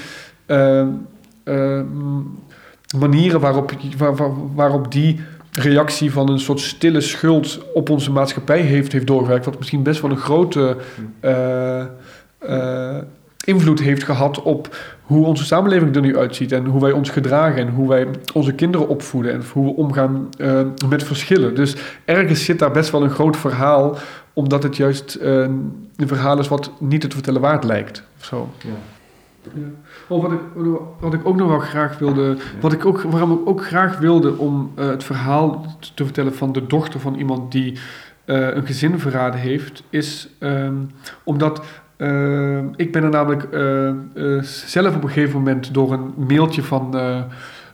manieren 2.97 3.39
waarop, 3.39 3.71
waar, 3.97 4.15
waar- 4.15 4.55
waarop 4.55 4.91
die 4.91 5.19
reactie 5.51 6.11
van 6.11 6.29
een 6.29 6.39
soort 6.39 6.59
stille 6.59 7.01
schuld 7.01 7.59
op 7.73 7.89
onze 7.89 8.11
maatschappij 8.11 8.59
heeft, 8.61 8.91
heeft 8.91 9.07
doorgewerkt, 9.07 9.45
wat 9.45 9.57
misschien 9.57 9.83
best 9.83 10.01
wel 10.01 10.11
een 10.11 10.17
grote 10.17 10.77
eh, 11.19 11.81
eh, 12.37 12.97
invloed 13.45 13.79
heeft 13.79 14.03
gehad 14.03 14.41
op 14.41 14.77
hoe 15.01 15.25
onze 15.25 15.45
samenleving 15.45 15.95
er 15.95 16.01
nu 16.01 16.17
uitziet 16.17 16.51
en 16.51 16.65
hoe 16.65 16.81
wij 16.81 16.91
ons 16.91 17.09
gedragen 17.09 17.61
en 17.61 17.69
hoe 17.69 17.87
wij 17.87 18.07
onze 18.33 18.53
kinderen 18.53 18.87
opvoeden 18.87 19.33
en 19.33 19.43
hoe 19.53 19.65
we 19.65 19.75
omgaan 19.75 20.29
eh, 20.37 20.61
met 20.89 21.03
verschillen. 21.03 21.55
Dus 21.55 21.75
ergens 22.05 22.45
zit 22.45 22.59
daar 22.59 22.71
best 22.71 22.89
wel 22.89 23.03
een 23.03 23.09
groot 23.09 23.37
verhaal, 23.37 23.97
omdat 24.33 24.63
het 24.63 24.77
juist 24.77 25.17
een 25.21 25.73
verhaal 25.97 26.39
is 26.39 26.47
wat 26.47 26.71
niet 26.79 27.03
het 27.03 27.13
vertellen 27.13 27.41
waard 27.41 27.63
lijkt. 27.63 28.03
Of 28.19 28.25
zo. 28.25 28.49
Ja. 28.63 28.96
Ja. 29.53 29.61
Oh, 30.07 30.21
wat, 30.21 30.31
ik, 30.31 30.39
wat 30.99 31.13
ik 31.13 31.21
ook 31.27 31.35
nog 31.35 31.47
wel 31.47 31.59
graag 31.59 31.97
wilde, 31.97 32.37
wat 32.61 32.73
ik 32.73 32.85
ook, 32.85 33.01
waarom 33.01 33.31
ik 33.31 33.47
ook 33.49 33.65
graag 33.65 33.97
wilde 33.99 34.37
om 34.37 34.71
eh, 34.75 34.87
het 34.87 35.03
verhaal 35.03 35.75
te- 35.79 35.93
te 35.93 36.03
vertellen 36.03 36.33
van 36.35 36.51
de 36.51 36.65
dochter 36.67 36.99
van 36.99 37.15
iemand 37.15 37.51
die 37.51 37.79
eh, 38.25 38.55
een 38.55 38.65
gezin 38.65 38.99
verraden 38.99 39.39
heeft, 39.39 39.83
is 39.89 40.29
ehm, 40.39 40.75
omdat 41.23 41.61
eh, 41.97 42.57
ik 42.75 42.91
ben 42.91 43.03
er 43.03 43.09
namelijk 43.09 43.43
eh, 43.43 44.41
zelf 44.41 44.95
op 44.95 45.03
een 45.03 45.09
gegeven 45.09 45.37
moment 45.37 45.73
door 45.73 45.93
een 45.93 46.13
mailtje 46.27 46.63
van 46.63 46.95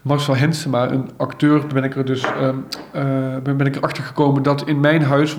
Marcel 0.04 0.36
Hensema, 0.36 0.92
een 0.92 1.10
acteur, 1.18 1.68
ben 1.74 1.84
ik 1.84 1.96
er 1.96 2.06
dus 2.06 2.24
eh, 2.24 2.50
ben, 3.44 3.58
ben 3.58 3.68
ik 3.68 3.76
erachter 3.76 4.04
gekomen 4.04 4.44
dat 4.44 4.68
in 4.68 4.80
mijn 4.80 5.02
huis, 5.02 5.38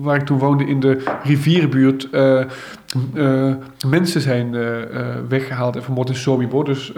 waar 0.00 0.16
ik 0.16 0.26
toen 0.26 0.38
woonde 0.38 0.66
in 0.66 0.80
de 0.80 1.18
rivierenbuurt, 1.22 2.10
eh, 2.10 2.44
eh, 3.14 3.54
mensen 3.88 4.20
zijn 4.20 4.54
eh, 4.54 4.82
eh, 4.82 5.16
weggehaald 5.28 5.76
en 5.76 5.82
vermoord 5.82 6.08
in 6.08 6.14
Sobibor. 6.14 6.64
Dus 6.64 6.92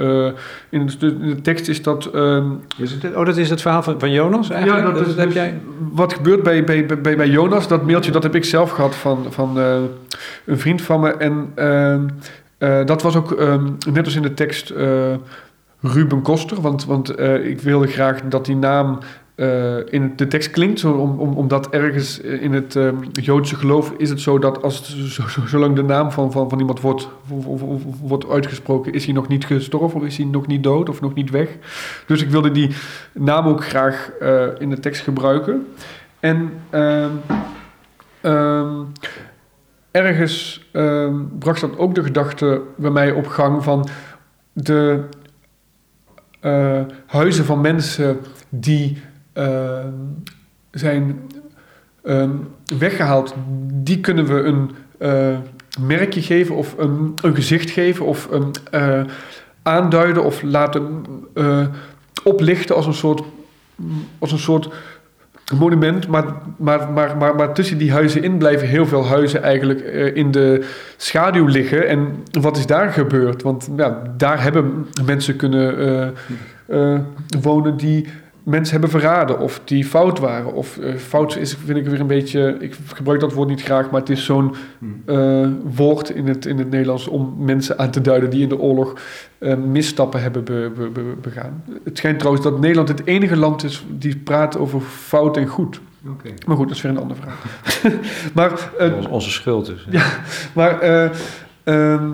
in, 0.68 0.90
de, 0.98 1.06
in 1.06 1.28
de 1.28 1.40
tekst 1.40 1.68
is 1.68 1.82
dat 1.82 2.06
ehm, 2.06 2.46
Is 2.76 2.92
het, 2.92 3.14
oh, 3.14 3.26
dat 3.26 3.36
is 3.36 3.50
het 3.50 3.60
verhaal 3.60 3.82
van, 3.82 4.00
van 4.00 4.10
Jonas 4.10 4.50
eigenlijk? 4.50 4.86
ja, 4.86 4.92
dat, 4.92 5.16
heb 5.16 5.24
dus 5.24 5.34
jij... 5.34 5.60
wat 5.92 6.12
gebeurt 6.12 6.42
bij, 6.42 6.64
bij, 6.64 6.86
bij, 6.86 7.16
bij 7.16 7.28
Jonas. 7.28 7.68
Dat 7.68 7.86
mailtje 7.86 8.10
dat 8.10 8.22
heb 8.22 8.34
ik 8.34 8.44
zelf 8.44 8.70
gehad 8.70 8.94
van, 8.94 9.26
van 9.28 9.56
een 10.44 10.58
vriend 10.58 10.82
van 10.82 11.00
me. 11.00 11.10
En 11.10 11.52
ehm, 11.54 12.06
eh, 12.58 12.84
dat 12.84 13.02
was 13.02 13.16
ook, 13.16 13.38
net 13.92 14.04
als 14.04 14.16
in 14.16 14.22
de 14.22 14.34
tekst, 14.34 14.72
Ruben 15.80 16.22
Koster. 16.22 16.60
Want, 16.60 16.84
want 16.84 17.10
eh, 17.10 17.46
ik 17.46 17.60
wilde 17.60 17.86
graag 17.86 18.20
dat 18.22 18.44
die 18.44 18.56
naam 18.56 18.98
eh, 19.34 19.76
in 19.92 20.12
de 20.16 20.26
tekst 20.26 20.50
klinkt. 20.50 20.80
Zo, 20.80 20.92
om, 20.92 21.18
om, 21.18 21.32
omdat 21.36 21.68
ergens 21.70 22.20
in 22.20 22.52
het 22.52 22.76
ehm, 22.76 22.96
Joodse 23.12 23.56
geloof 23.56 23.92
is 23.96 24.10
het 24.10 24.20
zo 24.20 24.38
dat 24.38 24.62
als, 24.62 24.96
zo, 25.14 25.28
zo- 25.28 25.46
zolang 25.46 25.76
de 25.76 25.82
naam 25.82 26.10
van, 26.12 26.32
van, 26.32 26.48
van 26.48 26.58
iemand 26.58 26.80
wordt, 26.80 27.08
wordt 28.02 28.28
uitgesproken, 28.28 28.92
is 28.92 29.04
hij 29.04 29.14
nog 29.14 29.28
niet 29.28 29.44
gestorven 29.44 30.00
of 30.00 30.06
is 30.06 30.16
hij 30.16 30.26
nog 30.26 30.46
niet 30.46 30.62
dood 30.62 30.88
of 30.88 31.00
nog 31.00 31.14
niet 31.14 31.30
weg. 31.30 31.48
Dus 32.06 32.22
ik 32.22 32.30
wilde 32.30 32.50
die 32.50 32.70
naam 33.12 33.46
ook 33.46 33.64
graag 33.64 34.10
eh, 34.20 34.46
in 34.58 34.70
de 34.70 34.78
tekst 34.80 35.02
gebruiken. 35.02 35.66
En 36.20 36.52
ehm, 36.70 37.10
ehm, 38.20 38.74
ergens 39.90 40.66
bracht 41.38 41.60
dat 41.60 41.78
ook 41.78 41.94
de 41.94 42.02
gedachte 42.02 42.60
bij 42.76 42.90
mij 42.90 43.12
op 43.12 43.26
gang 43.26 43.64
van 43.64 43.88
de 44.52 45.00
eh, 46.40 46.80
huizen 47.06 47.44
van 47.44 47.60
mensen 47.60 48.18
die 48.48 49.02
ehm, 49.32 49.92
zijn 50.70 51.20
ehm, 52.02 52.30
weggehaald, 52.78 53.34
die 53.72 54.00
kunnen 54.00 54.26
we 54.26 54.42
een 54.42 54.70
eh, 54.98 55.38
merkje 55.80 56.22
geven 56.22 56.54
of 56.54 56.74
een, 56.78 57.12
een 57.22 57.34
gezicht 57.34 57.70
geven 57.70 58.06
of 58.06 58.28
een, 58.30 58.54
eh, 58.70 59.00
aanduiden 59.62 60.24
of 60.24 60.42
laten 60.42 61.04
eh, 61.34 61.66
oplichten 62.24 62.76
als 62.76 62.86
een 62.86 62.94
soort, 62.94 63.22
als 64.18 64.32
een 64.32 64.38
soort 64.38 64.68
monument. 65.54 66.08
Maar, 66.08 66.24
maar, 66.56 66.92
maar, 66.92 67.16
maar, 67.16 67.34
maar 67.34 67.54
tussen 67.54 67.78
die 67.78 67.92
huizen 67.92 68.22
in 68.22 68.38
blijven 68.38 68.68
heel 68.68 68.86
veel 68.86 69.06
huizen 69.06 69.42
eigenlijk 69.42 69.80
eh, 69.80 70.16
in 70.16 70.30
de 70.30 70.66
schaduw 70.96 71.46
liggen. 71.46 71.88
En 71.88 72.22
wat 72.40 72.56
is 72.56 72.66
daar 72.66 72.92
gebeurd? 72.92 73.42
Want 73.42 73.68
ja, 73.76 74.02
daar 74.16 74.42
hebben 74.42 74.86
mensen 75.04 75.36
kunnen 75.36 75.78
eh, 75.78 76.08
eh, 76.66 77.00
wonen 77.40 77.76
die 77.76 78.08
mensen 78.48 78.72
hebben 78.80 79.00
verraden 79.00 79.38
of 79.38 79.60
die 79.64 79.84
fout 79.84 80.18
waren. 80.18 80.52
Of 80.52 80.78
eh, 80.78 80.94
fout 80.94 81.36
is, 81.36 81.56
vind 81.64 81.78
ik 81.78 81.86
weer 81.86 82.00
een 82.00 82.06
beetje, 82.06 82.56
ik 82.60 82.76
gebruik 82.94 83.20
dat 83.20 83.32
woord 83.32 83.48
niet 83.48 83.62
graag, 83.62 83.90
maar 83.90 84.00
het 84.00 84.10
is 84.10 84.24
zo'n 84.24 84.54
eh, 85.06 85.46
woord 85.64 86.10
in 86.10 86.26
het, 86.28 86.46
in 86.46 86.58
het 86.58 86.70
Nederlands 86.70 87.08
om 87.08 87.34
mensen 87.38 87.78
aan 87.78 87.90
te 87.90 88.00
duiden 88.00 88.30
die 88.30 88.42
in 88.42 88.48
de 88.48 88.58
oorlog 88.58 88.92
eh, 89.38 89.54
misstappen 89.56 90.22
hebben 90.22 90.44
be- 90.44 90.70
be- 90.76 90.88
be- 90.88 91.14
begaan. 91.20 91.64
Het 91.84 91.98
schijnt 91.98 92.18
trouwens 92.18 92.44
dat 92.44 92.60
Nederland 92.60 92.88
het 92.88 93.06
enige 93.06 93.36
land 93.36 93.64
is 93.64 93.84
die 93.88 94.16
praat 94.16 94.58
over 94.58 94.80
fout 94.80 95.36
en 95.36 95.46
goed. 95.46 95.80
Oké. 96.08 96.28
Maar 96.46 96.56
goed, 96.56 96.68
dat 96.68 96.76
is 96.76 96.82
weer 96.82 96.92
een 96.92 96.98
andere 96.98 97.20
vraag. 97.20 97.44
maar 98.34 98.70
Onze, 98.94 99.08
onze 99.08 99.30
schuld 99.30 99.66
dus. 99.66 99.86
maar, 100.54 100.80
eh, 100.80 101.10
ehm, 101.64 102.08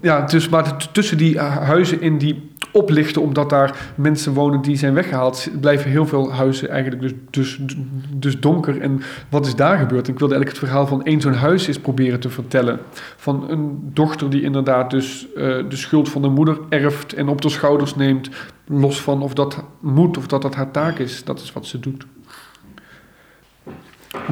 ja, 0.00 0.20
dus, 0.20 0.48
maar 0.48 0.76
tussen 0.92 1.16
die 1.18 1.38
huizen 1.38 2.00
in 2.00 2.18
die 2.18 2.50
oplichten, 2.72 3.22
omdat 3.22 3.50
daar 3.50 3.92
mensen 3.94 4.32
wonen 4.32 4.62
die 4.62 4.76
zijn 4.76 4.94
weggehaald, 4.94 5.48
blijven 5.60 5.90
heel 5.90 6.06
veel 6.06 6.32
huizen 6.32 6.68
eigenlijk 6.68 7.02
dus, 7.02 7.12
dus, 7.30 7.76
dus 8.14 8.40
donker. 8.40 8.80
En 8.80 9.02
wat 9.28 9.46
is 9.46 9.54
daar 9.54 9.78
gebeurd? 9.78 10.08
Ik 10.08 10.18
wilde 10.18 10.34
eigenlijk 10.34 10.60
het 10.60 10.70
verhaal 10.70 10.86
van 10.86 11.04
één 11.04 11.20
zo'n 11.20 11.34
huis 11.34 11.66
eens 11.66 11.78
proberen 11.78 12.20
te 12.20 12.30
vertellen. 12.30 12.80
Van 13.16 13.50
een 13.50 13.90
dochter 13.92 14.30
die 14.30 14.42
inderdaad 14.42 14.90
dus 14.90 15.26
eh, 15.36 15.42
de 15.68 15.76
schuld 15.76 16.08
van 16.08 16.22
de 16.22 16.28
moeder 16.28 16.58
erft 16.68 17.12
en 17.12 17.28
op 17.28 17.40
de 17.40 17.48
schouders 17.48 17.94
neemt, 17.94 18.30
los 18.66 19.00
van 19.00 19.22
of 19.22 19.34
dat 19.34 19.64
moet 19.80 20.16
of 20.16 20.26
dat 20.26 20.42
dat 20.42 20.54
haar 20.54 20.70
taak 20.70 20.98
is. 20.98 21.24
Dat 21.24 21.40
is 21.40 21.52
wat 21.52 21.66
ze 21.66 21.80
doet. 21.80 22.06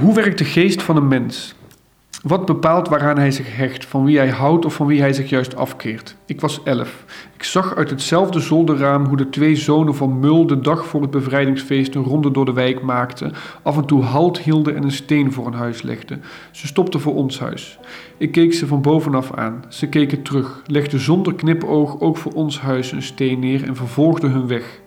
Hoe 0.01 0.15
werkt 0.15 0.39
de 0.39 0.45
geest 0.45 0.83
van 0.83 0.97
een 0.97 1.09
mens? 1.09 1.55
Wat 2.23 2.47
bepaalt 2.47 2.89
waaraan 2.89 3.19
hij 3.19 3.31
zich 3.31 3.57
hecht, 3.57 3.87
van 3.87 4.05
wie 4.05 4.19
hij 4.19 4.29
houdt 4.29 4.65
of 4.65 4.75
van 4.75 4.87
wie 4.87 5.01
hij 5.01 5.13
zich 5.13 5.31
juist 5.31 5.57
afkeert? 5.57 6.17
Ik 6.27 6.41
was 6.41 6.63
elf. 6.63 7.05
Ik 7.37 7.43
zag 7.43 7.77
uit 7.77 7.91
hetzelfde 7.91 8.41
zolderraam 8.41 9.07
hoe 9.07 9.17
de 9.17 9.29
twee 9.29 9.57
zonen 9.57 9.95
van 9.95 10.19
Mul 10.19 10.47
de 10.47 10.61
dag 10.61 10.87
voor 10.87 11.03
het 11.03 11.11
bevrijdingsfeest 11.11 11.95
een 11.95 12.03
ronde 12.03 12.31
door 12.31 12.45
de 12.45 12.53
wijk 12.53 12.83
maakten, 12.83 13.33
af 13.63 13.77
en 13.77 13.85
toe 13.85 14.03
halt 14.03 14.39
hielden 14.39 14.77
en 14.77 14.83
een 14.83 14.91
steen 14.91 15.33
voor 15.33 15.47
een 15.47 15.53
huis 15.55 15.83
legden. 15.83 16.23
Ze 16.51 16.67
stopten 16.67 17.01
voor 17.01 17.15
ons 17.15 17.39
huis. 17.39 17.79
Ik 18.17 18.33
keek 18.33 18.55
ze 18.55 18.67
van 18.67 18.83
bovenaf 18.83 19.33
aan. 19.33 19.65
Ze 19.69 19.89
keken 19.89 20.23
terug, 20.23 20.63
legden 20.67 21.01
zonder 21.01 21.35
knipoog 21.35 22.01
ook 22.01 22.17
voor 22.17 22.33
ons 22.33 22.61
huis 22.61 22.93
een 22.93 23.03
steen 23.03 23.39
neer 23.39 23.65
en 23.65 23.77
vervolgden 23.77 24.31
hun 24.31 24.47
weg. 24.47 24.81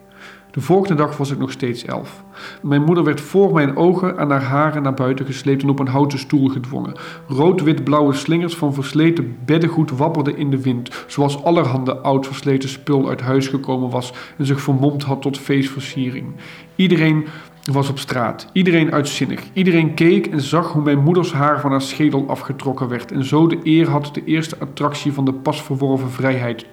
De 0.54 0.62
volgende 0.62 0.96
dag 0.96 1.18
was 1.18 1.32
ik 1.32 1.38
nog 1.38 1.52
steeds 1.52 1.86
elf. 1.86 2.24
Mijn 2.62 2.84
moeder 2.84 3.04
werd 3.04 3.22
voor 3.22 3.54
mijn 3.54 3.78
ogen 3.78 4.18
aan 4.18 4.32
haar 4.32 4.44
haren 4.44 4.84
naar 4.84 4.94
buiten 4.94 5.26
gesleept 5.26 5.64
en 5.64 5.70
op 5.70 5.80
een 5.80 5.88
houten 5.88 6.20
stoel 6.20 6.48
gedwongen. 6.48 6.94
Rood-wit-blauwe 7.28 8.14
slingers 8.14 8.56
van 8.56 8.74
versleten 8.74 9.38
beddengoed 9.46 9.92
wapperden 9.92 10.38
in 10.38 10.50
de 10.50 10.62
wind, 10.62 11.06
zoals 11.08 11.44
allerhande 11.44 11.98
oud 11.98 12.28
versleten 12.28 12.70
spul 12.70 13.10
uit 13.10 13.22
huis 13.22 13.48
gekomen 13.48 13.90
was 13.90 14.14
en 14.38 14.46
zich 14.46 14.62
vermomd 14.62 15.04
had 15.04 15.22
tot 15.22 15.38
feestversiering. 15.38 16.36
Iedereen 16.76 17.28
was 17.72 17.90
op 17.90 18.00
straat, 18.00 18.50
iedereen 18.52 18.92
uitzinnig. 18.92 19.42
Iedereen 19.54 19.94
keek 19.94 20.28
en 20.28 20.42
zag 20.42 20.72
hoe 20.72 20.84
mijn 20.84 21.04
moeders 21.04 21.34
haar 21.34 21.60
van 21.60 21.72
haar 21.72 21.82
schedel 21.82 22.26
afgetrokken 22.28 22.88
werd 22.88 23.12
en 23.12 23.26
zo 23.26 23.48
de 23.48 23.60
eer 23.64 23.90
had 23.90 24.10
de 24.14 24.24
eerste 24.26 24.60
attractie 24.60 25.14
van 25.14 25.26
de 25.26 25.34
pas 25.34 25.64
verworven 25.64 26.12
vrijheid 26.12 26.66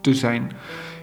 te 0.00 0.14
zijn. 0.14 0.52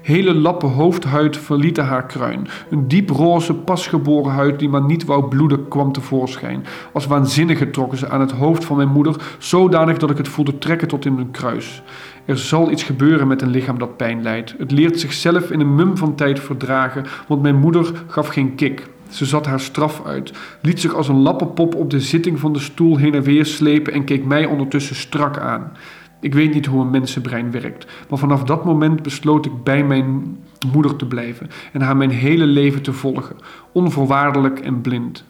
Hele 0.07 0.33
lappen 0.33 0.69
hoofdhuid 0.69 1.37
verlieten 1.37 1.85
haar 1.85 2.05
kruin. 2.05 2.47
Een 2.69 2.87
dieproze, 2.87 3.53
pasgeboren 3.53 4.31
huid 4.31 4.59
die 4.59 4.69
maar 4.69 4.83
niet 4.83 5.05
wou 5.05 5.27
bloeden 5.27 5.67
kwam 5.67 5.91
tevoorschijn. 5.91 6.65
Als 6.93 7.07
waanzinnig 7.07 7.71
trokken 7.71 7.97
ze 7.97 8.09
aan 8.09 8.19
het 8.19 8.31
hoofd 8.31 8.65
van 8.65 8.77
mijn 8.77 8.89
moeder, 8.89 9.15
zodanig 9.37 9.97
dat 9.97 10.09
ik 10.09 10.17
het 10.17 10.27
voelde 10.27 10.57
trekken 10.57 10.87
tot 10.87 11.05
in 11.05 11.15
mijn 11.15 11.31
kruis. 11.31 11.81
Er 12.25 12.37
zal 12.37 12.71
iets 12.71 12.83
gebeuren 12.83 13.27
met 13.27 13.41
een 13.41 13.49
lichaam 13.49 13.79
dat 13.79 13.97
pijn 13.97 14.21
lijdt. 14.21 14.55
Het 14.57 14.71
leert 14.71 14.99
zichzelf 14.99 15.51
in 15.51 15.59
een 15.59 15.75
mum 15.75 15.97
van 15.97 16.15
tijd 16.15 16.39
verdragen, 16.39 17.05
want 17.27 17.41
mijn 17.41 17.59
moeder 17.59 17.91
gaf 18.07 18.27
geen 18.27 18.55
kik. 18.55 18.87
Ze 19.09 19.25
zat 19.25 19.45
haar 19.45 19.59
straf 19.59 20.01
uit, 20.05 20.31
liet 20.61 20.81
zich 20.81 20.93
als 20.95 21.07
een 21.07 21.21
lappenpop 21.21 21.75
op 21.75 21.89
de 21.89 21.99
zitting 21.99 22.39
van 22.39 22.53
de 22.53 22.59
stoel 22.59 22.97
heen 22.97 23.13
en 23.13 23.23
weer 23.23 23.45
slepen 23.45 23.93
en 23.93 24.03
keek 24.03 24.25
mij 24.25 24.45
ondertussen 24.45 24.95
strak 24.95 25.37
aan. 25.37 25.71
Ik 26.19 26.33
weet 26.33 26.53
niet 26.53 26.65
hoe 26.65 26.81
een 26.81 26.89
mensenbrein 26.89 27.51
werkt, 27.51 27.87
maar 28.09 28.19
vanaf 28.19 28.43
dat 28.43 28.65
moment 28.65 29.03
besloot 29.03 29.45
ik 29.45 29.63
bij 29.63 29.83
mijn 29.83 30.37
moeder 30.71 30.95
te 30.95 31.05
blijven 31.05 31.49
en 31.73 31.81
haar 31.81 31.97
mijn 31.97 32.09
hele 32.09 32.45
leven 32.45 32.81
te 32.81 32.93
volgen, 32.93 33.35
onvoorwaardelijk 33.71 34.59
en 34.59 34.81
blind. 34.81 35.25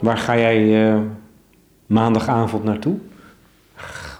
Waar 0.00 0.18
ga 0.18 0.36
jij 0.36 0.92
uh, 0.92 1.00
maandagavond 1.86 2.64
naartoe? 2.64 2.98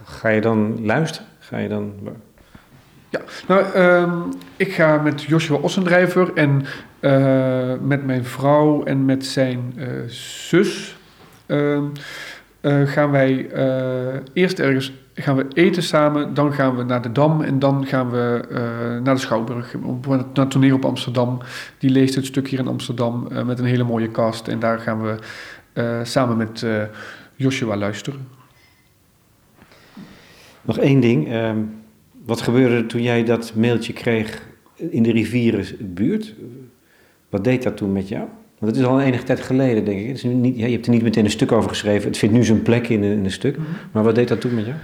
Ga 0.05 0.28
je 0.28 0.41
dan 0.41 0.84
luisteren? 0.84 1.28
Ga 1.39 1.59
je 1.59 1.68
dan... 1.68 1.93
Ja, 3.11 3.20
nou, 3.46 3.76
uh, 3.76 4.12
ik 4.56 4.72
ga 4.72 4.98
met 4.98 5.22
Joshua 5.22 5.56
Ossendrijver 5.56 6.32
en 6.34 6.64
uh, 7.00 7.72
met 7.80 8.06
mijn 8.06 8.24
vrouw 8.24 8.84
en 8.84 9.04
met 9.04 9.26
zijn 9.26 9.74
uh, 9.76 9.86
zus 10.09 10.96
ehm, 11.46 11.84
gaan 12.84 13.11
wij 13.11 13.50
eerst 14.32 14.59
ergens 14.59 14.92
gaan 15.14 15.36
we 15.36 15.46
eten 15.52 15.82
samen, 15.82 16.34
dan 16.34 16.52
gaan 16.52 16.76
we 16.76 16.82
naar 16.82 17.02
de 17.02 17.12
Dam 17.12 17.42
en 17.42 17.59
dan 17.59 17.86
gaan 17.86 18.11
we 18.11 18.40
naar 19.02 19.14
de 19.14 19.20
Schouwburg, 19.20 19.74
naar 20.34 20.48
toneel 20.48 20.74
op 20.74 20.84
Amsterdam. 20.84 21.38
Die 21.78 21.90
leest 21.90 22.14
het 22.14 22.26
stuk 22.26 22.48
hier 22.48 22.59
in 22.59 22.68
Amsterdam 22.68 23.28
met 23.46 23.59
een 23.59 23.64
hele 23.64 23.84
mooie 23.84 24.11
cast 24.11 24.48
en 24.48 24.59
daar 24.59 24.78
gaan 24.78 25.02
we 25.02 25.16
samen 26.02 26.36
met 26.36 26.66
Joshua 27.36 27.76
luisteren. 27.76 28.28
Nog 30.62 30.78
één 30.78 31.00
ding. 31.00 31.28
Uh, 31.28 31.50
wat 32.29 32.41
gebeurde 32.41 32.74
er 32.74 32.87
toen 32.87 33.03
jij 33.03 33.24
dat 33.24 33.53
mailtje 33.55 33.93
kreeg 33.93 34.43
in 34.76 35.03
de 35.03 35.11
rivierenbuurt? 35.11 36.35
Wat 37.29 37.45
deed 37.45 37.62
dat 37.62 37.76
toen 37.76 37.93
met 37.93 38.09
jou? 38.09 38.24
Want 38.59 38.72
het 38.72 38.81
is 38.81 38.87
al 38.87 39.01
een 39.01 39.07
enige 39.07 39.24
tijd 39.24 39.41
geleden, 39.41 39.85
denk 39.85 40.01
ik. 40.01 40.07
Het 40.07 40.16
is 40.16 40.22
niet, 40.22 40.59
ja, 40.59 40.66
je 40.66 40.72
hebt 40.72 40.87
er 40.87 40.93
niet 40.93 41.03
meteen 41.03 41.24
een 41.24 41.31
stuk 41.31 41.53
over 41.53 41.68
geschreven. 41.68 42.09
Het 42.09 42.18
vindt 42.18 42.35
nu 42.35 42.45
zijn 42.45 42.62
plek 42.62 42.89
in, 42.89 43.03
in 43.03 43.24
een 43.24 43.31
stuk. 43.31 43.57
Mhm. 43.57 43.66
Maar 43.93 44.03
wat 44.03 44.14
deed 44.14 44.29
dat 44.29 44.41
toen 44.41 44.55
met 44.55 44.66
jou? 44.66 44.76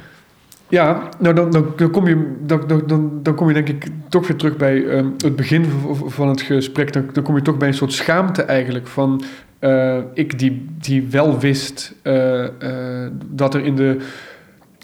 Ja, 0.69 1.09
nou 1.19 1.35
dan, 1.35 1.51
dan, 1.51 1.73
dan, 1.77 1.91
kom 1.91 2.07
je, 2.07 2.37
dan, 2.47 2.83
dan, 2.87 3.21
dan 3.23 3.35
kom 3.35 3.49
je 3.49 3.55
denk 3.55 3.69
ik 3.69 3.87
toch 4.09 4.27
weer 4.27 4.37
terug 4.37 4.57
bij 4.57 4.77
um, 4.77 5.15
het 5.19 5.37
begin 5.37 5.65
van 6.07 6.29
het 6.29 6.43
gesprek. 6.43 6.93
Dan, 6.93 7.09
dan 7.13 7.23
kom 7.23 7.37
je 7.37 7.43
toch 7.43 7.57
bij 7.57 7.69
een 7.69 7.75
soort 7.75 7.93
schaamte 7.93 8.43
eigenlijk 8.43 8.87
van 8.87 9.23
uh, 9.61 9.99
ik 10.15 10.39
die, 10.39 10.67
die 10.81 11.07
wel 11.11 11.39
wist 11.39 11.95
uh, 12.03 12.45
uh, 12.63 13.07
dat 13.27 13.55
er 13.55 13.65
in 13.65 13.77
de 13.77 13.97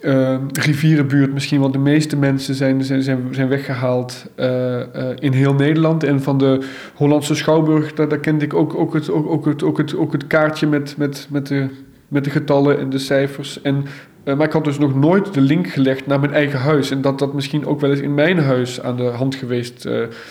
uh, 0.03 0.36
rivierenbuurt 0.53 1.32
misschien 1.32 1.61
wel 1.61 1.70
de 1.70 1.78
meeste 1.78 2.16
mensen 2.16 2.55
zijn, 2.55 2.84
zijn, 2.84 3.03
zijn, 3.30 3.48
weggehaald 3.48 4.26
uh, 4.36 4.46
uh, 4.46 4.84
in 5.18 5.32
heel 5.32 5.55
Nederland. 5.55 6.05
En 6.05 6.22
van 6.22 6.38
de 6.38 6.66
Hollandse 6.94 7.34
Schouwburg, 7.34 7.94
daar, 7.94 8.18
kende 8.18 8.44
ik 8.44 8.55
ook, 8.55 8.74
ook, 8.74 8.94
het, 8.94 9.11
ook, 9.11 9.26
ook, 9.26 9.44
het, 9.44 9.62
ook, 9.62 9.78
het, 9.78 9.96
ook 9.96 10.12
het 10.12 10.26
kaartje 10.26 10.66
met, 10.66 10.94
met, 10.96 11.26
met, 11.30 11.46
de, 11.46 11.68
met 12.09 12.24
de 12.24 12.30
getallen 12.30 12.78
en 12.78 12.90
de 12.90 12.98
cijfers. 12.98 13.62
En, 13.62 13.84
maar 14.24 14.46
ik 14.46 14.53
had 14.53 14.64
dus 14.64 14.78
nog 14.78 14.94
nooit 14.94 15.34
de 15.34 15.40
link 15.40 15.68
gelegd 15.68 16.07
naar 16.07 16.20
mijn 16.20 16.32
eigen 16.32 16.59
huis. 16.59 16.90
En 16.90 17.01
dat 17.01 17.18
dat 17.18 17.34
misschien 17.34 17.66
ook 17.66 17.80
wel 17.80 17.90
eens 17.90 18.01
in 18.01 18.14
mijn 18.14 18.38
huis 18.38 18.80
aan 18.80 18.96
de 18.96 19.03
hand 19.03 19.34
geweest 19.34 19.88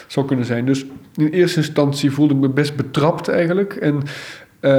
zou 0.07 0.25
kunnen 0.25 0.45
zijn. 0.45 0.65
Dus 0.65 0.85
in 1.15 1.27
eerste 1.27 1.57
instantie 1.57 2.11
voelde 2.11 2.33
ik 2.33 2.39
me 2.39 2.49
best 2.49 2.75
betrapt 2.75 3.27
eigenlijk. 3.27 3.73
En 3.73 4.01
uh, 4.61 4.71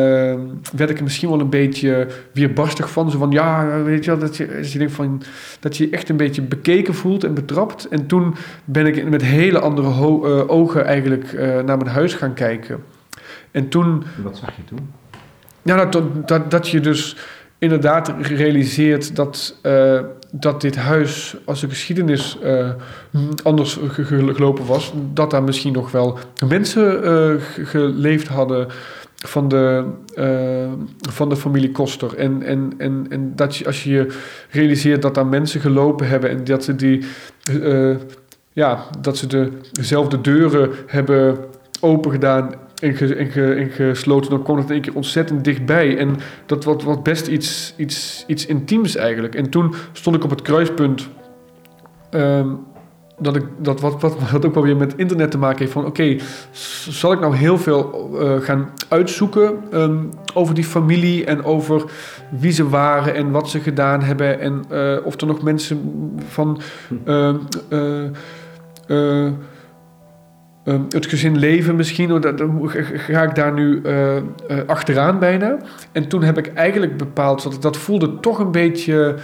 werd 0.76 0.90
ik 0.90 0.96
er 0.96 1.02
misschien 1.02 1.28
wel 1.28 1.40
een 1.40 1.50
beetje 1.50 2.06
weerbarstig 2.32 2.90
van. 2.90 3.10
Zo 3.10 3.18
van, 3.18 3.30
ja, 3.30 3.82
weet 3.82 4.04
je 4.04 4.10
wel, 4.10 4.20
dat 4.20 4.36
je, 4.36 4.78
je 4.78 4.90
van, 4.90 5.22
dat 5.60 5.76
je 5.76 5.88
echt 5.90 6.08
een 6.08 6.16
beetje 6.16 6.42
bekeken 6.42 6.94
voelt 6.94 7.24
en 7.24 7.34
betrapt. 7.34 7.88
En 7.88 8.06
toen 8.06 8.34
ben 8.64 8.86
ik 8.86 9.08
met 9.08 9.22
hele 9.22 9.58
andere 9.58 9.88
uh, 9.88 10.50
ogen 10.50 10.84
eigenlijk 10.84 11.32
uh, 11.32 11.40
naar 11.40 11.76
mijn 11.76 11.90
huis 11.90 12.14
gaan 12.14 12.34
kijken. 12.34 12.82
En 13.50 13.68
toen... 13.68 14.02
Wat 14.22 14.36
zag 14.36 14.56
je 14.56 14.64
toen? 14.64 14.90
Ja, 15.62 15.84
dat, 15.84 16.28
dat, 16.28 16.50
dat 16.50 16.68
je 16.68 16.80
dus 16.80 17.16
inderdaad 17.58 18.14
realiseert 18.20 19.16
dat, 19.16 19.58
uh, 19.62 20.00
dat 20.30 20.60
dit 20.60 20.76
huis, 20.76 21.36
als 21.44 21.60
de 21.60 21.68
geschiedenis 21.68 22.38
uh, 22.42 22.70
anders 23.42 23.78
gelopen 23.90 24.66
was, 24.66 24.92
dat 25.12 25.30
daar 25.30 25.42
misschien 25.42 25.72
nog 25.72 25.90
wel 25.90 26.18
mensen 26.46 27.04
uh, 27.04 27.66
geleefd 27.66 28.28
hadden 28.28 28.66
van 29.26 29.48
de, 29.48 29.84
uh, 30.14 30.72
van 31.10 31.28
de 31.28 31.36
familie 31.36 31.70
Koster. 31.70 32.16
En, 32.16 32.42
en, 32.42 32.72
en, 32.78 33.06
en 33.08 33.32
dat 33.36 33.56
je, 33.56 33.66
als 33.66 33.84
je 33.84 33.90
je 33.90 34.06
realiseert 34.50 35.02
dat 35.02 35.14
daar 35.14 35.26
mensen 35.26 35.60
gelopen 35.60 36.08
hebben 36.08 36.30
en 36.30 36.44
dat 36.44 36.64
ze 36.64 36.76
die, 36.76 37.04
uh, 37.50 37.96
ja, 38.52 38.84
dat 39.00 39.16
ze 39.16 39.26
de, 39.26 39.52
dezelfde 39.72 40.20
deuren 40.20 40.70
hebben 40.86 41.38
opengedaan 41.80 42.54
en, 42.80 43.16
en, 43.16 43.32
en 43.56 43.70
gesloten, 43.70 44.30
dan 44.30 44.42
komt 44.42 44.58
het 44.58 44.68
in 44.68 44.74
één 44.74 44.82
keer 44.82 44.94
ontzettend 44.94 45.44
dichtbij. 45.44 45.98
En 45.98 46.16
dat 46.46 46.64
was, 46.64 46.84
was 46.84 47.02
best 47.02 47.26
iets, 47.26 47.74
iets, 47.76 48.24
iets 48.26 48.46
intiems 48.46 48.96
eigenlijk. 48.96 49.34
En 49.34 49.50
toen 49.50 49.74
stond 49.92 50.16
ik 50.16 50.24
op 50.24 50.30
het 50.30 50.42
kruispunt. 50.42 51.08
Um, 52.10 52.58
dat, 53.20 53.36
ik, 53.36 53.44
dat 53.58 53.80
wat, 53.80 54.00
wat, 54.00 54.30
wat 54.30 54.46
ook 54.46 54.54
wel 54.54 54.62
weer 54.62 54.76
met 54.76 54.96
internet 54.96 55.30
te 55.30 55.38
maken 55.38 55.58
heeft. 55.58 55.72
Van 55.72 55.86
oké, 55.86 56.16
zal 56.88 57.12
ik 57.12 57.20
nou 57.20 57.36
heel 57.36 57.58
veel 57.58 58.10
uh, 58.14 58.40
gaan 58.40 58.70
uitzoeken 58.88 59.54
um, 59.72 60.08
over 60.34 60.54
die 60.54 60.64
familie 60.64 61.24
en 61.24 61.44
over 61.44 61.84
wie 62.30 62.52
ze 62.52 62.68
waren 62.68 63.14
en 63.14 63.30
wat 63.30 63.50
ze 63.50 63.60
gedaan 63.60 64.02
hebben. 64.02 64.40
En 64.40 64.64
uh, 64.72 64.96
of 65.04 65.20
er 65.20 65.26
nog 65.26 65.42
mensen 65.42 65.80
van 66.28 66.60
uh, 67.04 67.34
het 70.88 71.06
gezin 71.06 71.38
leven 71.38 71.76
misschien. 71.76 72.20
Dat, 72.20 72.42
ga 72.94 73.22
ik 73.22 73.34
daar 73.34 73.52
nu 73.52 73.82
achteraan 74.66 75.18
bijna. 75.18 75.56
En 75.92 76.08
toen 76.08 76.22
heb 76.22 76.38
ik 76.38 76.54
eigenlijk 76.54 76.96
bepaald, 76.96 77.42
dat, 77.42 77.62
dat 77.62 77.76
voelde 77.76 78.20
toch 78.20 78.38
een 78.38 78.50
beetje 78.50 79.14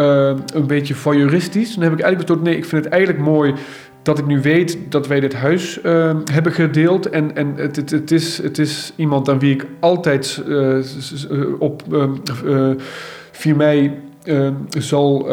uh, 0.00 0.32
een 0.54 0.66
beetje 0.66 0.94
voyeuristisch. 0.94 1.74
Dan 1.74 1.82
heb 1.82 1.92
ik 1.92 2.00
eigenlijk 2.00 2.26
besloten, 2.26 2.44
nee, 2.44 2.56
ik 2.56 2.64
vind 2.64 2.84
het 2.84 2.92
eigenlijk 2.92 3.24
mooi 3.24 3.54
dat 4.02 4.18
ik 4.18 4.26
nu 4.26 4.40
weet 4.40 4.78
dat 4.88 5.06
wij 5.06 5.20
dit 5.20 5.34
huis 5.34 5.78
uh, 5.82 6.14
hebben 6.32 6.52
gedeeld. 6.52 7.10
En, 7.10 7.36
en 7.36 7.54
het, 7.56 7.76
het, 7.76 7.90
het, 7.90 8.10
is, 8.10 8.42
het 8.42 8.58
is 8.58 8.92
iemand 8.96 9.28
aan 9.28 9.38
wie 9.38 9.54
ik 9.54 9.66
altijd 9.80 10.42
uh, 10.46 10.78
op 11.58 11.82
4 13.32 13.56
mei 13.56 13.92
zal 14.78 15.28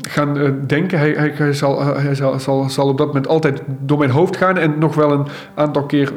gaan 0.00 0.62
denken. 0.66 0.98
Hij, 0.98 1.10
hij, 1.10 1.32
hij, 1.34 1.52
zal, 1.52 1.84
hij 1.96 2.14
zal, 2.14 2.38
zal, 2.38 2.70
zal 2.70 2.88
op 2.88 2.98
dat 2.98 3.06
moment 3.06 3.28
altijd 3.28 3.62
door 3.80 3.98
mijn 3.98 4.10
hoofd 4.10 4.36
gaan 4.36 4.58
en 4.58 4.78
nog 4.78 4.94
wel 4.94 5.12
een 5.12 5.26
aantal 5.54 5.86
keer 5.86 6.12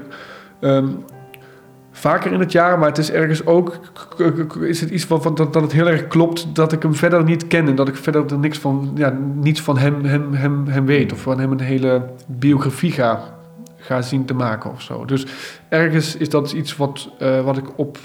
um, 0.61 1.03
vaker 2.04 2.32
in 2.32 2.39
het 2.39 2.51
jaar, 2.51 2.80
maar 2.80 2.88
het 2.88 2.97
is 2.97 3.12
ergens 3.12 3.45
ook 3.45 3.80
is 4.62 4.82
het 4.82 4.89
iets 4.89 5.08
wat, 5.08 5.24
dat, 5.24 5.38
dat 5.38 5.62
het 5.62 5.72
heel 5.72 5.88
erg 5.88 6.08
klopt 6.08 6.56
dat 6.56 6.72
ik 6.72 6.82
hem 6.82 6.95
verder 6.95 7.24
niet 7.24 7.47
ken 7.47 7.68
en 7.68 7.76
dat 7.76 7.88
ik 7.88 7.95
verder 7.95 8.32
er 8.32 8.39
niks 8.39 8.58
van, 8.58 8.91
ja, 8.95 9.18
niets 9.34 9.62
van 9.62 9.78
hem, 9.78 10.06
hem, 10.06 10.34
hem, 10.34 10.68
hem 10.68 10.86
weet 10.86 11.12
of 11.12 11.20
van 11.20 11.39
hem 11.39 11.51
een 11.51 11.60
hele 11.60 12.10
biografie 12.28 12.91
ga, 12.91 13.20
ga 13.78 14.01
zien 14.01 14.26
te 14.26 14.34
maken 14.34 14.72
of 14.72 14.82
zo. 14.82 15.06
Dus 15.06 15.26
ergens 15.70 16.16
is 16.16 16.30
dat 16.30 16.51
iets 16.51 16.76
wat, 16.76 17.10
uh, 17.20 17.41
wat 17.41 17.58
ik 17.58 17.66
op 17.76 17.97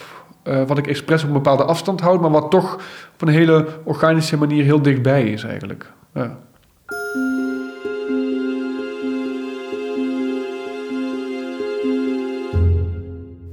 uh, 0.44 0.62
wat 0.66 0.78
ik 0.78 0.86
expres 0.86 1.22
op 1.22 1.28
een 1.28 1.34
bepaalde 1.34 1.64
afstand 1.64 2.00
houd, 2.00 2.20
maar 2.20 2.30
wat 2.30 2.50
toch 2.50 2.74
op 3.14 3.22
een 3.22 3.28
hele 3.28 3.66
organische 3.84 4.36
manier 4.36 4.64
heel 4.64 4.82
dichtbij 4.82 5.30
is 5.30 5.44
eigenlijk. 5.44 5.92
Ja. 6.14 6.38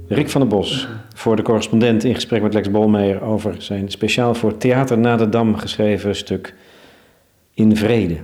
Rick 0.08 0.28
van 0.30 0.40
der 0.40 0.50
Bos, 0.50 0.88
voor 1.14 1.36
de 1.36 1.42
correspondent 1.42 2.04
in 2.04 2.14
gesprek 2.14 2.42
met 2.42 2.54
Lex 2.54 2.70
Bolmeijer 2.70 3.22
over 3.22 3.54
zijn 3.58 3.90
speciaal 3.90 4.34
voor 4.34 4.56
Theater 4.56 4.98
na 4.98 5.16
de 5.16 5.28
Dam 5.28 5.56
geschreven 5.56 6.16
stuk 6.16 6.54
In 7.54 7.76
Vrede. 7.76 8.16